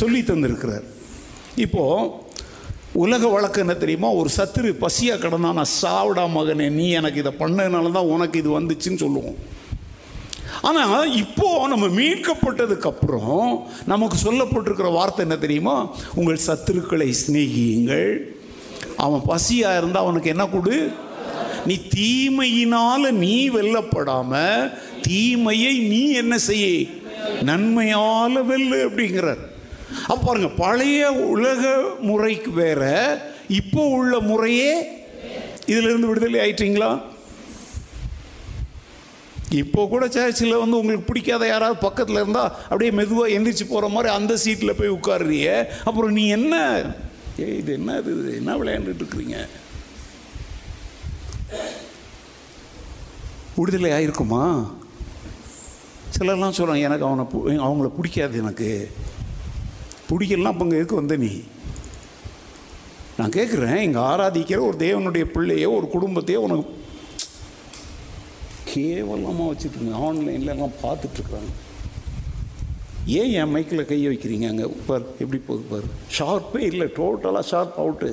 [0.01, 0.87] சொல்லி தந்திருக்கிறார்.
[1.65, 2.11] இப்போது
[3.05, 4.09] உலக வழக்கம் என்ன தெரியுமா?
[4.21, 9.03] ஒரு சத்துரு பசியாக கிடந்தா நான் சாவிடா மகனே நீ எனக்கு இதை பண்ணதுனால தான் உனக்கு இது வந்துச்சுன்னு
[9.05, 9.39] சொல்லுவோம்.
[10.63, 15.91] ஆனால் இப்போ நம்ம மீட்கப்பட்டதுக்கு அப்புறம் நமக்கு சொல்லப்பட்டிருக்கிற வார்த்தை என்ன தெரியுமா?
[16.15, 18.19] உங்கள் சத்துருக்களை சிநேகியுங்கள்.
[18.97, 20.93] அவன் பசியாக இருந்தால் அவனுக்கு என்ன கொடு?
[21.67, 24.41] நீ தீமையினால நீ வெல்லப்படாம
[25.03, 26.87] தீமையை நீ என்ன செய்ய?
[27.43, 29.39] நன்மையால வெல்லு அப்படிங்கிறார்.
[30.09, 32.83] அப்ப பாருங்க பழைய உலக முறைக்கு வேற
[33.49, 34.83] இப்போ உள்ள முறையே
[35.67, 37.01] இதுல இருந்து விடுதலை ஆயிட்டீங்களா?
[39.51, 44.37] இப்போ கூட சேர்ச்சில் வந்து உங்களுக்கு பிடிக்காத யாராவது பக்கத்தில் இருந்தால் அப்படியே மெதுவாக எந்திரிச்சு போகிற மாதிரி அந்த
[44.37, 46.55] சீட்டில் போய் உட்காருறிய அப்புறம் நீ என்ன?
[47.41, 48.37] ஏ இது என்ன இது?
[48.37, 49.37] என்ன விளையாண்டுட்டு இருக்கிறீங்க?
[53.57, 54.67] விடுதலை ஆயிருக்குமா?
[56.19, 58.91] சிலர்லாம் சொல்கிறாங்க எனக்கு அவனை பு- அவங்கள பிடிக்காது எனக்கு.
[60.11, 61.43] பிடிக்கலாம் அப்போ இங்கே எதுக்கு வந்த நீ?
[63.17, 66.87] நான் கேட்குறேன் இங்கே ஆராதிக்கிற ஒரு தேவனுடைய பிள்ளையோ ஒரு குடும்பத்தையோ உனக்கு
[68.69, 71.53] கேவலமாக வச்சுட்டுருங்க ஆன்லைனில் எல்லாம் பார்த்துட்ருக்குறாங்க
[73.17, 74.67] ஏன் என் மைக்கில் கை வைக்கிறீங்க அங்கே?
[74.87, 75.87] பார் எப்படி போகுது பார்?
[76.17, 78.11] ஷார்ப்பே இல்லை டோட்டலாக ஷார்ப் அவுட்டு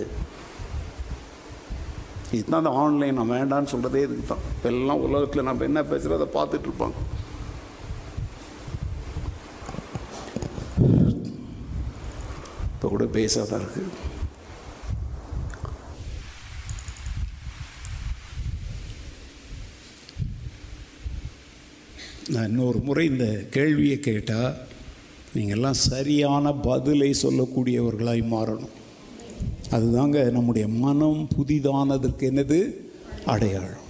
[2.31, 6.29] இதுதான் அந்த ஆன்லைன் நான் வேண்டான்னு சொல்கிறதே இதுக்கு தான் இப்போ எல்லாம் உலகத்தில் நம்ம என்ன பேசுகிறோம் அதை
[6.33, 6.95] பார்த்துட்ருப்பாங்க
[12.67, 13.91] இப்போ கூட பேசாதான் இருக்குது
[22.34, 24.55] நான் இன்னொரு முறை இந்த கேள்வியை கேட்டால்
[25.36, 28.73] நீங்கள்லாம் சரியான பதிலை சொல்லக்கூடியவர்களாய் மாறணும்.
[29.71, 32.59] அதுதாங்க நம்முடைய மனம் புதிதானதற்கு என்னது?
[33.26, 33.86] அடையாளம்.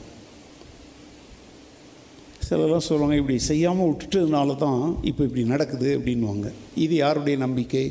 [2.47, 7.85] சிலர்லாம் சொல்லுவாங்க இப்படி செய்யாமல் விட்டுட்டதுனால தான் இப்போ இப்படி நடக்குது அப்படின்வாங்க இது யாருடைய நம்பிக்கை?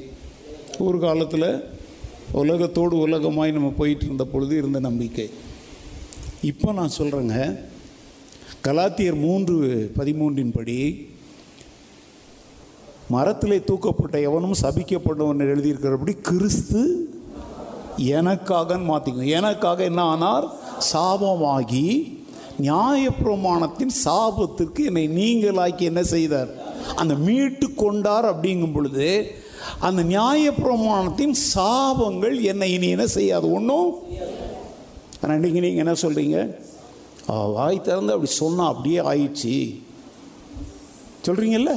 [0.78, 1.50] ஒரு காலத்தில்
[2.32, 5.30] உலகத்தோடு உலகமாய் நம்ம போயிட்டு இருந்த பொழுது இருந்த நம்பிக்கை.
[6.42, 7.38] இப்போ நான் சொல்கிறேங்க
[8.66, 9.54] கலாத்தியர் மூன்று
[9.96, 10.76] பதிமூன்றின் படி
[13.14, 16.82] மரத்திலே தூக்கப்பட்ட எவனும் சபிக்கப்பட்டவன் எழுதியிருக்கிறபடி கிறிஸ்து
[17.96, 20.46] எனக்காக மாற்றிக்கும் எனக்காக என்ன ஆனார்?
[20.92, 21.86] சாபமாகி
[22.68, 26.50] நியாயப்பிரமாணத்தின் சாபத்திற்கு என்னை நீங்களாக்கி என்ன செய்தார்?
[26.96, 29.08] அந்த மீட்டு கொண்டார் அப்படிங்கும் பொழுது
[29.78, 33.52] அந்த நியாயப்பிரமாணத்தின் சாபங்கள் என்னை இனி என்ன செய்யாது?
[33.52, 33.90] ஒன்றும்
[35.22, 36.38] ஆனால் நீங்கள் என்ன சொல்கிறீங்க
[37.26, 39.82] அவ வாய் திறந்து அப்படி சொன்னால் அப்படியே ஆயிடுச்சு.
[41.26, 41.72] சொல்கிறீங்கல்ல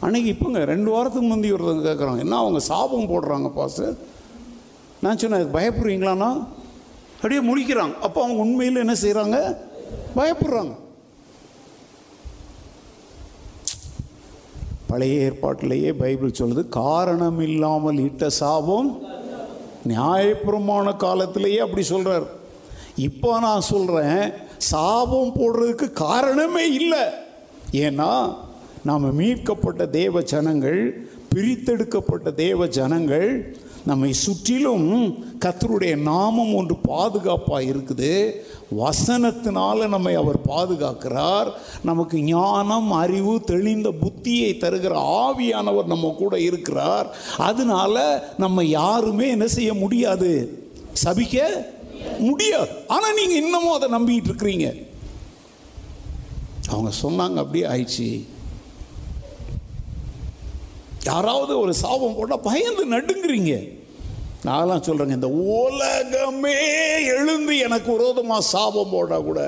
[0.00, 3.96] அன்னைக்கு இப்போங்க ரெண்டு வாரத்துக்கு முந்தி ஒருத்தவங்க கேட்குறாங்க என்ன அவங்க சாபம் போடுறாங்க பாசு
[5.00, 6.30] நான் சொன்னேன் அதுக்கு பயப்படுறீங்களான்னா
[7.14, 9.36] அப்படியே முடிக்கிறாங்க அப்போ அவங்க உண்மையில் என்ன செய்கிறாங்க
[10.16, 10.72] பயப்படுறாங்க.
[14.86, 19.00] பழைய ஏற்பாட்டிலேயே பைபிள் சொல்லுது காரணம் இல்லாமல் இட்ட சாபம்
[19.88, 22.26] நியாயப்பிரமாண காலத்திலேயே அப்படி சொல்கிறார்
[22.96, 27.04] இப்போ நான் சொல்கிறேன் சாபம் போடுறதுக்கு காரணமே இல்லை.
[27.72, 28.34] ஏன்னா
[28.84, 38.32] நாம் மீட்கப்பட்ட தேவ ஜனங்கள் பிரித்தெடுக்கப்பட்ட தேவ ஜனங்கள் நம்மை சுற்றிலும் கத்தருடைய நாமம் ஒன்று பாதுகாப்பாக இருக்குது.
[38.78, 41.52] வசனத்தினால நம்மை அவர் பாதுகாக்கிறார்.
[41.82, 47.16] நமக்கு ஞானம் அறிவு தெளிந்த புத்தியை தருகிற ஆவியானவர் நம்ம கூட இருக்கிறார்.
[47.38, 50.62] அதனால நம்ம யாருமே என்ன செய்ய முடியாது.
[51.04, 51.48] சபிக்க
[52.18, 52.70] முடியாது.
[52.86, 54.86] ஆனால் நீங்கள் இன்னமும் அதை நம்பிக்கிட்டு இருக்கிறீங்க.
[56.68, 58.24] அவங்க சொன்னாங்க அப்படியே ஆயிடுச்சு.
[61.04, 63.80] யாராவது ஒரு சாபம் போட்டால் பயந்து நடுங்குறீங்க.
[64.44, 66.58] நான்லாம் சொல்கிறேங்க இந்த உலகமே
[67.04, 69.40] எழுந்து எனக்கு விரோதமாக சாபம் போட்டால் கூட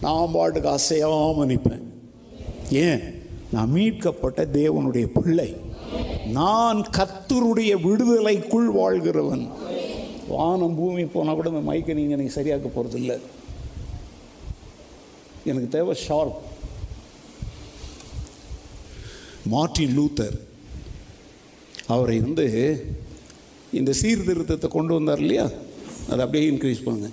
[0.00, 1.84] நான் பாட்டுக்கு அசையாமல் நிற்பேன்
[2.70, 3.02] ஏன்?
[3.52, 5.56] நான் மீட்கப்பட்ட தேவனுடைய பிள்ளை.
[6.32, 9.48] நான் கத்தருடைய விடுதலைக்குள் வாழ்கிறவன்.
[10.30, 13.18] வானம் பூமி போனால் கூட இந்த மைக்கை நீங்கள் எனக்கு சரியாக்க இல்லை
[15.44, 16.38] எனக்கு தேவை ஷார்ப்
[19.52, 20.38] மார்ட்டின் லூத்தர்
[21.86, 22.46] அவரை வந்து
[23.78, 25.46] இந்த சீர்திருத்தத்தை கொண்டு வந்தார் இல்லையா?
[26.10, 27.10] அதை அப்படியே இன்க்ரீஸ் பண்ணுங்க.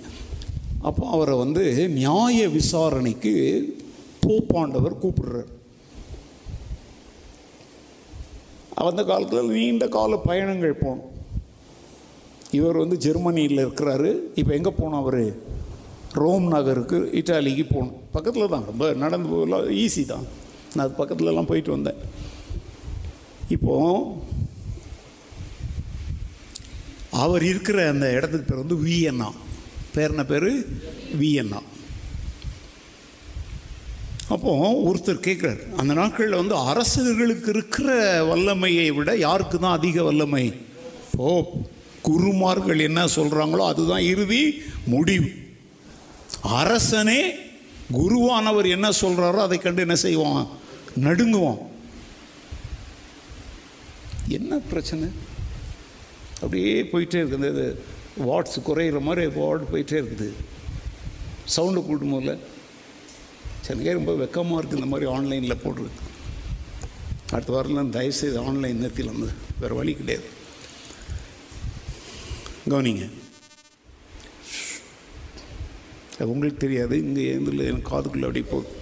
[0.88, 3.34] அப்போ அவரை வந்து நியாய விசாரணைக்கு
[4.26, 5.50] போப்பாண்டவர் கூப்பிடுறார்.
[8.88, 11.14] அந்த காலத்தில் நீண்ட கால பயணங்கள் போனோம்
[12.56, 14.10] இவர் வந்து ஜெர்மனியில் இருக்கிறாரு.
[14.40, 15.22] இப்போ எங்கே போனோம் அவர்?
[16.22, 18.66] ரோம் நகருக்கு இட்டாலிக்கு போகணும் பக்கத்தில் தான்.
[18.70, 20.26] ரொம்ப நடந்து போகலாம் ஈஸி தான்.
[20.74, 22.00] நான் அது பக்கத்துலலாம் போயிட்டு வந்தேன்.
[23.56, 24.36] இப்போது
[27.24, 29.28] அவர் இருக்கிற அந்த இடத்துக்கு பேர் வந்து விஎன்னா
[29.94, 30.50] பேர் என்ன பேர்
[31.20, 31.60] விஎன்னா
[34.34, 34.52] அப்போ
[34.88, 37.90] ஒருத்தர் கேட்குறாரு அந்த நாட்களில் வந்து அரசர்களுக்கு இருக்கிற
[38.30, 40.44] வல்லமையை விட யாருக்கு தான் அதிக வல்லமை?
[41.16, 41.52] போப்.
[42.08, 44.42] குருமார்கள் என்ன சொல்கிறாங்களோ அதுதான் இறுதி
[44.94, 45.30] முடிவு.
[46.60, 47.20] அரசனே
[47.98, 50.46] குருவானவர் என்ன சொல்கிறாரோ அதை கண்டு என்ன செய்வான்?
[51.06, 51.60] நடுங்குவான்.
[54.36, 55.08] என்ன பிரச்சனை?
[56.42, 57.48] அப்படியே போயிட்டே இருக்குது.
[57.52, 57.66] இந்த
[58.28, 60.28] வாட்ஸ் குறையிற மாதிரி வார்டு போயிட்டே இருக்குது.
[61.56, 62.40] சவுண்டு கூட்டும் போதில்.
[63.70, 65.94] எனக்கே ரொம்ப வெக்கமாக இருக்குது இந்த மாதிரி ஆன்லைனில் போடுறது.
[67.32, 69.30] அடுத்த வாரம்லாம் தயவுசெய்து ஆன்லைன் நிறுத்தியில் வந்து
[69.60, 70.28] வேறு வழி கிடையாது.
[72.72, 73.06] கவனிங்க.
[76.32, 76.94] உங்களுக்கு தெரியாது.
[77.02, 78.76] இங்கே இதில் எனக்கு காதுக்குள்ளே அப்படி போகுது.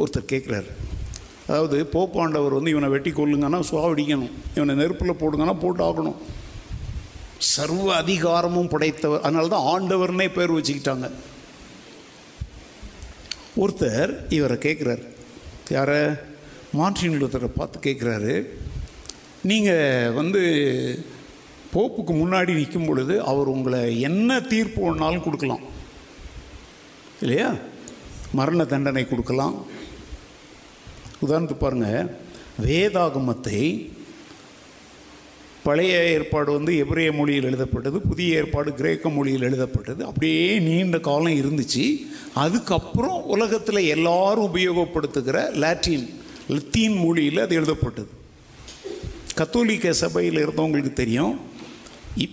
[0.00, 0.70] ஒருத்தர் கேட்குறாரு.
[1.48, 6.16] அதாவது போப்பாண்டவர் வந்து இவனை வெட்டி கொள்ளுங்கன்னா சுவாவடிக்கணும் இவனை நெருப்பில் போடுங்கன்னா போட்டு ஆகணும்.
[7.38, 9.24] சர்வ அதிகாரமும் படைத்தவர்.
[9.26, 11.10] அதனால தான் ஆண்டவர்னே பேர் வச்சுக்கிட்டாங்க.
[13.62, 15.04] ஒருத்தர் இவரை கேட்குறாரு.
[15.70, 16.00] யாரை?
[16.72, 18.34] மார்டின் லூத்தரை பார்த்து கேட்குறாரு.
[19.44, 20.42] நீங்கள் வந்து
[21.74, 25.60] போப்புக்கு முன்னாடி நிற்கும் பொழுது அவர் உங்களை என்ன தீர்ப்பு ஒன்றாலும் கொடுக்கலாம்.
[27.20, 27.54] இல்லையா?
[28.32, 29.66] மரண தண்டனை கொடுக்கலாம்.
[31.26, 32.16] உதாரணத்துக்கு பாருங்கள்
[32.62, 33.92] வேதாகமத்தை
[35.62, 40.04] பழைய ஏற்பாடு வந்து எபிரேய மொழியில் எழுதப்பட்டது புதிய ஏற்பாடு கிரேக்க மொழியில் எழுதப்பட்டது.
[40.04, 42.06] அப்படியே நீண்ட காலம் இருந்துச்சு.
[42.34, 48.22] அதுக்கப்புறம் உலகத்தில் எல்லாரும் உபயோகப்படுத்துகிற லாட்டின் லத்தீன் மொழியில் அது எழுதப்பட்டது.
[49.34, 51.40] கத்தோலிக்க சபையில் இருந்தவங்களுக்கு தெரியும்.
[52.16, 52.30] இப்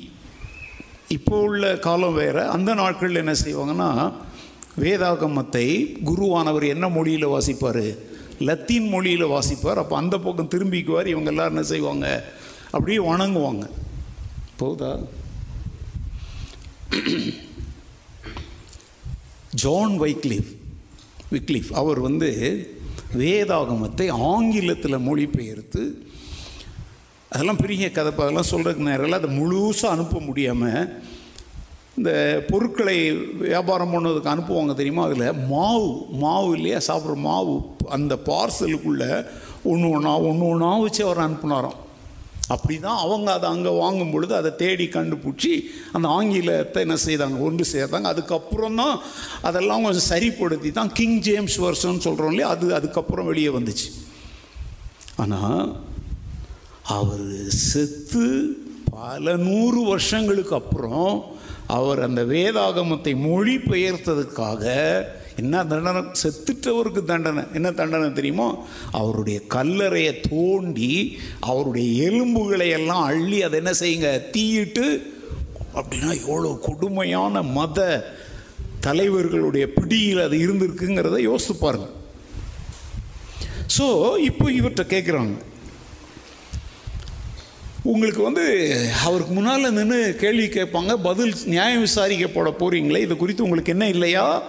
[1.07, 2.47] இப்போ உள்ள காலம் வேறு.
[2.47, 4.13] அந்த நாட்களில் என்ன செய்வாங்கன்னா
[4.79, 7.97] வேதாகமத்தை குருவானவர் என்ன மொழியில் வாசிப்பார்?
[8.39, 9.73] லத்தீன் மொழியில் வாசிப்பார்.
[9.73, 11.05] அப்போ அந்த பக்கம் திரும்பிக்குவார்.
[11.05, 12.31] இவங்க எல்லோரும் என்ன செய்வாங்க?
[12.71, 13.69] அப்படியே வணங்குவாங்க.
[14.57, 14.97] போதா?
[19.53, 20.55] ஜான் வைக்லிஃப்
[21.31, 22.29] விக்லிஃப் அவர் வந்து
[23.17, 26.11] வேதாகமத்தை ஆங்கிலத்தில் மொழிபெயர்த்து
[27.34, 30.88] அதெல்லாம் பெரிய கதை அதெல்லாம் சொல்கிறதுக்கு நேரம் அதை முழுசாக அனுப்ப முடியாமல்
[31.97, 32.11] இந்த
[32.49, 32.97] பொருட்களை
[33.45, 35.03] வியாபாரம் பண்ணதுக்கு அனுப்புவாங்க தெரியுமா?
[35.07, 35.89] அதில் மாவு
[36.23, 36.79] மாவு இல்லையா?
[36.88, 37.55] சாப்பிட்ற மாவு
[37.95, 39.09] அந்த பார்சலுக்குள்ளே
[39.71, 41.79] ஒன்று ஒன்றா ஒன்று ஒன்றா வச்சு அவர் அனுப்புனாராம்.
[42.53, 45.51] அப்படி தான் அவங்க அதை அங்கே வாங்கும் பொழுது அதை தேடி கண்டுபிடிச்சி
[45.95, 47.38] அந்த ஆங்கிலத்தை என்ன செய்தாங்க?
[47.47, 48.07] ஒன்று சேர்த்தாங்க.
[48.13, 48.95] அதுக்கப்புறம் தான்
[49.49, 52.49] அதெல்லாம் கொஞ்சம் சரிப்படுத்தி தான் கிங் ஜேம்ஸ் வருஷன் சொல்கிறோம் இல்லையா?
[52.55, 53.88] அது அதுக்கப்புறம் வெளியே வந்துச்சு.
[55.23, 55.63] ஆனால்
[56.84, 58.55] அவர் செத்து
[58.91, 64.63] பல நூறு வருஷங்களுக்கு அப்புறம் அவர் அந்த வேதாகமத்தை மொழி பெயர்த்ததுக்காக
[65.36, 66.01] என்ன தண்டனை?
[66.23, 67.43] செத்துட்டவருக்கு தண்டனை.
[67.53, 68.65] என்ன தண்டனை தெரியுமோ?
[68.91, 74.29] அவருடைய கல்லறையை தோண்டி அவருடைய எலும்புகளை எல்லாம் அள்ளி அதை என்ன செய்யுங்க?
[74.32, 75.13] தீயிட்டு
[75.75, 78.05] அப்படின்னா எவ்வளோ கொடுமையான மத
[78.79, 81.97] தலைவர்களுடைய பிடியில் அது இருந்திருக்குங்கிறத யோசித்து பாருங்கள்
[83.77, 85.36] ஸோ இப்போ இவர்கிட்ட கேட்குறாங்க.
[87.84, 88.43] உங்களுக்கு வந்து
[89.05, 94.41] அவருக்கு முன்னால் நின்று கேள்வி கேட்பாங்க பதில் நியாயம் விசாரிக்கப்பட போகிறீங்களே இது குறித்து உங்களுக்கு என்ன இல்லையா?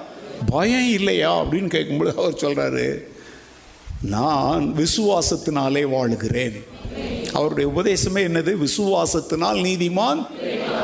[0.47, 1.43] பயம் இல்லையா?
[1.43, 3.05] அப்படின்னு கேட்கும்போது அவர் சொல்கிறாரு
[4.01, 6.65] நான் விசுவாசத்தினாலே வாழுகிறேன்.
[7.33, 8.67] அவருடைய உபதேசமே என்னது?
[8.67, 10.27] விசுவாசத்தினால் நீதிமான்.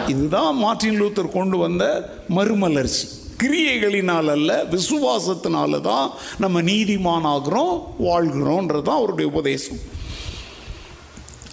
[0.07, 3.07] இதுதான் மார்ட்டின் லூத்தர் கொண்டு வந்த மறுமலர்ச்சி.
[3.43, 9.97] கிரியைகளினால் அல்ல விசுவாசத்தினால தான் நம்ம நீதிமான் ஆகிறோம் வாழ்கிறோன்றது தான் அவருடைய உபதேசம்.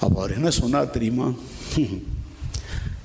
[0.04, 1.28] அப்போ அவர் என்ன சொன்னார் தெரியுமா?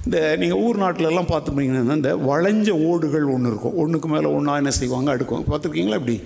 [0.06, 3.76] இந்த நீங்கள் ஊர் நாட்டிலெல்லாம் பார்த்துப்பீங்கன்னா இந்த வளைஞ்ச ஓடுகள் ஒன்று இருக்கும்.
[3.82, 5.10] ஒன்றுக்கு மேலே ஒன்றா என்ன செய்வாங்க?
[5.16, 5.44] அடுக்கும்.
[5.50, 6.18] பார்த்துருக்கீங்களா இப்படி?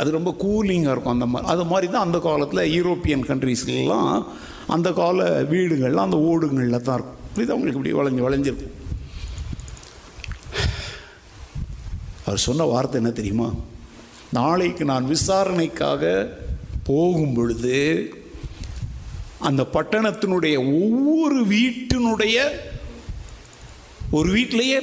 [0.00, 4.10] அது ரொம்ப கூலிங்காக இருக்கும் அந்த மாதிரி அது மாதிரி தான் அந்த காலத்தில் யூரோப்பியன் கண்ட்ரீஸ்லாம்
[4.74, 7.20] அந்த கால வீடுகள்லாம் அந்த ஓடுகளில் தான் இருக்கும்.
[7.28, 8.74] இப்படி தான் உங்களுக்கு இப்படி வளைஞ்சு வளைஞ்சிருக்கும்?
[12.26, 13.48] அவர் சொன்ன வார்த்தை என்ன தெரியுமா?
[14.38, 16.04] நாளைக்கு நான் விசாரணைக்காக
[16.88, 17.76] போகும் பொழுது
[19.38, 22.50] அந்த பட்டணத்தினுடைய ஒவ்வொரு வீட்டினுடைய
[24.10, 24.80] ஒரு வீட்டிலேயே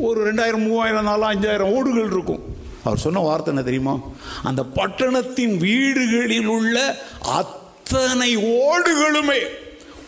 [0.00, 2.54] ஒரு ரெண்டாயிரம் மூவாயிரம் நாலு அஞ்சாயிரம் ஓடுகள் இருக்கும்.
[2.84, 4.00] அவர் சொன்ன வார்த்தை என்ன தெரியுமா?
[4.42, 9.40] அந்த பட்டணத்தின் வீடுகளில் உள்ள அத்தனை ஓடுகளுமே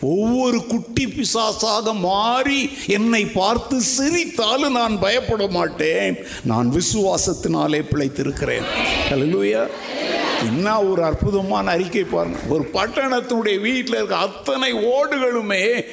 [0.01, 6.17] ஒவ்வொரு குட்டி பிசாசாக மாறி என்னை பார்த்து சிரித்தாலும் நான் பயப்பட மாட்டேன்.
[6.43, 8.63] நான் விசுவாசத்தினாலே பிழைத்திருக்கிறேன்.
[9.09, 9.67] அல்லேலூயா
[10.41, 15.85] என்ன ஒரு அற்புதமான அறிக்கை பாருங்கள் ஒரு பட்டணத்தினுடைய வீட்டில் இருக்க அத்தனை ஓடுகளுமே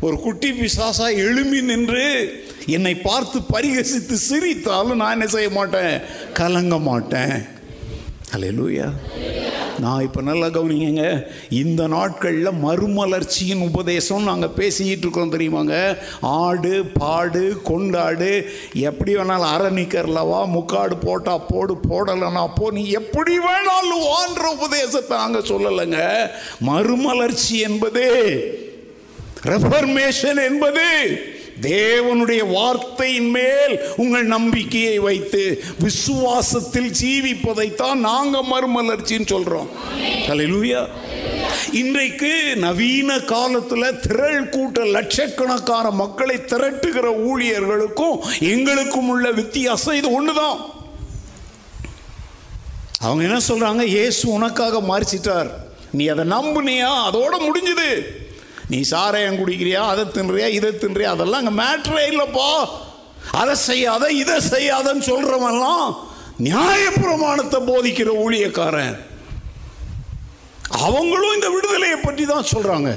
[0.00, 2.34] ஒரு குட்டி பிசாசா எழும்பி நின்று
[2.66, 6.00] என்னை பார்த்து பரிகசித்து சிரித்தாலும் நான் என்ன செய்ய மாட்டேன்?
[6.32, 7.46] கலங்க மாட்டேன்.
[8.32, 8.92] அலையலூயா
[9.78, 11.04] நான் இப்போ நல்லா கவனிங்க
[11.50, 15.96] இந்த நாட்களில் மறுமலர்ச்சியின் உபதேசம் நாங்கள் பேசிக்கிட்டு இருக்கோம் தெரியுமாங்க?
[16.20, 18.30] ஆடு பாடு கொண்டாடு
[18.72, 25.48] எப்படி வேணாலும் அரை நிக்கர்லவா முக்காடு போட்டா போடு போடலைன்னா போ நீ எப்படி வேணாலும் வான்ற உபதேசத்தை நாங்கள்
[25.48, 26.00] சொல்லலைங்க.
[26.60, 28.06] மறுமலர்ச்சி என்பது
[29.44, 30.86] ரெஃபர்மேஷன் என்பது
[31.60, 39.68] தேவனுடைய வார்த்தையின் மேல் உங்கள் நம்பிக்கையை வைத்து விசுவாசத்தில் ஜீவிப்பதைத்தான் நாங்கள் மறுமலர்ச்சின்னு சொல்கிறோம்
[40.28, 40.86] ஹalleluya.
[41.72, 50.58] இன்றைக்கு நவீன காலத்தில் திரள் கூட்ட லட்சக்கணக்கான மக்களை திரட்டுகிற ஊழியர்களுக்கும் எங்களுக்கும் உள்ள வித்தியாசம் இது ஒன்று தான்
[52.98, 55.50] அவங்க என்ன சொல்கிறாங்க இயேசு உனக்காக மாறிச்சிட்டார்.
[55.90, 56.90] நீ அதை நம்புனியா?
[57.10, 58.02] அதோட முடிஞ்சுது.
[58.74, 61.10] நீ சாராயம் குடிக்கிறியா அதை தின்றியா இதை தின்றியா?
[61.14, 62.48] அதெல்லாம் அங்கே மேட்ரே இல்லைப்பா
[63.40, 65.86] அதை செய்யாத இதை செய்யாதன்னு சொல்கிறவன்லாம்
[66.48, 68.96] நியாயப்பிரமாணத்தை போதிக்கிற ஊழியக்காரன்.
[70.86, 72.90] அவங்களும் இந்த விடுதலையை பற்றி தான் சொல்கிறாங்க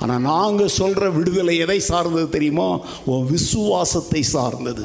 [0.00, 2.68] ஆனால் நாங்கள் சொல்கிற விடுதலை எதை சார்ந்தது தெரியுமா?
[3.04, 4.84] உன் விசுவாசத்தை சார்ந்தது.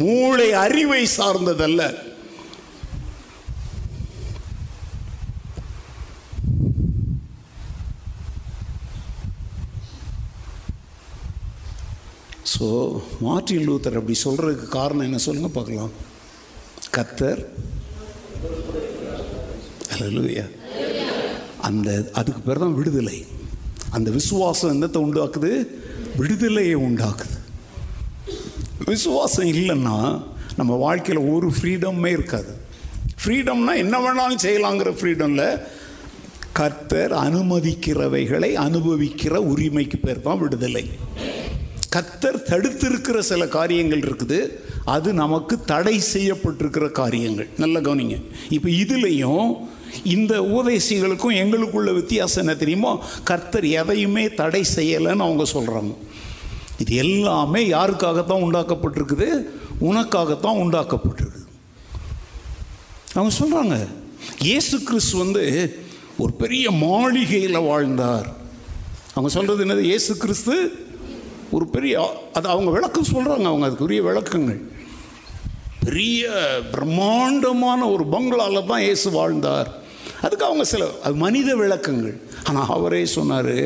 [0.00, 1.82] மூளை அறிவை சார்ந்ததல்ல.
[12.54, 12.66] ஸோ
[13.26, 15.92] மார்ட்டின் லூத்தர் அப்படி சொல்கிறதுக்கு காரணம் என்ன சொல்லுங்கள் பார்க்கலாம்.
[16.96, 17.40] கத்தர்.
[19.92, 20.44] அல்லேலூயா
[21.68, 21.90] அந்த
[22.20, 23.18] அதுக்கு பேர் தான் விடுதலை.
[23.96, 25.50] அந்த விசுவாசம் என்னத்தை உண்டாக்குது?
[26.20, 27.36] விடுதலையை உண்டாக்குது.
[28.92, 29.96] விசுவாசம் இல்லைன்னா
[30.58, 32.52] நம்ம வாழ்க்கையில் ஒரு ஃப்ரீடமே இருக்காது.
[33.22, 35.48] ஃப்ரீடம்னா என்ன வேணாலும் செய்யலாங்கிற ஃப்ரீடமில்
[36.58, 40.84] கர்த்தர் அனுமதிக்கிறவைகளை அனுபவிக்கிற உரிமைக்கு பேர் தான் விடுதலை.
[41.94, 44.38] கத்தர் தடுத்திருக்கிற சில காரியங்கள் இருக்குது.
[44.84, 47.48] அது நமக்கு தடை செய்யப்பட்டிருக்கிற காரியங்கள்.
[47.58, 48.16] நல்ல கவனிங்க.
[48.50, 49.52] இப்போ இதுலேயும்
[50.02, 52.92] இந்த உபதேசிகளுக்கும் எங்களுக்குள்ள வித்தியாசம் என்ன தெரியுமோ?
[53.24, 55.92] கர்த்தர் எதையுமே தடை செய்யலைன்னு அவங்க சொல்கிறாங்க
[56.78, 59.28] இது எல்லாமே யாருக்காகத்தான் உண்டாக்கப்பட்டிருக்குது?
[59.80, 61.42] உனக்காகத்தான் உண்டாக்கப்பட்டிருக்குது.
[63.14, 63.76] அவங்க சொல்கிறாங்க
[64.38, 65.44] இயேசு கிறிஸ்து வந்து
[66.18, 68.28] ஒரு பெரிய மாளிகையில் வாழ்ந்தார்.
[69.14, 69.84] அவங்க சொல்கிறது என்னது?
[69.90, 70.54] இயேசு கிறிஸ்து
[71.56, 71.94] ஒரு பெரிய
[72.36, 74.60] அது அவங்க விளக்கம் சொல்கிறாங்க அவங்க அதுக்குரிய விளக்கங்கள்.
[75.86, 76.28] பெரிய
[76.74, 79.68] பிரம்மாண்டமான ஒரு பங்களாவில் தான் இயேசு வாழ்ந்தார்.
[80.24, 82.16] அதுக்கு அவங்க சில அது மனித விளக்கங்கள்.
[82.48, 83.56] ஆனால் அவரே சொன்னார்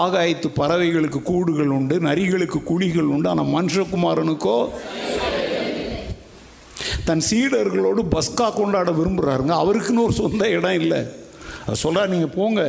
[0.00, 4.58] ஆகாயத்து பறவைகளுக்கு கூடுகள் உண்டு நரிகளுக்கு குழிகள் உண்டு ஆனால் மனுஷகுமாரனுக்கோ
[7.08, 11.00] தன் சீடர்களோடு பஸ்கா கொண்டாட விரும்புகிறாருங்க அவருக்குன்னு ஒரு சொந்த இடம் இல்லை.
[11.64, 12.60] அது சொல்கிறார் நீங்கள் போங்க.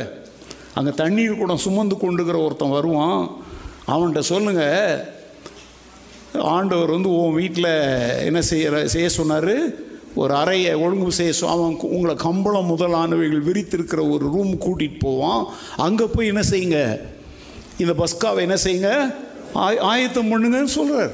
[0.78, 3.22] அங்கே தண்ணீர் கூட சுமந்து கொண்டுக்கிற ஒருத்தன் வருவான்.
[3.86, 4.62] அவன்கிட்ட சொல்லுங்க.
[6.40, 9.90] ஆண்டவர் வந்து உன் வீட்டில் என்ன செய்கிற செய்ய சொன்னார்?
[10.14, 15.44] ஒரு அறையை ஒழுங்கு செய்ய சொ- அவன் உங்களை கம்பளம் முதலானவைகள் விரித்திருக்கிற ஒரு ரூம் கூட்டிகிட்டு போவான்.
[15.76, 17.00] அங்கே போய் என்ன செய்யுங்க?
[17.78, 19.14] இந்த பஸ்காவை என்ன செய்யுங்க?
[19.52, 21.10] ஆய் ஆயத்தம் பண்ணுங்கன்னு சொல்கிறார்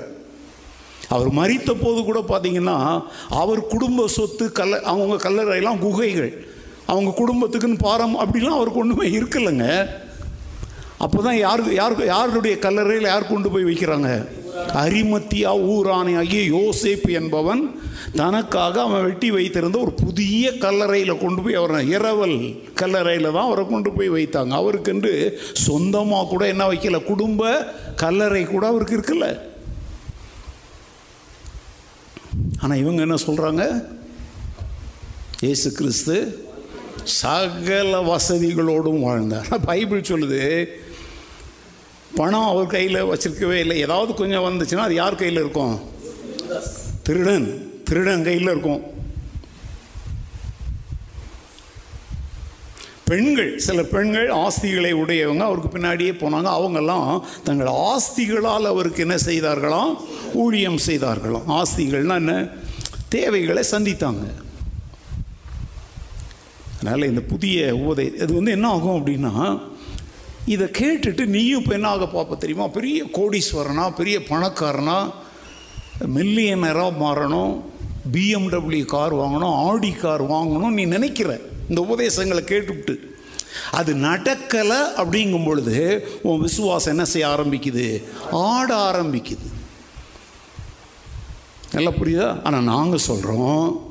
[1.09, 6.49] அவர் மறித்த போது கூட பார்த்தீங்கன்னா அவர் குடும்ப சொத்து கல்ல அவங்க கல்லறையெல்லாம் குகைகள்.
[6.87, 9.89] அவங்க குடும்பத்துக்குன்னு பாரம் அப்படிலாம் அவருக்கு ஒன்றுமே இருக்கலைங்க.
[11.05, 14.11] அப்போ தான் யாருக்கு யாருக்கு யாருடைய கல்லறையில் யார் கொண்டு போய் வைக்கிறாங்க?
[14.83, 16.13] அரிமத்தியா ஊராணி
[16.55, 17.63] யோசேப்பு என்பவன்
[18.21, 22.39] தனக்காக அவன் வெட்டி வைத்திருந்த ஒரு புதிய கல்லறையில் கொண்டு போய் அவரை இரவல்
[22.81, 24.53] கல்லறையில் தான் அவரை கொண்டு போய் வைத்தாங்க.
[24.61, 25.13] அவருக்கென்று
[25.67, 27.01] சொந்தமாக கூட என்ன வைக்கல?
[27.11, 27.53] குடும்ப
[28.03, 29.29] கல்லறை கூட அவருக்கு இருக்குல்ல.
[32.63, 33.63] ஆனால் இவங்க என்ன சொல்கிறாங்க
[35.47, 36.17] இயேசு கிறிஸ்து
[37.23, 39.49] சகல வசதிகளோடும் வாழ்ந்தார்.
[39.71, 40.43] பைபிள் சொல்லுது
[42.19, 43.77] பணம் அவர் கையில் வச்சிருக்கவே இல்லை.
[43.79, 45.75] ஏதாவது கொஞ்சம் வந்துச்சுன்னா அது யார் கையில் இருக்கும்?
[47.03, 47.47] திருடன்.
[47.85, 48.83] திருடன் கையில் இருக்கும்.
[53.05, 56.49] பெண்கள் சில பெண்கள் ஆஸ்திகளை உடையவங்க அவருக்கு பின்னாடியே போனாங்க.
[56.59, 59.95] அவங்கெல்லாம் தங்கள் ஆஸ்திகளால் அவருக்கு என்ன செய்தார்களாம்?
[60.33, 61.49] ஊழியம் செய்தார்களாம்.
[61.49, 62.47] ஆஸ்திகள்னா என்ன?
[63.09, 64.27] தேவைகளை சந்தித்தாங்க.
[66.81, 69.37] அதனால் இந்த புதிய உபதை இது வந்து என்ன ஆகும் அப்படின்னா
[70.55, 72.67] இதை கேட்டுட்டு நீயும் இப்போ என்ன ஆக பார்ப்ப தெரியுமா?
[72.67, 74.99] பெரிய கோடீஸ்வரனா பெரிய பணக்காரனா
[76.15, 77.53] மில்லியனராக மாறணும்
[78.13, 81.41] பிஎம்டபிள்யூ கார் வாங்கணும் ஆடி கார் வாங்கணும் நீ நினைக்கிற.
[81.69, 82.95] இந்த உபதேசங்களை கேட்டுவிட்டு.
[83.71, 85.77] அது நடக்கலை அப்படிங்கும் பொழுது
[86.23, 87.87] உன் விசுவாசம் என்ன செய்ய ஆரம்பிக்குது?
[88.31, 89.47] ஆட ஆரம்பிக்குது.
[91.73, 92.29] நல்லா புரியுதா?
[92.45, 93.87] ஆனால் நாங்கள் சொல்கிறோம்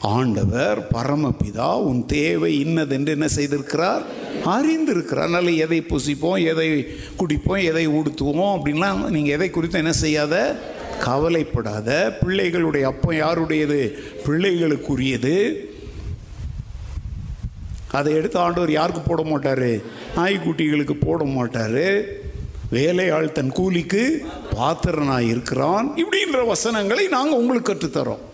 [0.00, 4.04] ஆண்டவர் பரமபிதா உன் தேவை இன்னதென்று என்ன செய்திருக்கிறார்?
[4.46, 5.26] அறிந்திருக்கிறார்.
[5.26, 6.86] அதனால் எதை புசிப்போம் எதை
[7.18, 10.34] குடிப்போம் எதை உடுத்துவோம் அப்படின்லாம் நீங்கள் எதை குறித்து என்ன செய்யாத
[11.00, 12.18] கவலைப்படாத.
[12.26, 13.80] பிள்ளைகளுடைய அப்பம் யாருடையது?
[14.26, 15.36] பிள்ளைகளுக்குரியது.
[17.90, 19.68] அதை எடுத்து ஆண்டவர் யாருக்கு போட மாட்டார்?
[20.16, 22.24] நாய்க்குட்டிகளுக்கு போட மாட்டார்.
[22.70, 28.24] வேலையாள் தன் கூலிக்கு பாத்திரனாக இருக்கிறான் இப்படின்ற வசனங்களை நாங்கள் உங்களுக்கு கற்றுத்தரோம்.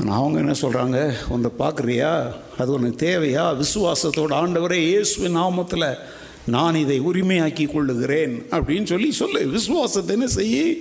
[0.00, 2.34] ஆனால் அவங்க என்ன சொல்கிறாங்க உன்னை பார்க்குறியா?
[2.58, 3.44] அது உனக்கு தேவையா?
[3.62, 5.98] விசுவாசத்தோட ஆண்டவரே இயேசுவின் நாமத்தில்
[6.46, 8.34] நான் இதை உரிமையாக்கி கொள்ளுகிறேன்.
[8.50, 9.46] அப்படின்னு சொல்லி சொல்லு.
[9.46, 10.76] விசுவாசத்தை என்ன செய்ய?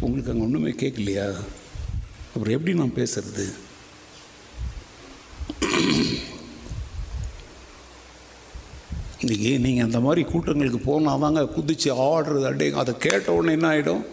[0.00, 1.28] உங்களுக்கு அங்கே ஒன்றுமே கேட்கலையா
[2.34, 3.44] அப்புறம் எப்படி நான் பேசுறது?
[9.20, 14.04] இன்றைக்கி நீங்கள் அந்த மாதிரி கூட்டங்களுக்கு போனால் தாங்க குதித்து ஆடுறது அடே அதை கேட்ட உடனே என்ன ஆகிடும்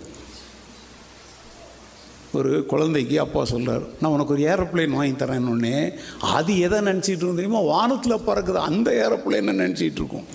[2.34, 7.60] ஒரு குழந்தைக்கு அப்பா சொல்கிறார் நான் உனக்கு ஒரு ஏரோப்ளேன் வாங்கி தரேன்னொடனே அது எதை நினச்சிட்டு இருந்தோம் தெரியுமா?
[7.60, 10.28] வானத்தில் பறக்குது அந்த ஏரோப்ளைனை நினச்சிட்டு இருக்கோம்.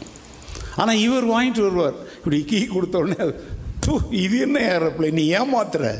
[0.76, 1.94] ஆனால் இவர் வாங்கிட்டு வருவார்.
[2.16, 3.34] இப்படி கீ கொடுத்தோடனே
[3.80, 5.16] தூ இது என்ன ஏரோப்ளேன்?
[5.20, 5.94] நீ ஏமாத்துற.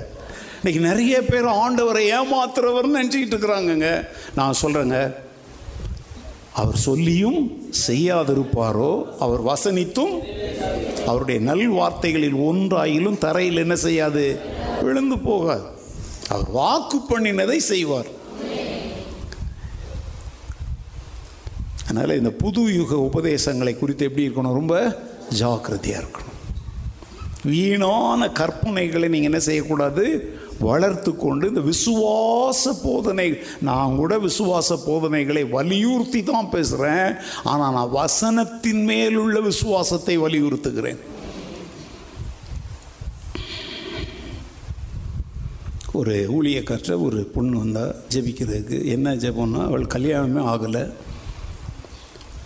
[0.58, 4.06] இன்றைக்கி நிறைய பேர் ஆண்டவரை ஏமாத்துறவர்னு நினச்சிக்கிட்டு இருக்கிறாங்கங்க.
[4.34, 5.14] நான் சொல்கிறேங்க
[6.52, 7.40] அவர் சொல்லியும்
[7.86, 10.14] செய்யாதிருப்பாரோ அவர் வசனித்தும்
[11.06, 14.40] அவருடைய நல் வார்த்தைகளில் ஒன்றாயிலும் தரையில் என்ன செய்யாது?
[14.82, 15.74] விழுந்து போகாது.
[16.34, 18.08] அவர் வாக்கு பண்ணினதை செய்வார்.
[21.88, 24.58] அதனால் இந்த புது யுக உபதேசங்களை குறித்து எப்படி இருக்கணும்?
[24.60, 24.74] ரொம்ப
[25.40, 26.32] ஜாக்கிரதையாக இருக்கணும்.
[27.52, 30.04] வீணான கற்பனைகளை நீங்கள் என்ன செய்யக்கூடாது?
[30.68, 33.26] வளர்த்து கொண்டு இந்த விசுவாச போதனை
[33.68, 37.10] நான் கூட விசுவாச போதனைகளை வலியுறுத்தி தான் பேசுகிறேன்
[37.50, 41.00] ஆனால் நான் வசனத்தின் மேலுள்ள விசுவாசத்தை வலியுறுத்துகிறேன்.
[45.98, 50.82] ஒரு ஊழியக்கற்ற ஒரு பொண்ணு வந்தால் ஜெபிக்கிறதுக்கு என்ன ஜெபம்னா அவள் கல்யாணமே ஆகலை.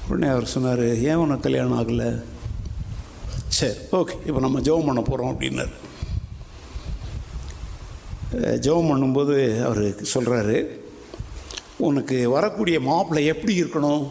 [0.08, 2.10] உடனே அவர் சொன்னார் ஏன் உனக்கு கல்யாணம் ஆகலை?
[3.58, 5.74] சரி ஓகே இப்போ நம்ம ஜெபம் பண்ண போகிறோம் அப்படின்னாரு.
[8.64, 9.36] ஜெபம் பண்ணும்போது
[9.68, 9.82] அவர்
[10.14, 10.58] சொல்கிறாரு
[11.88, 14.04] உனக்கு வரக்கூடிய மாப்பிள்ளை எப்படி இருக்கணும்?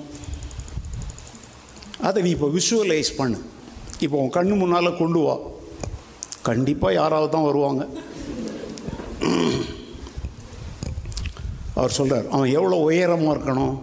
[2.07, 3.39] அதை நீ இப்போ விஷுவலைஸ் பண்ணு.
[4.05, 5.35] இப்போ உன் கண்ணு முன்னால் கொண்டு வா.
[6.49, 7.83] கண்டிப்பாக யாராவது தான் வருவாங்க.
[11.79, 13.75] அவர் சொல்கிறார் அவன் எவ்வளோ உயரமாக இருக்கணும்?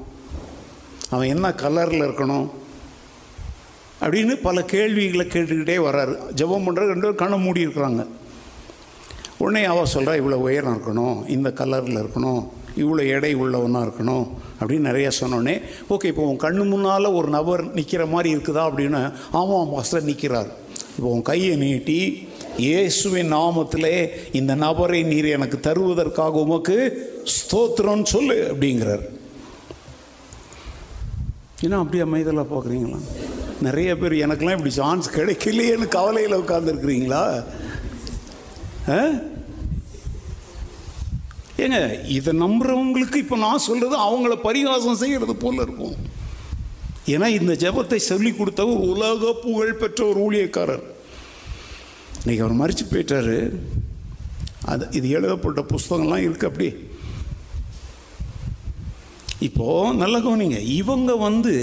[1.10, 2.46] அவன் என்ன கலரில் இருக்கணும்?
[4.00, 6.14] அப்படின்னு பல கேள்விகளை கேட்டுக்கிட்டே வர்றாரு.
[6.34, 8.02] ஜெபம் பண்ணுற ரெண்டு பேரும் கண்ணை மூடி இருக்கிறாங்க.
[9.38, 12.42] உடனே அவள் சொல்கிறா இவ்வளோ உயரம் இருக்கணும் இந்த கலரில் இருக்கணும்
[12.76, 14.24] இவ்வளோ எடை உள்ளவனாக இருக்கணும்
[14.60, 15.54] அப்படின்னு நிறையா சொன்னோடனே
[15.90, 18.62] ஓகே இப்போ உன் கண்ணு முன்னால் ஒரு நபர் நிற்கிற மாதிரி இருக்குதா?
[18.68, 19.00] அப்படின்னு
[19.32, 20.50] ஆமாம் மாஸ்டர் நிற்கிறார்
[20.96, 21.98] இப்போ உன் கையை நீட்டி
[22.56, 23.94] இயேசுவின் நாமத்திலே
[24.32, 26.76] இந்த நபரை நீர் எனக்கு தருவதற்காக உமக்கு
[27.34, 29.04] ஸ்தோத்திரம்னு சொல்லு அப்படிங்கிறார்.
[31.64, 33.00] ஏன்னா அப்படியே அமைதலாக பார்க்குறீங்களா?
[33.66, 37.22] நிறைய பேர் எனக்கெல்லாம் இப்படி சான்ஸ் கிடைக்கலையேன்னு கவலையில் உட்காந்துருக்குறீங்களா
[41.64, 41.78] ஏங்க
[42.16, 45.96] இதை நம்புறவங்களுக்கு இப்போ நான் சொல்கிறது அவங்கள பரிகாசம் செய்கிறது போல் இருக்கும்.
[47.14, 50.84] ஏன்னா இந்த ஜெபத்தை சொல்லி கொடுத்தவர் உலக புகழ் பெற்ற ஒரு ஊழியக்காரர்.
[52.20, 53.38] இன்றைக்கி அவர் மறித்து போயிட்டாரு.
[54.72, 56.68] அது இது எழுதப்பட்ட புஸ்தகம்லாம் இருக்குது அப்படி
[59.38, 61.54] இப்போ நல்ல கவனிங்க இவங்க வந்து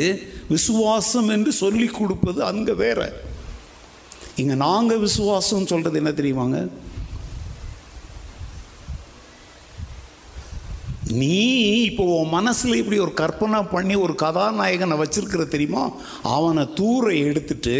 [0.49, 2.99] விசுவாசம் என்று சொல்லி கொடுப்பது அங்கே வேற.
[4.41, 6.59] இங்கே நாங்கள் விசுவாசம் சொல்கிறது என்ன தெரியுமாங்க?
[11.21, 11.39] நீ
[11.88, 15.84] இப்போ உன் மனசில் இப்படி ஒரு கற்பனை பண்ணி ஒரு கதாநாயகனை வச்சிருக்கிற தெரியுமா?
[16.21, 17.78] அவனை தூர எடுத்துட்டு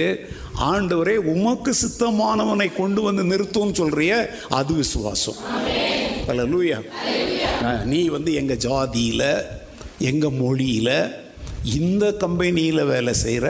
[0.70, 4.14] ஆண்டவரே உமக்கு சித்தமானவனை கொண்டு வந்து நிறுத்தும்னு சொல்றிய
[4.50, 5.40] அது விசுவாசம்.
[6.30, 6.80] அல்ல லூயா
[7.84, 9.28] நீ வந்து எங்கள் ஜாதியில்
[10.10, 10.96] எங்கள் மொழியில்
[11.80, 13.48] இந்த கம்பெனியில் வேலை செய்கிற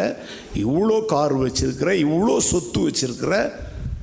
[0.63, 3.35] இவ்வளோ கார் வச்சுருக்கிற இவ்வளோ சொத்து வச்சுருக்கிற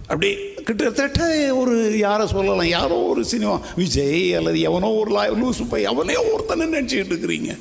[0.03, 0.31] அப்படி
[0.69, 1.21] கிட்டத்தட்ட
[1.57, 2.75] ஒரு யாரை சொல்லலாம்?
[2.79, 7.53] யாரோ ஒரு சினிமா விஜய் அல்லது எவனோ ஒரு லா லூசு பை அவனையோ ஒருத்தனை நினச்சிக்கிட்டு இருக்கிறீங்க.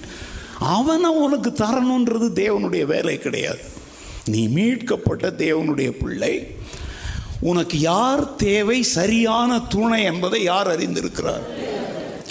[0.59, 3.63] அவனை உனக்கு தரணுன்றது தேவனுடைய வேலை கிடையாது.
[4.25, 6.33] நீ மீட்கப்பட்ட தேவனுடைய பிள்ளை.
[7.39, 8.83] உனக்கு யார் தேவை?
[8.83, 11.45] சரியான துணை என்பதை யார் அறிந்திருக்கிறார்?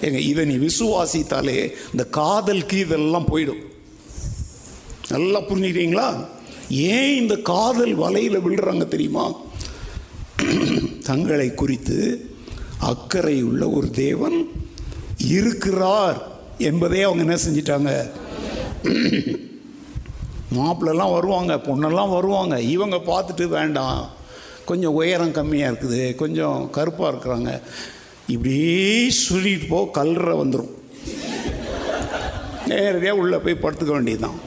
[0.00, 3.62] ஏங்க இதை நீ விசுவாசித்தாலே இந்த காதல் கீதெல்லாம் போயிடும்.
[5.08, 6.26] நல்லா புரிஞ்சுக்கிறீங்களா?
[6.68, 9.32] ஏன் இந்த காதல் வலையில் விழுறாங்க தெரியுமா?
[11.04, 12.30] தங்களை குறித்து
[12.78, 14.50] அக்கறை உள்ள ஒரு தேவன்
[15.28, 16.26] இருக்கிறார்
[16.58, 18.10] என்பதே அவங்க என்ன செஞ்சிட்டாங்க?
[20.56, 22.60] மாப்பிள்ளெல்லாம் வருவாங்க பொண்ணெல்லாம் வருவாங்க.
[22.60, 24.10] இவங்க பார்த்துட்டு வேண்டாம்.
[24.64, 27.60] கொஞ்சம் உயரம் கம்மியாக இருக்குது கொஞ்சம் கருப்பாக இருக்கிறாங்க.
[28.34, 30.72] இப்படியே சொல்லிட்டு போ கல்ற வந்துடும்
[32.70, 34.38] நேரடியாக உள்ளே போய் படுத்துக்க வேண்டியதுதான்.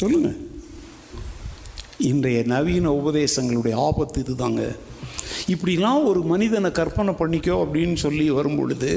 [0.00, 0.30] சொல்லுங்க.
[2.10, 4.62] இன்றைய நவீன உபதேசங்களுடைய ஆபத்து இதுதாங்க.
[5.54, 8.92] இப்படிலாம் ஒரு மனிதனை கற்பனை பண்ணிக்கோ அப்படின்னு சொல்லி வரும் பொழுது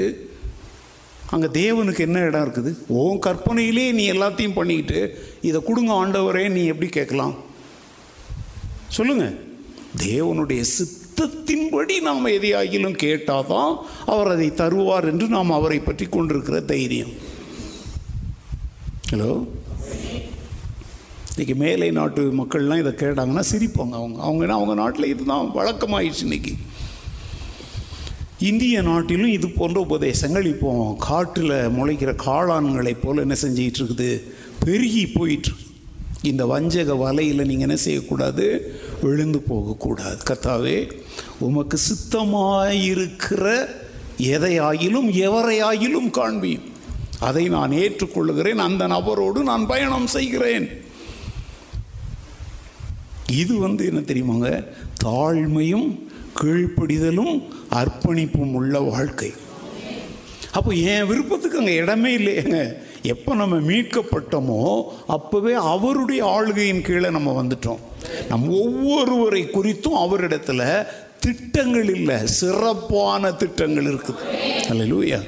[1.34, 2.70] அங்கே தேவனுக்கு என்ன இடம் இருக்குது?
[3.00, 5.00] ஓன் கற்பனையிலே நீ எல்லாத்தையும் பண்ணிக்கிட்டு
[5.48, 7.34] இதை கொடுங்க ஆண்டவரே நீ எப்படி கேட்கலாம்?
[8.88, 9.34] சொல்லுங்க.
[9.96, 13.76] தேவனுடைய சித்தத்தின்படி நாம் எதையாகிலும் கேட்டாதான்
[14.06, 17.10] அவர் அதை தருவார் என்று நாம் அவரை பற்றி கொண்டிருக்கிற தைரியம்.
[19.10, 19.46] ஹலோ
[21.30, 24.22] இன்னைக்கு மேலை நாட்டு மக்கள்லாம் இதை கேட்டாங்கன்னா சிரிப்பாங்க அவங்க.
[24.22, 26.52] அவங்க அவங்க நாட்டில் இதுதான் வழக்கமாயிடுச்சு இன்னைக்கு.
[28.38, 34.22] இந்திய நாட்டிலும் இது போன்ற உபதேசங்கள் இப்போ காட்டில் முளைக்கிற காளான்களைப் போல் என்ன செஞ்சிட்டு இருக்குது?
[34.64, 35.67] பெருகி போயிட்டுருக்கு
[36.22, 38.76] இந்த வஞ்சக வலையில் நீங்கள் என்ன செய்யக்கூடாது?
[39.02, 40.18] விழுந்து போகக்கூடாது.
[40.30, 40.92] கத்தாவே
[41.38, 43.68] உமக்கு சித்தமாயிருக்கிற
[44.16, 46.66] எதையாயிலும் எவரையாயிலும் காண்பியும்
[47.18, 50.68] அதை நான் ஏற்றுக்கொள்கிறேன் அந்த நபரோடு நான் பயணம் செய்கிறேன்.
[53.26, 54.66] இது வந்து என்ன தெரியுமாங்க?
[55.04, 55.88] தாழ்மையும்
[56.40, 59.32] கீழ்ப்படிதலும் அர்ப்பணிப்பும் உள்ள வாழ்க்கை.
[60.52, 62.76] அப்போ என் விருப்பத்துக்கு அங்கே இடமே இல்லையேங்க.
[63.02, 67.78] எப்போ நம்ம மீட்கப்பட்டோமோ அப்போவே அவருடைய ஆளுகையின் கீழே நம்ம வந்துட்டோம்.
[68.28, 70.86] நம் ஒவ்வொருவரை குறித்தும் அவரிடத்துல
[71.20, 74.16] திட்டங்கள் இல்லை சிறப்பான திட்டங்கள் இருக்குது.
[74.68, 75.20] அல்லேலூயா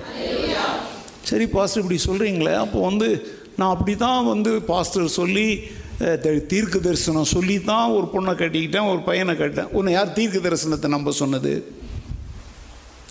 [1.22, 5.62] சரி பாஸ்டர் இப்படி சொல்கிறீங்களே அப்போ வந்து நான் அப்படி தான் வந்து பாஸ்டர் சொல்லி
[5.98, 10.88] த- தீர்க்க தரிசனம் சொல்லி தான் ஒரு பொண்ணை கட்டிக்கிட்டேன் ஒரு பையனை கட்டேன் உன்னை யார் தீர்க்க தரிசனத்தை
[10.88, 11.72] நம்ப சொன்னது?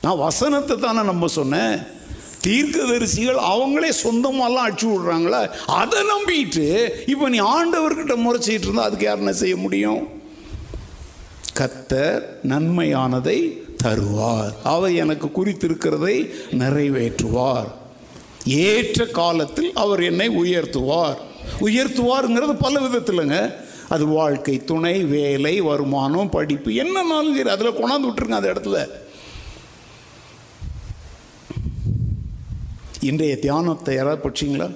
[0.01, 1.79] நான் வசனத்தை தானே நம்ப சொன்னேன்.
[2.47, 9.33] தீர்க்கதரிசிகள் அவங்களே சொந்தமாலாம் அடிச்சு விடுறாங்களா அதை நம்பிட்டு இப்போ நீ ஆண்டவர்கிட்ட முறைச்சிட்டு இருந்தால் அதுக்கு யார் என்ன
[9.33, 10.07] செய்ய முடியும்?
[11.59, 14.53] கத்தர் நன்மையானதை தருவார்.
[14.63, 17.71] அவர் எனக்கு குறித்திருக்கிறதை நிறைவேற்றுவார்.
[18.45, 21.17] ஏற்ற காலத்தில் அவர் என்னை உயர்த்துவார்.
[21.61, 23.53] உயர்த்துவாருங்கிறது பல விதத்தில்ங்க.
[23.89, 28.87] அது வாழ்க்கை துணை வேலை வருமானம் படிப்பு என்னன்னாலும் சரி அதில் கொண்டாந்து விட்டுருங்க அந்த இடத்துல.
[33.01, 34.67] இன்றைய தியானத்தை யாராவது படிச்சிங்களா?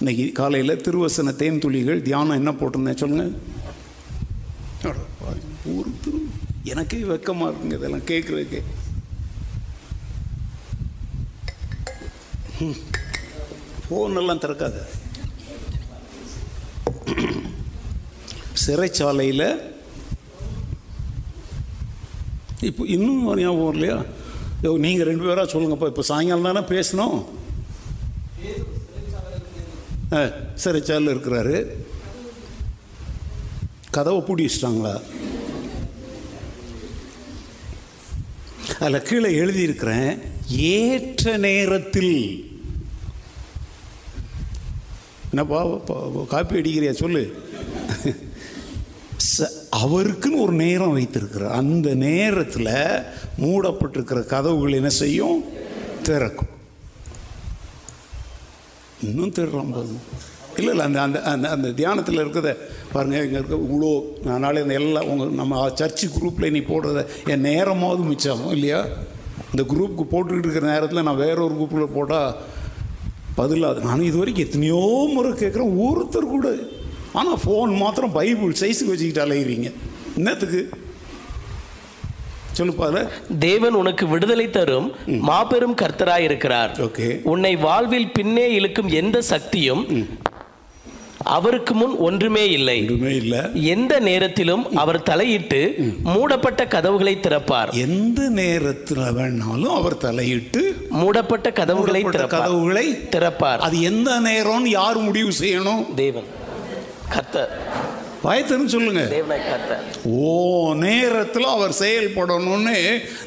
[0.00, 3.34] இன்னைக்கு காலையில் திருவசன தேன் துளிகள் தியானம் என்ன போட்டிருந்தேன் சொல்லுங்கள்
[5.76, 6.18] ஒரு திரு
[6.72, 8.60] எனக்கே வெக்கமாக இருக்குங்க இதெல்லாம் கேட்குறதுக்கே
[13.82, 14.80] ஃபோனெல்லாம் திறக்காது.
[18.62, 19.48] சிறைச்சாலையில்
[22.68, 23.96] இப்போ இன்னும் ஞாபகம் இல்லையா
[24.78, 25.86] நீங்கள் ரெண்டு பேராக சொல்லுங்கப்பா.
[25.86, 27.24] இப்போ சாயங்காலம் தானே பேசணும்?
[30.12, 30.22] ஆ
[31.14, 31.66] இருக்கிறாரு.
[33.90, 35.00] கதவை பூட்டிச்சிட்டாங்களா
[38.80, 42.50] அதில் கீழே எழுதியிருக்கிறேன் ஏற்ற நேரத்தில்.
[45.30, 47.42] என்னப்பா பா- காப்பி அடிக்கிறியா சொல்லு.
[49.16, 51.56] ச- அவருக்குன்னு ஒரு நேரம் வைத்திருக்கிறார்.
[51.60, 52.72] அந்த நேரத்தில்
[53.42, 55.38] மூடப்பட்டிருக்கிற கதவுகள் என்ன செய்யும்?
[56.02, 56.52] திறக்கும்.
[59.06, 60.00] இன்னும் திறலாம் பாருங்க.
[60.58, 62.50] இல்லை இல்லை அந்த அந்த அந்த அந்த தியானத்தில் இருக்கிறத
[62.92, 63.90] பாருங்கள் இங்கே இருக்க இவ்வளோ
[64.28, 67.02] அதனால் இந்த எல்லாம் உங்கள் நம்ம சர்ச்சு குரூப்பில் நீ போடுறத
[67.32, 68.80] என் நேரமாவது மிச்சம் இல்லையா?
[69.50, 72.32] இந்த குரூப்புக்கு போட்டுக்கிட்டு இருக்கிற நேரத்தில் நான் வேற ஒரு குரூப்பில் போட்டால்
[73.40, 73.78] பதிலாது.
[73.88, 74.80] நான் இது வரைக்கும் எத்தனையோ
[75.14, 75.76] முறை கேட்குறேன்.
[75.86, 76.48] ஒருத்தர் கூட
[77.18, 79.68] ஆனால் ஃபோன் மாத்திரம் பைபிள் சைஸுக்கு வச்சுக்கிட்டு அலைகிறீங்க
[80.16, 80.60] என்னத்துக்கு?
[82.58, 82.98] சொல்லுப்பால
[83.38, 84.86] தேவன் உனக்கு விடுதலை தரும்
[85.28, 86.72] மாபெரும் கர்த்தராய் இருக்கிறார்
[87.32, 89.82] உன்னை வாழ்வில் பின்னே இழுக்கும் எந்த சக்தியும்
[91.36, 92.78] அவருக்கு முன் ஒன்றுமே இல்லை.
[93.74, 95.60] எந்த நேரத்திலும் அவர் தலையிட்டு
[96.02, 97.70] மூடப்பட்ட கதவுகளை திறப்பார்.
[97.86, 100.62] எந்த நேரத்தில் வேணாலும் அவர் தலையிட்டு
[101.00, 103.62] மூடப்பட்ட கதவுகளை கதவுகளை திறப்பார்.
[103.68, 105.84] அது எந்த நேரம்னு யார் முடிவு செய்யணும்?
[105.94, 106.28] தேவன்.
[107.14, 107.52] கர்த்தர்
[108.24, 109.02] பயத்தன்னு சொல்லுங்க.
[110.20, 110.30] ஓ
[110.84, 112.76] நேரத்தில் அவர் செயல்படணும்னு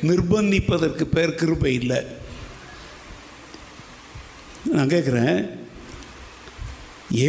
[0.09, 1.99] நிர்பந்திப்பதற்கு பேர் கிருபை இல்லை.
[4.73, 5.38] நான் கேட்குறேன்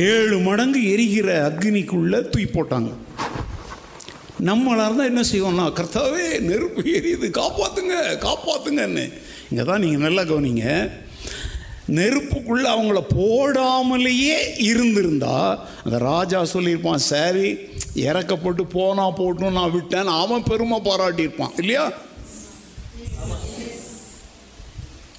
[0.07, 2.91] ஏழு மடங்கு எரிகிற அக்னிக்குள்ள தூக்கி போட்டாங்க.
[4.49, 7.97] நம்மளாக இருந்தால் என்ன செய்வோம்னா கர்த்தாவே நெருப்பு எரியுது காப்பாத்துங்க
[8.27, 9.05] காப்பாத்துங்கன்னு.
[9.51, 10.67] இங்கே தான் நீங்கள் நல்லா கவனிங்க.
[11.95, 17.57] நெருப்புக்குள்ளே அவங்கள போடாமலேயே இருந்திருந்தா அந்த ராஜா சொல்லியிருப்பான் சரி
[17.95, 21.59] இறக்கப்பட்டு போனா போட்டும் நான் விட்டேன் அவன் பெருமை பாராட்டியிருப்பான்.
[21.59, 21.93] இல்லையா?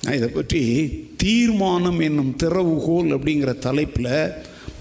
[0.04, 0.62] நான் இதை பற்றி
[1.18, 4.32] தீர்மானம் என்னும் திறவுகோல் அப்படிங்கிற தலைப்பில்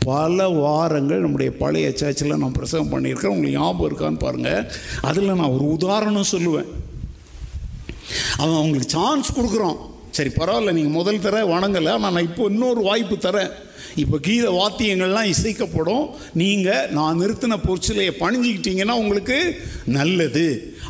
[0.05, 4.71] பல வாரங்கள் நம்முடைய பழைய சர்ச்சில் நான் பிரசவம் பண்ணியிருக்கேன் உங்களுக்கு ஞாபகம் இருக்கான்னு பாருங்கள்
[5.01, 6.71] அதில் நான் ஒரு உதாரணம் சொல்லுவேன்.
[8.37, 9.81] அவன் அவங்களுக்கு சான்ஸ் கொடுக்குறான்.
[10.17, 13.53] சரி பரவாயில்ல நீங்கள் முதல் தர வணங்கலை ஆனால் நான் இப்போ இன்னொரு வாய்ப்பு தரேன்.
[14.03, 16.05] இப்போ கீத வாத்தியங்கள்லாம் இசைக்கப்படும்.
[16.43, 19.39] நீங்கள் நான் நிறுத்தின பொற்சிலையை பணிஞ்சிக்கிட்டீங்கன்னா உங்களுக்கு
[19.99, 20.47] நல்லது.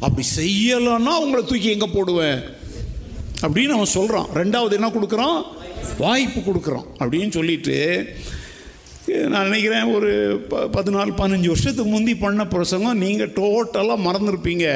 [0.06, 2.40] அப்படி செய்யலைன்னா உங்களை தூக்கி எங்கே போடுவேன்?
[3.44, 5.40] அப்படின்னு அவன் சொல்கிறான் ரெண்டாவது என்ன கொடுக்குறான்?
[6.04, 6.86] வாய்ப்பு கொடுக்குறான்.
[7.02, 7.78] அப்படின்னு சொல்லிட்டு
[9.32, 10.10] நான் நினைக்கிறேன் ஒரு
[10.50, 14.66] ப பதினாலு பதினஞ்சு வருஷத்துக்கு முந்தி பண்ண பிரசங்கம் நீங்கள் டோட்டலாக மறந்துருப்பீங்க.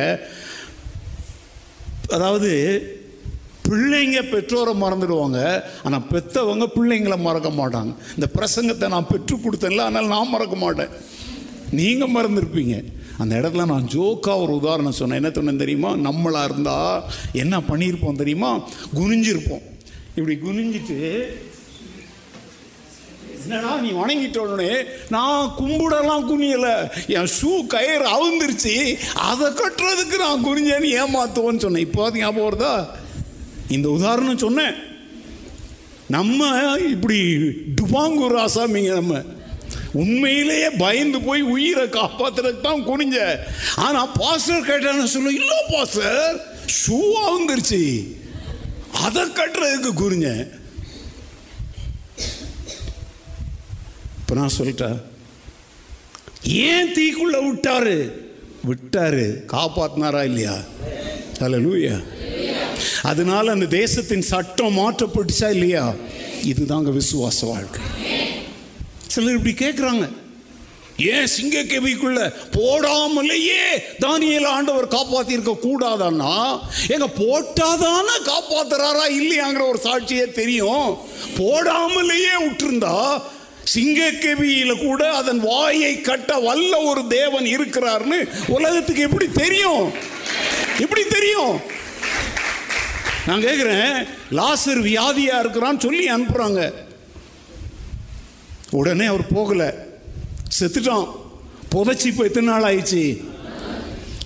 [2.17, 2.51] அதாவது
[3.69, 5.63] பிள்ளைங்க பெற்றோரை மறந்துடுவாங்க.
[5.83, 7.95] ஆனால் பெற்றவங்க பிள்ளைங்களை மறக்க மாட்டாங்க.
[8.15, 10.89] இந்த பிரசங்கத்தை நான் பெற்றுக் கொடுத்தேன்ல அதனால் நான் மறக்க மாட்டேன்.
[11.71, 12.85] நீங்கள் மறந்துருப்பீங்க.
[13.19, 15.21] அந்த இடத்துல நான் ஜோக்காக ஒரு உதாரணம் சொன்னேன்.
[15.23, 15.91] என்ன சொன்னேன் தெரியுமா?
[15.91, 17.03] நம்மளாக இருந்தால்
[17.33, 18.61] என்ன பண்ணியிருப்போம் தெரியுமா?
[18.95, 19.65] குனிஞ்சிருப்போம்.
[20.15, 21.01] இப்படி குனிஞ்சிட்டு
[23.47, 24.75] என்னடா நீ வணங்கிட்ட உடனே?
[25.09, 26.75] நான் கும்பிடலாம் குனியலை.
[27.07, 28.97] என் ஷூ கயிறு அவுந்துருச்சு.
[29.15, 31.87] அதை கட்டுறதுக்கு நான் குனிஞ்சேன்னு ஏமாத்துவோன்னு சொன்னேன்.
[31.89, 32.75] இப்போ ஞாபகம் வருதா?
[33.69, 34.75] இந்த உதாரணம் சொன்னேன்.
[36.09, 36.49] நம்ம
[36.91, 37.19] இப்படி
[37.81, 39.23] டுபாங்கூர் ஆசாமிங்க நம்ம.
[39.93, 43.39] உண்மையிலேயே பயந்து போய் உயிரை காப்பாத்துறதுக்கு தான் குனிஞ்ச.
[43.77, 48.13] ஆனால் பாஸ்டர் கேட்டான்னு சொல்ல இல்லை பாஸ்டர் ஷூ அவுந்துருச்சு
[48.93, 50.51] அதை கட்டுறதுக்கு குறிஞ்சேன்
[54.19, 55.03] இப்போ நான் சொல்லிட்டேன்
[56.43, 58.23] ஏன் தீக்குள்ளே விட்டாரு?
[58.67, 59.45] விட்டாரு.
[59.53, 60.61] காப்பாத்தினாரா இல்லையா?
[61.41, 62.03] அல்ல லூயா
[63.03, 65.95] அதனால அந்த தேசத்தின் சட்டம் மாற்றப்பட்டுச்சா இல்லையா?
[66.43, 67.83] இதுதாங்க விசுவாச வாழ்க்கை.
[69.07, 70.05] சிலர் இப்படி கேட்குறாங்க
[70.99, 73.63] ஏன் சிங்க கேவிக்குள்ள போடாமலேயே
[74.01, 76.35] தானியல ஆண்டவர் காப்பாத்தி இருக்க கூடாதான்னா
[76.89, 80.91] எங்க போட்டாதானே காப்பாத்துறாரா இல்லையாங்கிற ஒரு சாட்சியே தெரியும்.
[81.39, 82.97] போடாமலேயே விட்டுருந்தா
[83.75, 88.19] சிங்கக்கெவியில கூட அதன் வாயை கட்ட வல்ல ஒரு தேவன் இருக்கிறார்னு
[88.49, 89.93] உலகத்துக்கு எப்படி தெரியும்?
[90.79, 91.55] எப்படி தெரியும்?
[93.27, 94.07] நான் கேட்குறேன்
[94.39, 96.63] லாசர் வியாதியாக இருக்கிறான்னு சொல்லி அனுப்புகிறாங்க
[98.71, 99.69] உடனே அவர் போகலை.
[100.59, 101.07] செத்துட்டான்.
[101.73, 103.03] புதைச்சி இப்போ எத்தனை நாள் ஆயிடுச்சு?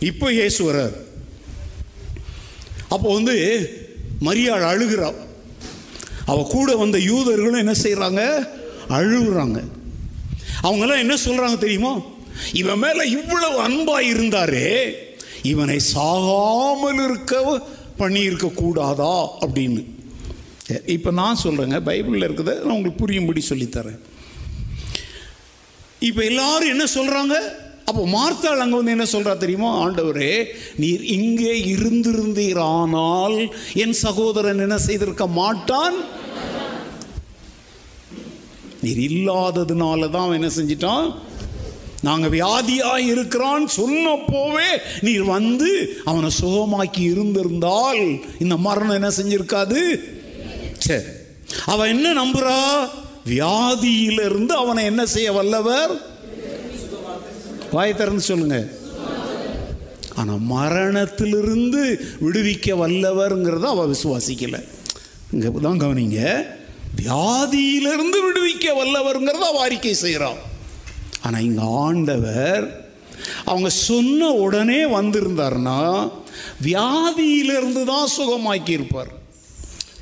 [0.01, 0.95] இப்போ இயேசு வர்றார்.
[2.89, 3.37] அப்போ வந்து
[4.21, 5.11] மரியாள் அழுகிறா.
[6.27, 8.23] அவ கூட வந்த யூதர்களும் என்ன செய்கிறாங்க
[8.89, 9.59] அழுகுறாங்க.
[10.63, 11.93] அவங்கெல்லாம் என்ன சொல்கிறாங்க தெரியுமா?
[12.53, 14.71] இவன் மேலே இவ்வளவு அன்பாக இருந்தாரே
[15.43, 17.63] இவனை சாகாமல் இருக்க
[18.03, 19.85] பண்ணியிருக்க கூடாதா அப்படின்னு
[20.95, 24.01] இப்போ நான் சொல்கிறேங்க பைபிளில் இருக்கிறத நான் உங்களுக்கு புரியும்படி சொல்லித்தரேன்.
[26.09, 27.35] இப்போ எல்லாரும் என்ன சொல்கிறாங்க
[27.91, 29.71] அப்போ மார்த்தாள் அங்கே வந்து என்ன சொல்கிறா தெரியுமா?
[29.85, 30.33] ஆண்டவரே
[30.83, 33.39] நீர் இங்கே இருந்திருந்தீரானால்
[33.85, 35.97] என் சகோதரன் என்ன செய்திருக்க மாட்டான்?
[38.83, 41.07] நீர் இல்லாததுனால தான் அவன் என்ன செஞ்சிட்டான்?
[42.01, 44.69] நாங்கள் வியாதியாக இருக்கிறான் சொன்னப்போவே
[45.01, 48.03] நீர் வந்து அவனை சுகமாக்கி இருந்திருந்தால்
[48.39, 49.81] இந்த மரணம் என்ன செஞ்சிருக்காது?
[50.79, 51.05] சரி
[51.67, 52.59] அவன் என்ன நம்புறா?
[53.27, 55.93] வியாதியிலிருந்து அவனை என்ன செய்ய வல்லவர்?
[57.71, 58.69] வாய் திறந்து சொல்லுங்க.
[60.15, 61.83] ஆனால் மரணத்திலிருந்து
[62.21, 64.65] விடுவிக்க வல்லவர்ங்கிறத அவ விசுவாசிக்கல.
[65.33, 66.21] இங்கே தான் கவனிங்க.
[67.03, 70.39] வியாதியிலிருந்து விடுவிக்க வல்லவருங்கிறத அவ அறிக்கை செய்கிறான்
[71.23, 72.87] ஆனால் இங்கே ஆண்டவர்
[73.45, 75.79] அவங்க சொன்ன உடனே வந்திருந்தார்னா
[76.67, 79.11] வியாதியிலிருந்து தான் சுகமாக்கியிருப்பார்.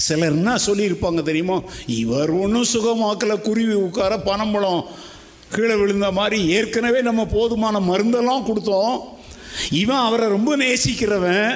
[0.07, 1.57] சிலர் என்ன சொல்லியிருப்பாங்க தெரியுமா?
[1.87, 4.83] இவர் ஒன்றும் சுகமாக்கல குருவி உட்கார பணம்பழம்
[5.55, 8.97] கீழே விழுந்த மாதிரி ஏற்கனவே நம்ம போதுமான மருந்தெல்லாம் கொடுத்தோம்.
[9.83, 11.51] இவன் அவரை ரொம்ப நேசிக்கிறவன்.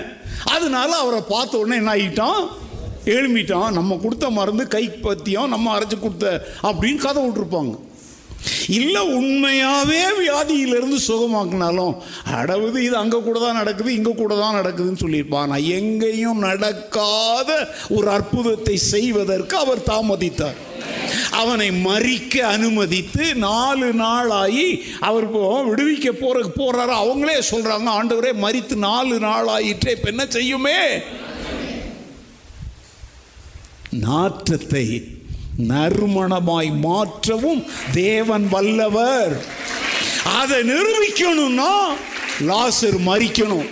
[0.54, 2.40] அதனால அவரை பார்த்த உடனே என்ன ஆகிட்டான்
[3.04, 3.70] எழும்பிட்டான்.
[3.78, 6.26] நம்ம கொடுத்த மருந்து கை பத்தியம் நம்ம அரைச்சி கொடுத்த
[6.62, 7.74] அப்படின்னு கதை விட்டுருப்பாங்க.
[8.78, 11.94] இல்லை உண்மையாகவே வியாதியிலிருந்து சுகமாக்குனாலும்
[12.38, 15.54] அடவுது இது அங்கே கூட தான் நடக்குது இங்கே கூட தான் நடக்குதுன்னு சொல்லியிருப்பான்.
[15.78, 17.50] எங்கேயும் நடக்காத
[17.96, 20.58] ஒரு அற்புதத்தை செய்வதற்கு அவர் தாமதித்தார்.
[21.40, 24.66] அவனை மறிக்க அனுமதித்து நாலு நாள் ஆகி
[25.08, 25.26] அவர்
[25.70, 26.94] விடுவிக்க போற போறாரு?
[27.02, 30.80] அவங்களே சொல்றாங்க ஆண்டவரே மறித்து நாலு நாள் ஆயிற்றே இப்ப என்ன செய்யுமே?
[34.06, 34.86] நாற்றத்தை
[35.68, 39.44] நறுமணமாய் மாற்றவும் தேவன் வல்லவர்.
[40.24, 41.74] அதை நிரூபிக்கணும்னா
[42.40, 43.68] லாசர் மறிக்கணும்.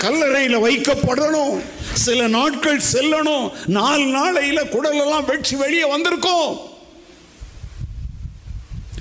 [0.00, 1.60] கல்லறையில் வைக்கப்படணும்.
[1.92, 3.50] சில நாட்கள் செல்லணும்.
[3.66, 6.68] நாலு நாளையில் குடலெல்லாம் வெற்றி வெளியே வந்திருக்கும்.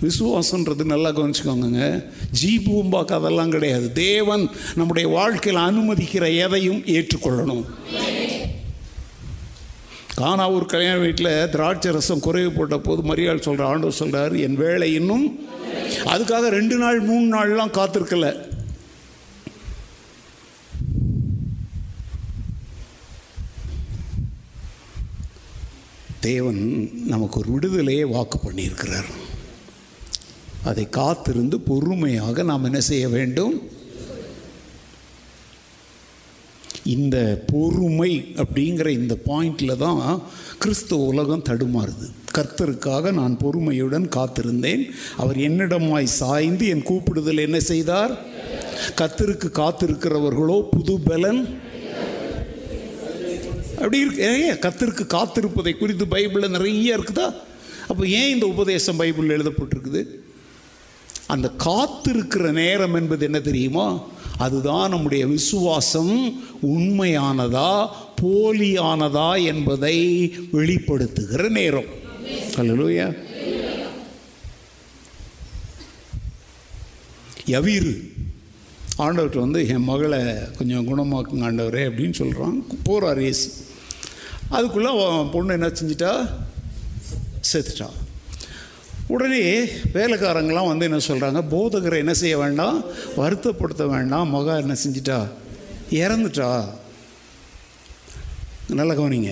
[0.02, 3.92] விசுவாசன்றது நல்லா கவனிச்சுக்கோங்க ஜி பூம்பாக்கு அதெல்லாம் கிடையாது.
[3.92, 7.64] தேவன் நம்முடைய வாழ்க்கையில் அனுமதிக்கிற எதையும் ஏற்றுக்கொள்ளணும்.
[10.20, 14.94] காணா ஒரு கல்யாண வீட்டில் திராட்சை ரசம் குறைவு போட்ட போது மரியாள் சொல்கிற ஆண்டவர் சொல்கிறார் என் வேலை
[14.94, 15.26] இன்னும்
[16.14, 18.28] அதுக்காக ரெண்டு நாள் மூணு நாள்லாம் காத்திருக்கல.
[26.20, 26.62] தேவன்
[27.06, 29.10] நமக்கு ஒரு விடுதலையே வாக்கு பண்ணியிருக்கிறார்.
[30.64, 33.78] அதை காத்திருந்து பொறுமையாக நாம் என்ன செய்ய வேண்டும்?
[36.96, 37.18] இந்த
[37.52, 38.12] பொறுமை
[38.42, 40.02] அப்படிங்கிற இந்த பாயிண்டில் தான்
[40.64, 42.08] கிறிஸ்துவ உலகம் தடுமாறுது.
[42.38, 44.84] கர்த்தருக்காக நான் பொறுமையுடன் காத்திருந்தேன்.
[45.22, 48.14] அவர் என்னிடமாய் சாய்ந்து என் கூப்பிடுதல் என்ன செய்தார்?
[49.02, 51.42] கத்தருக்கு காத்திருக்கிறவர்களோ புது பலன்.
[53.82, 57.28] அப்படி இருக்கு ஏ கத்திற்கு காத்திருப்பதை குறித்து பைபிளில் நிறைய இருக்குதா?
[57.92, 60.02] அப்போ ஏன் இந்த உபதேசம் பைபிளில் எழுதப்பட்டிருக்குது?
[61.30, 63.88] அந்த காத்திருக்கிற நேரம் என்பது என்ன தெரியுமா?
[64.38, 66.14] அதுதான் நம்முடைய விசுவாசம்.
[66.68, 67.90] உண்மையானதா
[68.22, 69.98] போலியானதா என்பதை
[70.54, 71.90] வெளிப்படுத்துகிற நேரம்.
[72.56, 73.08] அல்லேலூயா
[77.48, 77.94] யவீரு.
[78.98, 80.20] ஆண்டவர்கிட்ட வந்து என் மகளை
[80.58, 83.52] கொஞ்சம் குணமாக்குங்க ஆண்டவரே அப்படின்னு சொல்கிறான் போகிறார் இயேசு.
[84.50, 84.92] அதுக்குள்ளே
[85.32, 86.14] பொண்ணு என்ன செஞ்சிட்டா?
[87.54, 87.90] செத்துட்டா.
[89.10, 89.44] உடனே
[89.94, 92.84] வேலைக்காரங்களாம் வந்து என்ன சொல்கிறாங்க போதகரை என்ன செய்ய வேண்டாம்
[93.18, 95.20] வருத்தப்படுத்த வேண்டாம் மகா என்ன செஞ்சிட்டா?
[95.92, 96.50] இறந்துட்டா?
[98.68, 99.32] நல்ல கவனிங்க.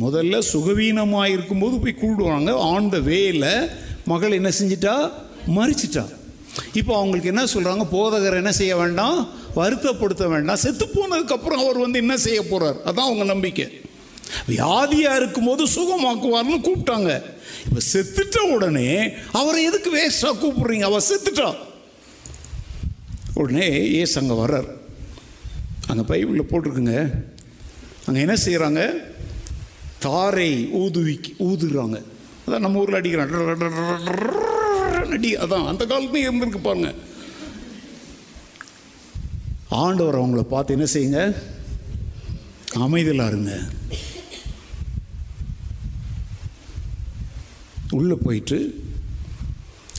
[0.00, 3.70] முதல்ல சுகவீனமாக இருக்கும்போது போய் கூடுவாங்க ஆன் த வேல
[4.04, 5.10] மகள் என்ன செஞ்சிட்டா?
[5.56, 6.04] மறிச்சிட்டா.
[6.72, 10.56] இப்போ அவங்களுக்கு என்ன சொல்கிறாங்க போதகர் என்ன செய்ய வேண்டாம் வருத்தப்படுத்த வேண்டாம்.
[10.56, 13.66] செத்து போனதுக்கப்புறம் அவர் வந்து என்ன செய்ய போகிறார் அதான் அவங்க நம்பிக்கை.
[14.48, 17.12] வியாதியாக இருக்கும்போது சுகமாக்குவார்னு கூப்பிட்டாங்க.
[17.68, 18.86] இப்போ செத்துட்ட உடனே
[19.32, 20.84] அவரை எதுக்கு வேஸ்ட்டாக கூப்பிடுறீங்க?
[20.90, 21.58] அவர் செத்துட்டான்
[23.40, 23.66] உடனே
[24.00, 24.68] ஏசு அங்கே வர்றார்.
[25.90, 26.96] அங்கே பைபிளில் போட்டிருக்குங்க.
[28.06, 28.80] அங்கே என்ன செய்கிறாங்க
[30.06, 30.50] தாரை
[30.80, 31.98] ஊதுவிக்கு ஊதுறாங்க.
[32.46, 33.32] அதான் நம்ம ஊரில் அடிக்கிறான்
[35.16, 36.90] அடி அதான் அந்த காலத்துலேயும் இருந்திருக்கு பாருங்க
[39.82, 41.20] ஆண்டவர் அவங்கள பார்த்து என்ன செய்யுங்க
[42.84, 43.52] அமைதலாக இருங்க
[47.98, 48.58] உள்ளே போயிட்டு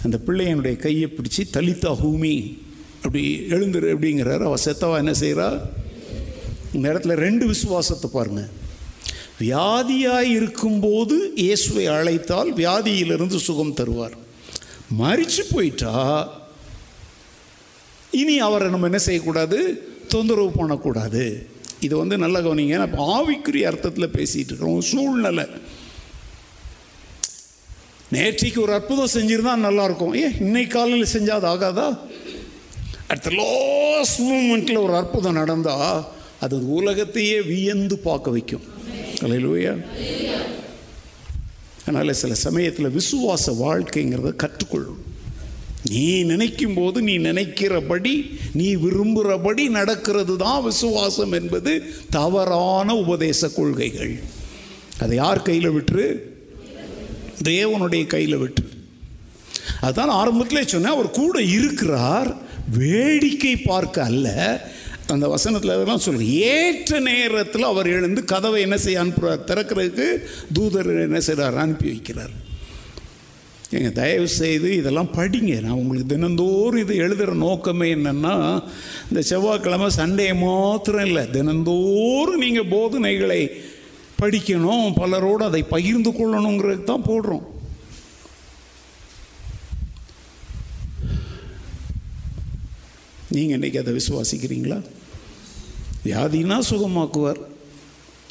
[0.05, 2.35] அந்த பிள்ளையனுடைய கையை பிடிச்சி தலித்தா ஹூமி
[3.03, 3.23] அப்படி
[3.55, 4.43] எழுந்துரு அப்படிங்கிறார்.
[4.47, 5.49] அவள் செத்தவா என்ன செய்கிறா
[6.75, 8.49] இந்த இடத்துல ரெண்டு விசுவாசத்தை பாருங்கள்
[9.41, 14.15] வியாதியாக இருக்கும்போது இயேசுவை அழைத்தால் வியாதியிலிருந்து சுகம் தருவார்.
[15.01, 15.93] மறிச்சு போயிட்டா
[18.21, 19.57] இனி அவரை நம்ம என்ன செய்யக்கூடாது?
[20.13, 21.23] தொந்தரவு பண்ணக்கூடாது.
[21.85, 22.77] இது வந்து நல்ல கவனிங்க.
[22.81, 24.81] நான் ஆவிக்குரிய அர்த்தத்தில் பேசிகிட்டு இருக்கிறோம்.
[24.91, 25.45] சூழ்நிலை.
[28.11, 31.99] நேற்றைக்கு ஒரு அற்புதம் செஞ்சிருந்தா நல்லாயிருக்கும் ஏன் இன்னைக்கு காலையில் செஞ்சால் அது ஆகாதா?
[33.07, 36.07] அடுத்த லாஸ்ட் மூமெண்ட்டில் ஒரு அற்புதம் நடந்தால்
[36.39, 38.61] அது உலகத்தையே வியந்து பார்க்க வைக்கும்.
[39.21, 39.83] அலையிலூயா
[41.81, 44.99] அதனால் சில சமயத்தில் விசுவாச வாழ்க்கைங்கிறத கற்றுக்கொள்ளும்.
[45.89, 54.19] நீ நினைக்கும் போது நீ நினைக்கிறபடி நீ விரும்புகிறபடி நடக்கிறது தான் விசுவாசம் என்பது தவறான உபதேச கொள்கைகள்.
[54.99, 56.37] அதை யார் கையில் விட்டுரு?
[57.43, 58.63] தேவனுடைய கையில் விட்டு.
[59.81, 62.35] அதுதான் ஆரம்பத்திலே சொன்னேன் அவர் கூட இருக்கிறார்
[62.77, 64.27] வேடிக்கை பார்க்க அல்ல.
[65.07, 70.23] அந்த வசனத்தில் அதெல்லாம் சொல்லு ஏற்ற நேரத்தில் அவர் எழுந்து கதவை என்ன செய்ய அனுப்புகிறார் திறக்கிறதுக்கு
[70.53, 72.35] தூதர் என்ன செய்கிறார் அனுப்பி வைக்கிறார்.
[73.71, 75.61] ஏங்க தயவு செய்து இதெல்லாம் படிங்க.
[75.61, 78.63] நான் உங்களுக்கு தினந்தோறும் இது எழுதுகிற நோக்கமே என்னென்னா
[79.09, 81.29] இந்த செவ்வாய்க்கிழமை சண்டே மாத்திரம் இல்லை.
[81.29, 83.51] தினந்தோறும் நீங்கள் போதனைகளை
[84.19, 87.45] படிக்கணும் பலரோடு அதை பகிர்ந்து கொள்ளணுங்கிறது தான் போடுறோம்.
[93.31, 94.81] நீங்கள் இன்றைக்கி அதை விசுவாசிக்கிறீங்களா?
[96.05, 97.41] வியாதினா சுகமாக்குவார்.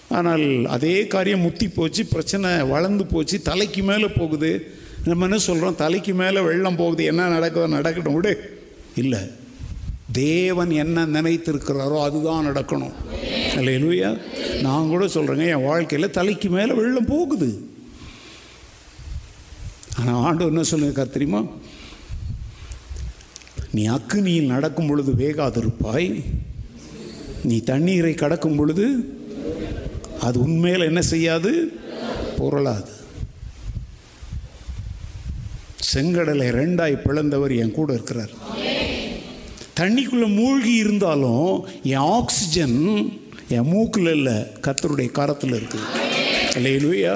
[0.09, 4.77] ஆனால் அதே காரியம் முத்தி போச்சு பிரச்சனை வளர்ந்து போச்சு தலைக்கு மேலே போகுது.
[5.05, 8.61] நம்ம என்ன சொல்கிறோம் தலைக்கு மேலே வெள்ளம் போகுது என்ன நடக்குதோ நடக்கட்டும் விடு.
[8.97, 9.19] இல்லை.
[10.19, 12.97] தேவன் என்ன நினைத்திருக்கிறாரோ அதுதான் நடக்கணும்.
[13.61, 14.11] இல்லையா
[14.67, 17.51] நான் கூட சொல்கிறேங்க என் வாழ்க்கையில் தலைக்கு மேலே வெள்ளம் போகுது.
[19.99, 21.43] ஆனால் ஆண்டு என்ன சொல்லியிருக்கார் தெரியுமா?
[23.77, 26.09] நீ அக்குனியில் நடக்கும் பொழுது வேகாதிருப்பாய்.
[27.49, 28.87] நீ தண்ணீரை கடக்கும் பொழுது
[30.21, 31.53] அது உண்மையில் என்ன செய்யாது?
[32.39, 32.93] பொருளாது.
[35.91, 38.33] செங்கடலை ரெண்டாய் பிளந்தவர் என் கூட இருக்கிறார்.
[39.79, 41.51] தண்ணிக்குள்ளே மூழ்கி இருந்தாலும்
[41.95, 42.79] என் ஆக்சிஜன்
[43.57, 44.37] என் மூக்கில் இல்லை
[44.67, 45.87] கத்தருடைய கரத்தில் இருக்குது
[46.59, 47.15] இல்லையா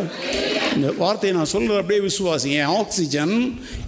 [0.74, 2.50] இந்த வார்த்தையை நான் சொல்கிற அப்படியே விசுவாசி.
[2.60, 3.34] என் ஆக்சிஜன்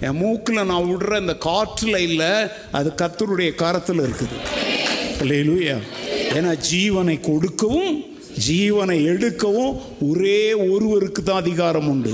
[0.07, 2.33] என் மூக்கில் நான் விடுற இந்த காற்றில் இல்லை
[2.79, 4.35] அது கத்தருடைய கரத்தில் இருக்குது.
[5.23, 5.77] இல்லையா
[6.37, 7.93] ஏன்னா ஜீவனை கொடுக்கவும்
[8.47, 9.75] ஜீவனை எடுக்கவும்
[10.09, 12.13] ஒரே ஒருவருக்கு தான் அதிகாரம் உண்டு.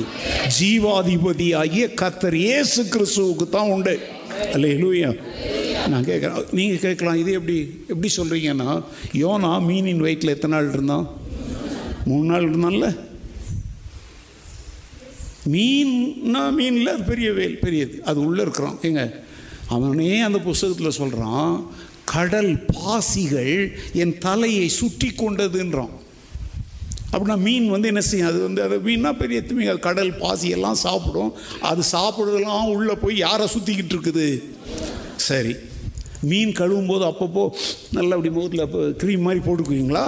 [0.59, 3.95] ஜீவாதிபதி ஆகிய கத்தர் இயேசு கிறிஸ்துவுக்கு தான் உண்டு.
[4.53, 4.67] அல்ல
[5.87, 6.53] நான் கேட்குறேன்.
[6.53, 7.15] நீங்கள் கேட்கலாம்.
[7.15, 8.83] இது எப்படி எப்படி சொல்கிறீங்கன்னா
[9.13, 11.07] யோனா மீனின் வயிற்றில் எத்தனை நாள் இருந்தான்
[12.05, 12.97] மூணு நாள் இருந்தான்ல?
[15.51, 18.03] மீன்னா மீனில் அது பெரிய வேல் பெரியது.
[18.03, 18.77] அது உள்ளே இருக்கிறான்.
[18.81, 19.13] ஏங்க
[19.67, 21.69] அவனே அந்த புஸ்தகத்தில் சொல்கிறான்
[22.03, 25.89] கடல் பாசிகள் என் தலையை சுற்றி கொண்டதுன்றான்.
[27.11, 28.29] அப்படின்னா மீன் வந்து என்ன செய்யும்?
[28.29, 31.33] அது வந்து அது மீன்னா பெரிய திமிங்க கடல் பாசியெல்லாம் சாப்பிடும்.
[31.61, 34.43] அது சாப்பிட்றதெல்லாம் உள்ளே போய் யாரை சுற்றிக்கிட்டு இருக்குது?
[35.15, 35.55] சரி.
[36.30, 37.43] மீன் கழுவும் போது அப்பப்போ
[37.93, 40.06] நல்லா அப்படி முகத்தில் அப்போ க்ரீம் மாதிரி போட்டுக்குவீங்களா?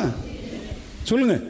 [1.03, 1.43] சொல்லுங்கள்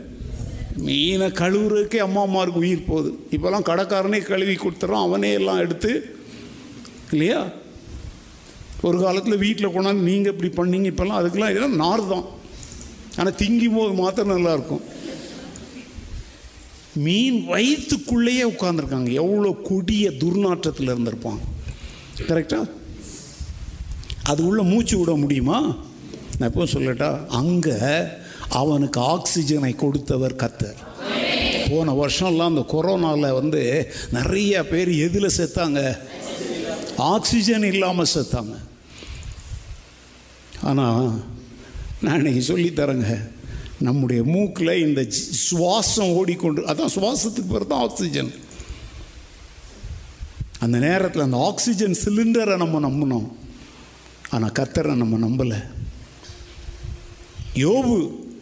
[0.85, 3.10] மீனை கழுவுறதுக்கே அம்மா அம்மாருக்கு உயிர் போகுது.
[3.31, 5.91] இப்போல்லாம் கடைக்காரனே கழுவி கொடுத்துறோம் அவனே எல்லாம் எடுத்து
[7.11, 7.41] இல்லையா?
[8.88, 12.26] ஒரு காலத்தில் வீட்டில் கொண்டாந்து நீங்கள் இப்படி பண்ணீங்க இப்போல்லாம் அதுக்கெல்லாம் இதெல்லாம் நார் தான்.
[13.18, 14.84] ஆனால் திங்கும் போது மாத்திரம் நல்லாயிருக்கும்
[17.06, 21.40] மீன் வயிற்றுக்குள்ளேயே உட்காந்துருக்காங்க எவ்வளோ கொடிய துர்நாற்றத்தில் இருந்திருப்பான்
[22.30, 22.65] கரெக்டாக
[24.31, 25.59] அது உள்ள மூச்சு விட முடியுமா?
[26.37, 27.09] நான் எப்போ சொல்லட்டா
[27.41, 27.77] அங்கே
[28.61, 30.79] அவனுக்கு ஆக்சிஜனை கொடுத்தவர் கத்தர்.
[31.71, 33.61] போன வருஷம்லாம் அந்த கொரோனாவில் வந்து
[34.17, 35.81] நிறைய பேர் எதில் செத்தாங்க?
[37.13, 38.55] ஆக்சிஜன் இல்லாமல் செத்தாங்க.
[40.71, 41.07] ஆனால்
[42.03, 43.11] நான் இன்னைக்கு சொல்லித்தரேங்க
[43.87, 45.01] நம்முடைய மூக்கில் இந்த
[45.47, 48.33] சுவாசம் ஓடிக்கொண்டு அதான் சுவாசத்துக்கு பேர் தான் ஆக்சிஜன்.
[50.65, 53.29] அந்த நேரத்தில் அந்த ஆக்சிஜன் சிலிண்டரை நம்ம நம்பினோம்
[54.34, 55.60] ஆனால் கத்தரை நம்ம நம்பலை.
[57.64, 57.95] யோபு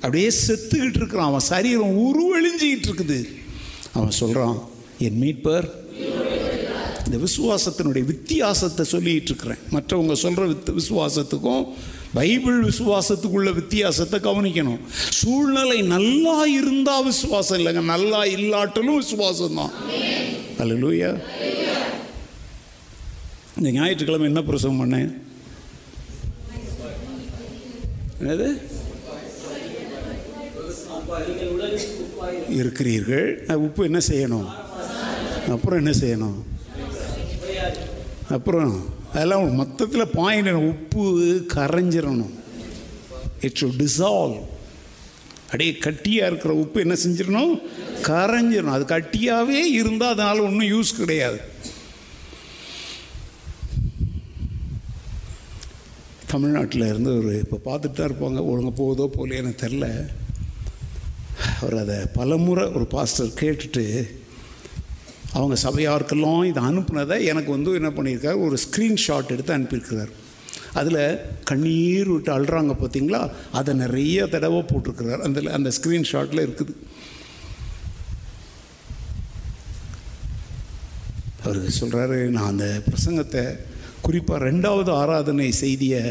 [0.04, 1.30] அப்படியே செத்துக்கிட்டு இருக்கிறான்.
[1.32, 3.20] அவன் சரீரம் உருவழிஞ்சிக்கிட்டு இருக்குது.
[3.98, 4.58] அவன் சொல்கிறான்
[5.06, 5.68] என் மீட்பர்
[7.06, 9.62] இந்த விசுவாசத்தினுடைய வித்தியாசத்தை சொல்லிகிட்டு இருக்கிறேன்.
[9.76, 11.64] மற்றவங்க சொல்கிற வித் விசுவாசத்துக்கும்
[12.18, 14.82] பைபிள் விசுவாசத்துக்குள்ள வித்தியாசத்தை கவனிக்கணும்.
[15.20, 17.84] சூழ்நிலை நல்லா இருந்தால் விசுவாசம் இல்லைங்க.
[17.94, 19.74] நல்லா இல்லாட்டலும் விசுவாசம் தான்
[20.64, 20.78] அல்ல
[23.58, 25.12] இந்த ஞாயிற்றுக்கிழமை என்ன பிரசவம் பண்ணேன்?
[28.22, 28.48] என்னது?
[32.50, 33.28] இருக்கிறீர்கள்.
[33.66, 34.50] உப்பு என்ன செய்யணும்?
[35.50, 36.40] அப்புறம் என்ன செய்யணும்?
[38.30, 38.74] அப்புறம்
[39.14, 41.04] அதெல்லாம் மொத்தத்தில் பாயிண்ட் உப்பு
[41.54, 42.34] கரைஞ்சிடணும்
[43.42, 44.40] இட்ஸ் டிசால்வ்
[45.46, 47.56] அப்படியே கட்டியாக இருக்கிற உப்பு என்ன செஞ்சிடணும்
[48.02, 51.40] கரைஞ்சிடணும் அது கட்டியாகவே இருந்தால் அதனால் ஒன்றும் யூஸ் கிடையாது.
[56.32, 58.40] தமிழ்நாட்டில் இருந்து ஒரு இப்போ பார்த்துட்டு தான் இருப்பாங்க.
[58.52, 59.86] ஒழுங்காக போகுதோ போலையேன்னு தெரில
[61.60, 63.86] அவர் அதை பலமுறை ஒரு பாஸ்டர் கேட்டுட்டு
[65.38, 68.38] அவங்க சபையாருக்கெல்லாம் இதை அனுப்புனதை எனக்கு வந்து என்ன பண்ணியிருக்காரு?
[68.48, 70.12] ஒரு ஸ்க்ரீன்ஷாட் எடுத்து அனுப்பியிருக்கிறார்.
[70.80, 71.02] அதில்
[71.50, 73.22] கண்ணீர் விட்டு அழுறாங்க பார்த்தீங்களா
[73.60, 75.24] அதை நிறைய தடவை போட்டிருக்கிறார்.
[75.28, 76.74] அந்த அந்த ஸ்க்ரீன்ஷாட்டில் இருக்குது.
[81.44, 83.44] அவர் சொல்கிறாரு நான் அந்த பிரசங்கத்தை
[84.06, 86.04] குறிப்பாக ரெண்டாவது ஆராதனை செய்தியை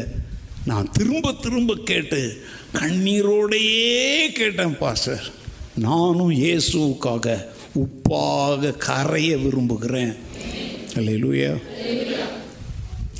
[0.69, 2.21] நான் திரும்ப திரும்ப கேட்டு
[2.79, 5.23] கண்ணீரோடையே கேட்டேன் பாஸ்டர்.
[5.87, 7.35] நானும் இயேசுவுக்காக
[7.83, 10.13] உப்பாக கரைய விரும்புகிறேன்.
[10.95, 11.51] இல்லை அல்லேலூயா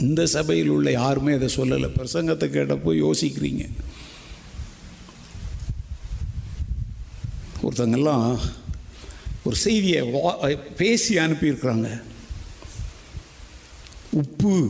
[0.05, 1.89] இந்த சபையில் உள்ள யாருமே அதை சொல்லலை.
[1.97, 3.63] பிரசங்கத்தை கேட்டப்போ யோசிக்கிறீங்க.
[7.65, 8.27] ஒருத்தங்கெல்லாம்
[9.43, 10.31] ஒரு செய்தியை வா
[10.79, 11.89] பேசி அனுப்பியிருக்கிறாங்க.
[14.11, 14.69] உப்பு.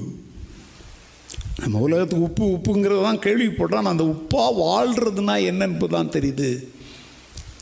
[1.59, 6.63] நம்ம உலகத்துக்கு உப்பு உப்புங்கிறது தான் கேள்விப்பட்டோம் அந்த உப்பாக வாழ்கிறதுனா என்னன்னு தான் தெரியுது.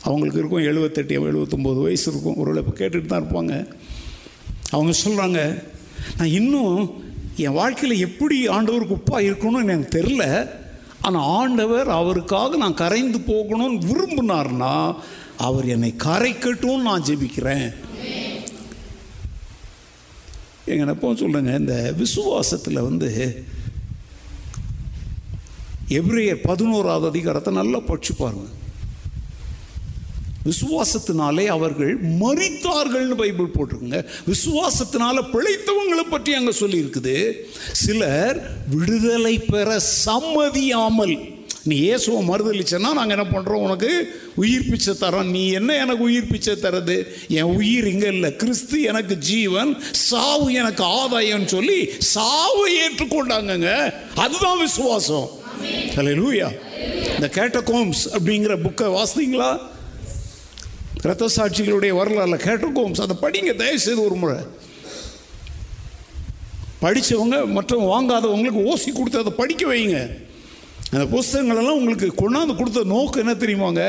[0.02, 2.36] அவங்களுக்கு இருக்கும் எழுபத்தெட்டு எழுபத்தொம்போது வயசு இருக்கும்.
[2.36, 3.76] ஒரு இப்போ கேட்டுட்டு தான் இருப்பாங்க.
[4.70, 5.62] அவங்க சொல்கிறாங்க
[6.18, 7.02] நான் இன்னும்
[7.36, 10.48] என் வாழ்க்கையில் எப்படி ஆண்டவருக்கு உப்பாக இருக்கணும்னு எனக்கு தெரில
[11.00, 14.94] ஆனால் ஆண்டவர் அவருக்காக நான் கரைந்து போகணும்னு விரும்பினார்னா
[15.36, 17.74] அவர் என்னை கரைக்கட்டும்னு நான் ஜெபிக்கிறேன்.
[20.66, 23.44] எங்கள் எப்போ சொல்கிறேங்க இந்த விசுவாசத்தில் வந்து
[25.88, 28.58] எப்ரேயர் பதினோராவது அதிகாரத்தை நல்லா படிச்சு பாருங்கள்
[30.44, 34.06] விசுவாசத்தினாலே அவர்கள் மறித்தார்கள்னு பைபிள் போட்டிருக்குங்க.
[34.26, 37.32] விசுவாசத்தினால பிழைத்தவங்களை பற்றி அங்கே சொல்லியிருக்குது.
[37.72, 43.90] சிலர் விடுதலை பெற சம்மதியாமல் நீ இயேசுவை மறுதளிச்சேன்னா நாங்கள் என்ன பண்ணுறோம் உனக்கு
[44.34, 47.06] உயிர் பிச்சை தரோம் நீ என்ன எனக்கு உயிர் பிச்சை தரது?
[47.28, 48.36] என் உயிர் இங்கே இல்லை.
[48.36, 53.92] கிறிஸ்து எனக்கு ஜீவன் சாவு எனக்கு ஆதாயம்னு சொல்லி சாவை ஏற்றுக்கொண்டாங்கங்க.
[54.14, 55.28] அதுதான் விசுவாசம்.
[55.96, 56.48] லூயா
[57.14, 59.60] இந்த கேட்டகோம்ஸ் அப்படிங்கிற புக்கை வாசித்தீங்களா?
[61.02, 64.36] ரத்த சாட்சிகளுடைய வரலாறுல கேட்டகோம்ஸ் அதை படிங்க தயவு செய்து ஒரு முறை.
[66.82, 70.28] படித்தவங்க மற்றவங்க வாங்காதவங்களுக்கு ஓசி கொடுத்து அதை படிக்க வைங்க.
[70.92, 73.82] அந்த புஸ்தகங்களெல்லாம் உங்களுக்கு கொண்டாந்து கொடுத்த நோக்கு என்ன தெரியுமாங்க?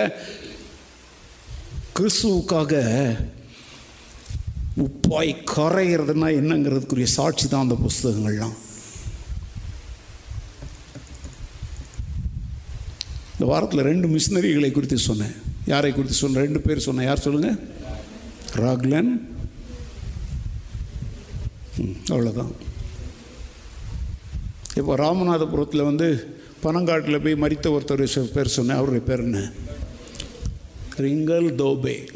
[1.95, 2.73] கிறிஸ்துவுக்காக
[4.83, 8.55] உப்பாய் கரைகிறதுனா என்னங்கிறதுக்குரிய சாட்சி தான் அந்த புஸ்தகங்கள்லாம்.
[13.33, 15.35] இந்த வாரத்தில் ரெண்டு மிஷினரிகளை குறித்து சொன்னேன்.
[15.65, 17.57] யாரை குறித்து சொன்னேன் ரெண்டு பேர் சொன்னேன் யார் சொல்லுங்கள்
[18.61, 19.11] ராக்லன்.
[21.81, 22.53] ம், அவ்வளோதான்
[24.79, 26.07] இப்போ ராமநாதபுரத்தில் வந்து
[26.63, 29.51] பனங்காட்டில் போய் மறித்த ஒருத்தர் பேர் சொன்னேன் அவருடைய பேர் என்ன?
[30.97, 32.09] Ringeltaube.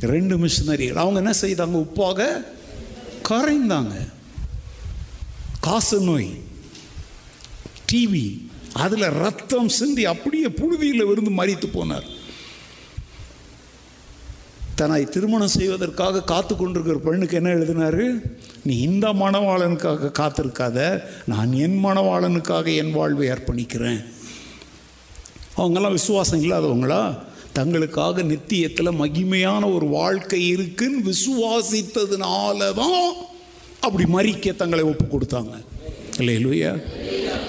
[0.00, 0.96] ரெண்டு மிஷினரிகள்.
[0.96, 1.86] அவங்க என்ன செய்தாங்க?
[1.86, 2.44] உப்பாக
[3.28, 4.08] கரைந்தாங்க.
[5.60, 6.40] காச நோய்.
[7.92, 12.06] டிவி அதில் ரத்தம் சிந்தி அப்படியே புழுதியில் விருந்து மறித்து போனார்.
[14.74, 18.36] தன்னை திருமணம் செய்வதற்காக காத்து கொண்டிருக்கிற பெண்ணுக்கு என்ன எழுதினாரு?
[18.64, 20.78] நீ இந்த மணவாளனுக்காக காத்திருக்காத
[21.26, 24.00] நான் என் மணவாளனுக்காக என் வாழ்வை அர்ப்பணிக்கிறேன்.
[25.56, 27.02] அவங்கெல்லாம் விசுவாசம் இல்லாதவங்களா
[27.58, 33.12] தங்களுக்காக நித்தியத்தில் மகிமையான ஒரு வாழ்க்கை இருக்குன்னு விசுவாசித்ததுனால தான்
[33.80, 35.54] அப்படி மறிக்க தங்களை ஒப்பு கொடுத்தாங்க.
[36.18, 36.72] இல்லை இல்லையா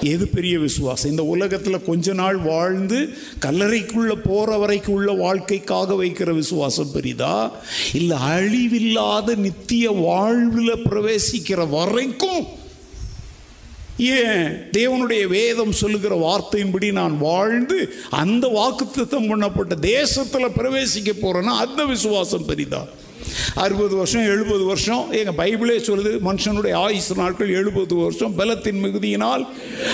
[0.02, 1.10] எது பெரிய விசுவாசம்?
[1.10, 2.98] இந்த உலகத்தில் கொஞ்ச நாள் வாழ்ந்து
[3.40, 7.34] கல்லறைக்குள்ளே போகிற வரைக்கும் உள்ள வாழ்க்கைக்காக வைக்கிற விசுவாசம் பெரிதா?
[7.92, 12.44] இல்லை அழிவில்லாத நித்திய வாழ்வில் பிரவேசிக்கிற வரைக்கும்
[14.14, 17.78] ஏன் தேவனுடைய வேதம் சொல்லுகிற வார்த்தையின்படி நான் வாழ்ந்து
[18.10, 22.90] அந்த வாக்குத்தத்தம் பண்ணப்பட்ட தேசத்தில் பிரவேசிக்க போறேன்னா அந்த விசுவாசம் பெரிதான்
[23.54, 25.12] அறுபது வருஷம் எழுபது வருஷம்.
[25.12, 29.46] எங்கள் பைபிளே சொல்லுது மனுஷனுடைய ஆயுசு நாட்கள் எழுபது வருஷம் பலத்தின் மிகுதியினால்.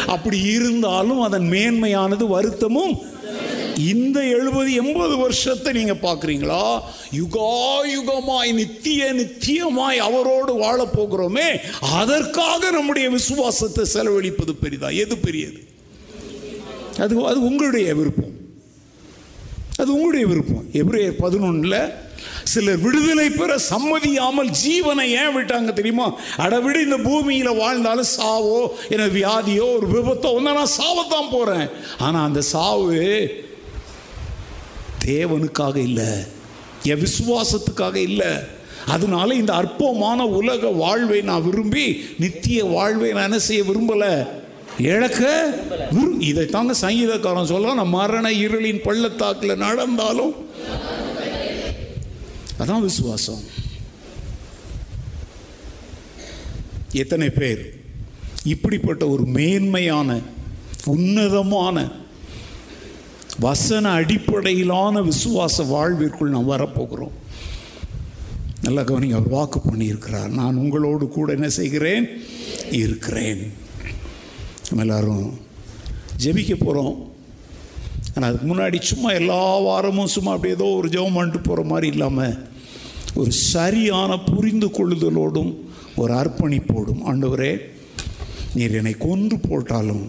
[0.07, 3.19] அப்படி இருந்தாலும் அதன் மேன்மையானது வருத்தமும்.
[3.77, 6.81] இந்த எழுபது எண்பது வருஷத்தை நீங்கள் பார்க்குறீங்களா
[7.13, 7.51] யுகா
[7.97, 14.95] யுகமாய் நித்திய நித்தியமாய் அவரோடு வாழப்போகிறோமே அதற்காக நம்முடைய விசுவாசத்தை செலவழிப்பது பெரிதா?
[14.97, 15.61] எது பெரியது?
[16.99, 18.35] அது அது உங்களுடைய விருப்பம்.
[19.77, 20.65] அது உங்களுடைய விருப்பம்.
[20.73, 21.93] எப்ரேயர் பதினொன்றில்
[22.45, 26.07] சிலர் விடுதலை பெற சம்மதியாமல் ஜீவனை ஏன் விட்டாங்க தெரியுமா?
[26.37, 31.69] அடவிட இந்த பூமியில் வாழ்ந்தாலும் சாவோ என்ன வியாதியோ ஒரு விபத்தோ வந்தா நான் சாவத்தான் போகிறேன்
[31.99, 33.01] ஆனால் அந்த சாவு
[35.05, 36.11] தேவனுக்காக இல்லை
[36.85, 38.33] என் விசுவாசத்துக்காக இல்லை.
[38.87, 41.87] அதனால இந்த அற்பமான உலக வாழ்வை நான் விரும்பி
[42.19, 44.13] நித்திய வாழ்வை நான் என்ன செய்ய விரும்பலை?
[44.79, 45.23] இழக்க
[45.91, 50.33] விரும் இதை தாங்க சங்கீதக்காரன் சொல்லலாம் நான் மரண இருளின் பள்ளத்தாக்கில் நடந்தாலும்
[52.61, 53.43] அதான் விசுவாசம்.
[56.93, 57.83] எத்தனை பேர்
[58.45, 60.21] இப்படிப்பட்ட ஒரு மேன்மையான
[60.85, 61.91] உன்னதமான
[63.39, 67.13] வசன அடிப்படையிலான விசுவாச வாழ்விற்குள் நாம் வரப்போகிறோம்.
[68.63, 70.29] நல்ல கவனிங்க அவர் வாக்கு பண்ணியிருக்கிறார்.
[70.29, 72.09] நான் உங்களோடு கூட என்ன செய்கிறேன்?
[72.71, 73.53] இருக்கிறேன்.
[74.69, 75.41] நம்ம எல்லாரும்
[76.25, 77.09] ஜெபிக்க போகிறோம்
[78.15, 82.50] ஆனால் அதுக்கு முன்னாடி சும்மா எல்லா வாரமும் சும்மா அப்படி ஏதோ ஒரு ஜெபம் பண்ணிட்டு போகிற மாதிரி இல்லாமல்
[83.15, 85.57] ஒரு சரியான புரிந்து கொள்ளுதலோடும்
[85.97, 87.59] ஒரு அர்ப்பணிப்போடும் ஆண்டவரே
[88.55, 90.07] நீர் என்னை கொன்று போட்டாலும்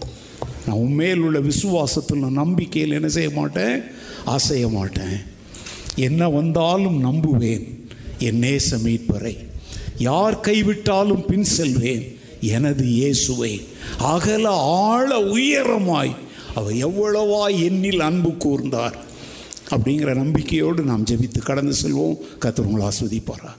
[0.66, 3.82] நான் உண்மையில் உள்ள விசுவாசத்தில் நான் நம்பிக்கையில் என்ன செய்ய மாட்டேன்?
[4.24, 5.22] அசைய மாட்டேன்.
[5.94, 7.66] என்ன வந்தாலும் நம்புவேன்.
[8.18, 9.36] என் நேச மீட்பரை.
[9.98, 12.18] யார் கைவிட்டாலும் பின் செல்வேன்.
[12.40, 13.60] எனது இயேசுவை
[13.98, 16.14] அகல ஆழ உயரமாய்
[16.54, 18.94] அவர் எவ்வளவா என்னில் அன்பு கூர்ந்தார்.
[19.72, 22.16] அப்படிங்கிற நம்பிக்கையோடு நாம் ஜெபித்து கடந்து செல்வோம்.
[22.40, 23.56] கத்திரவங்களை ஆஸ்வதிப்பாராக.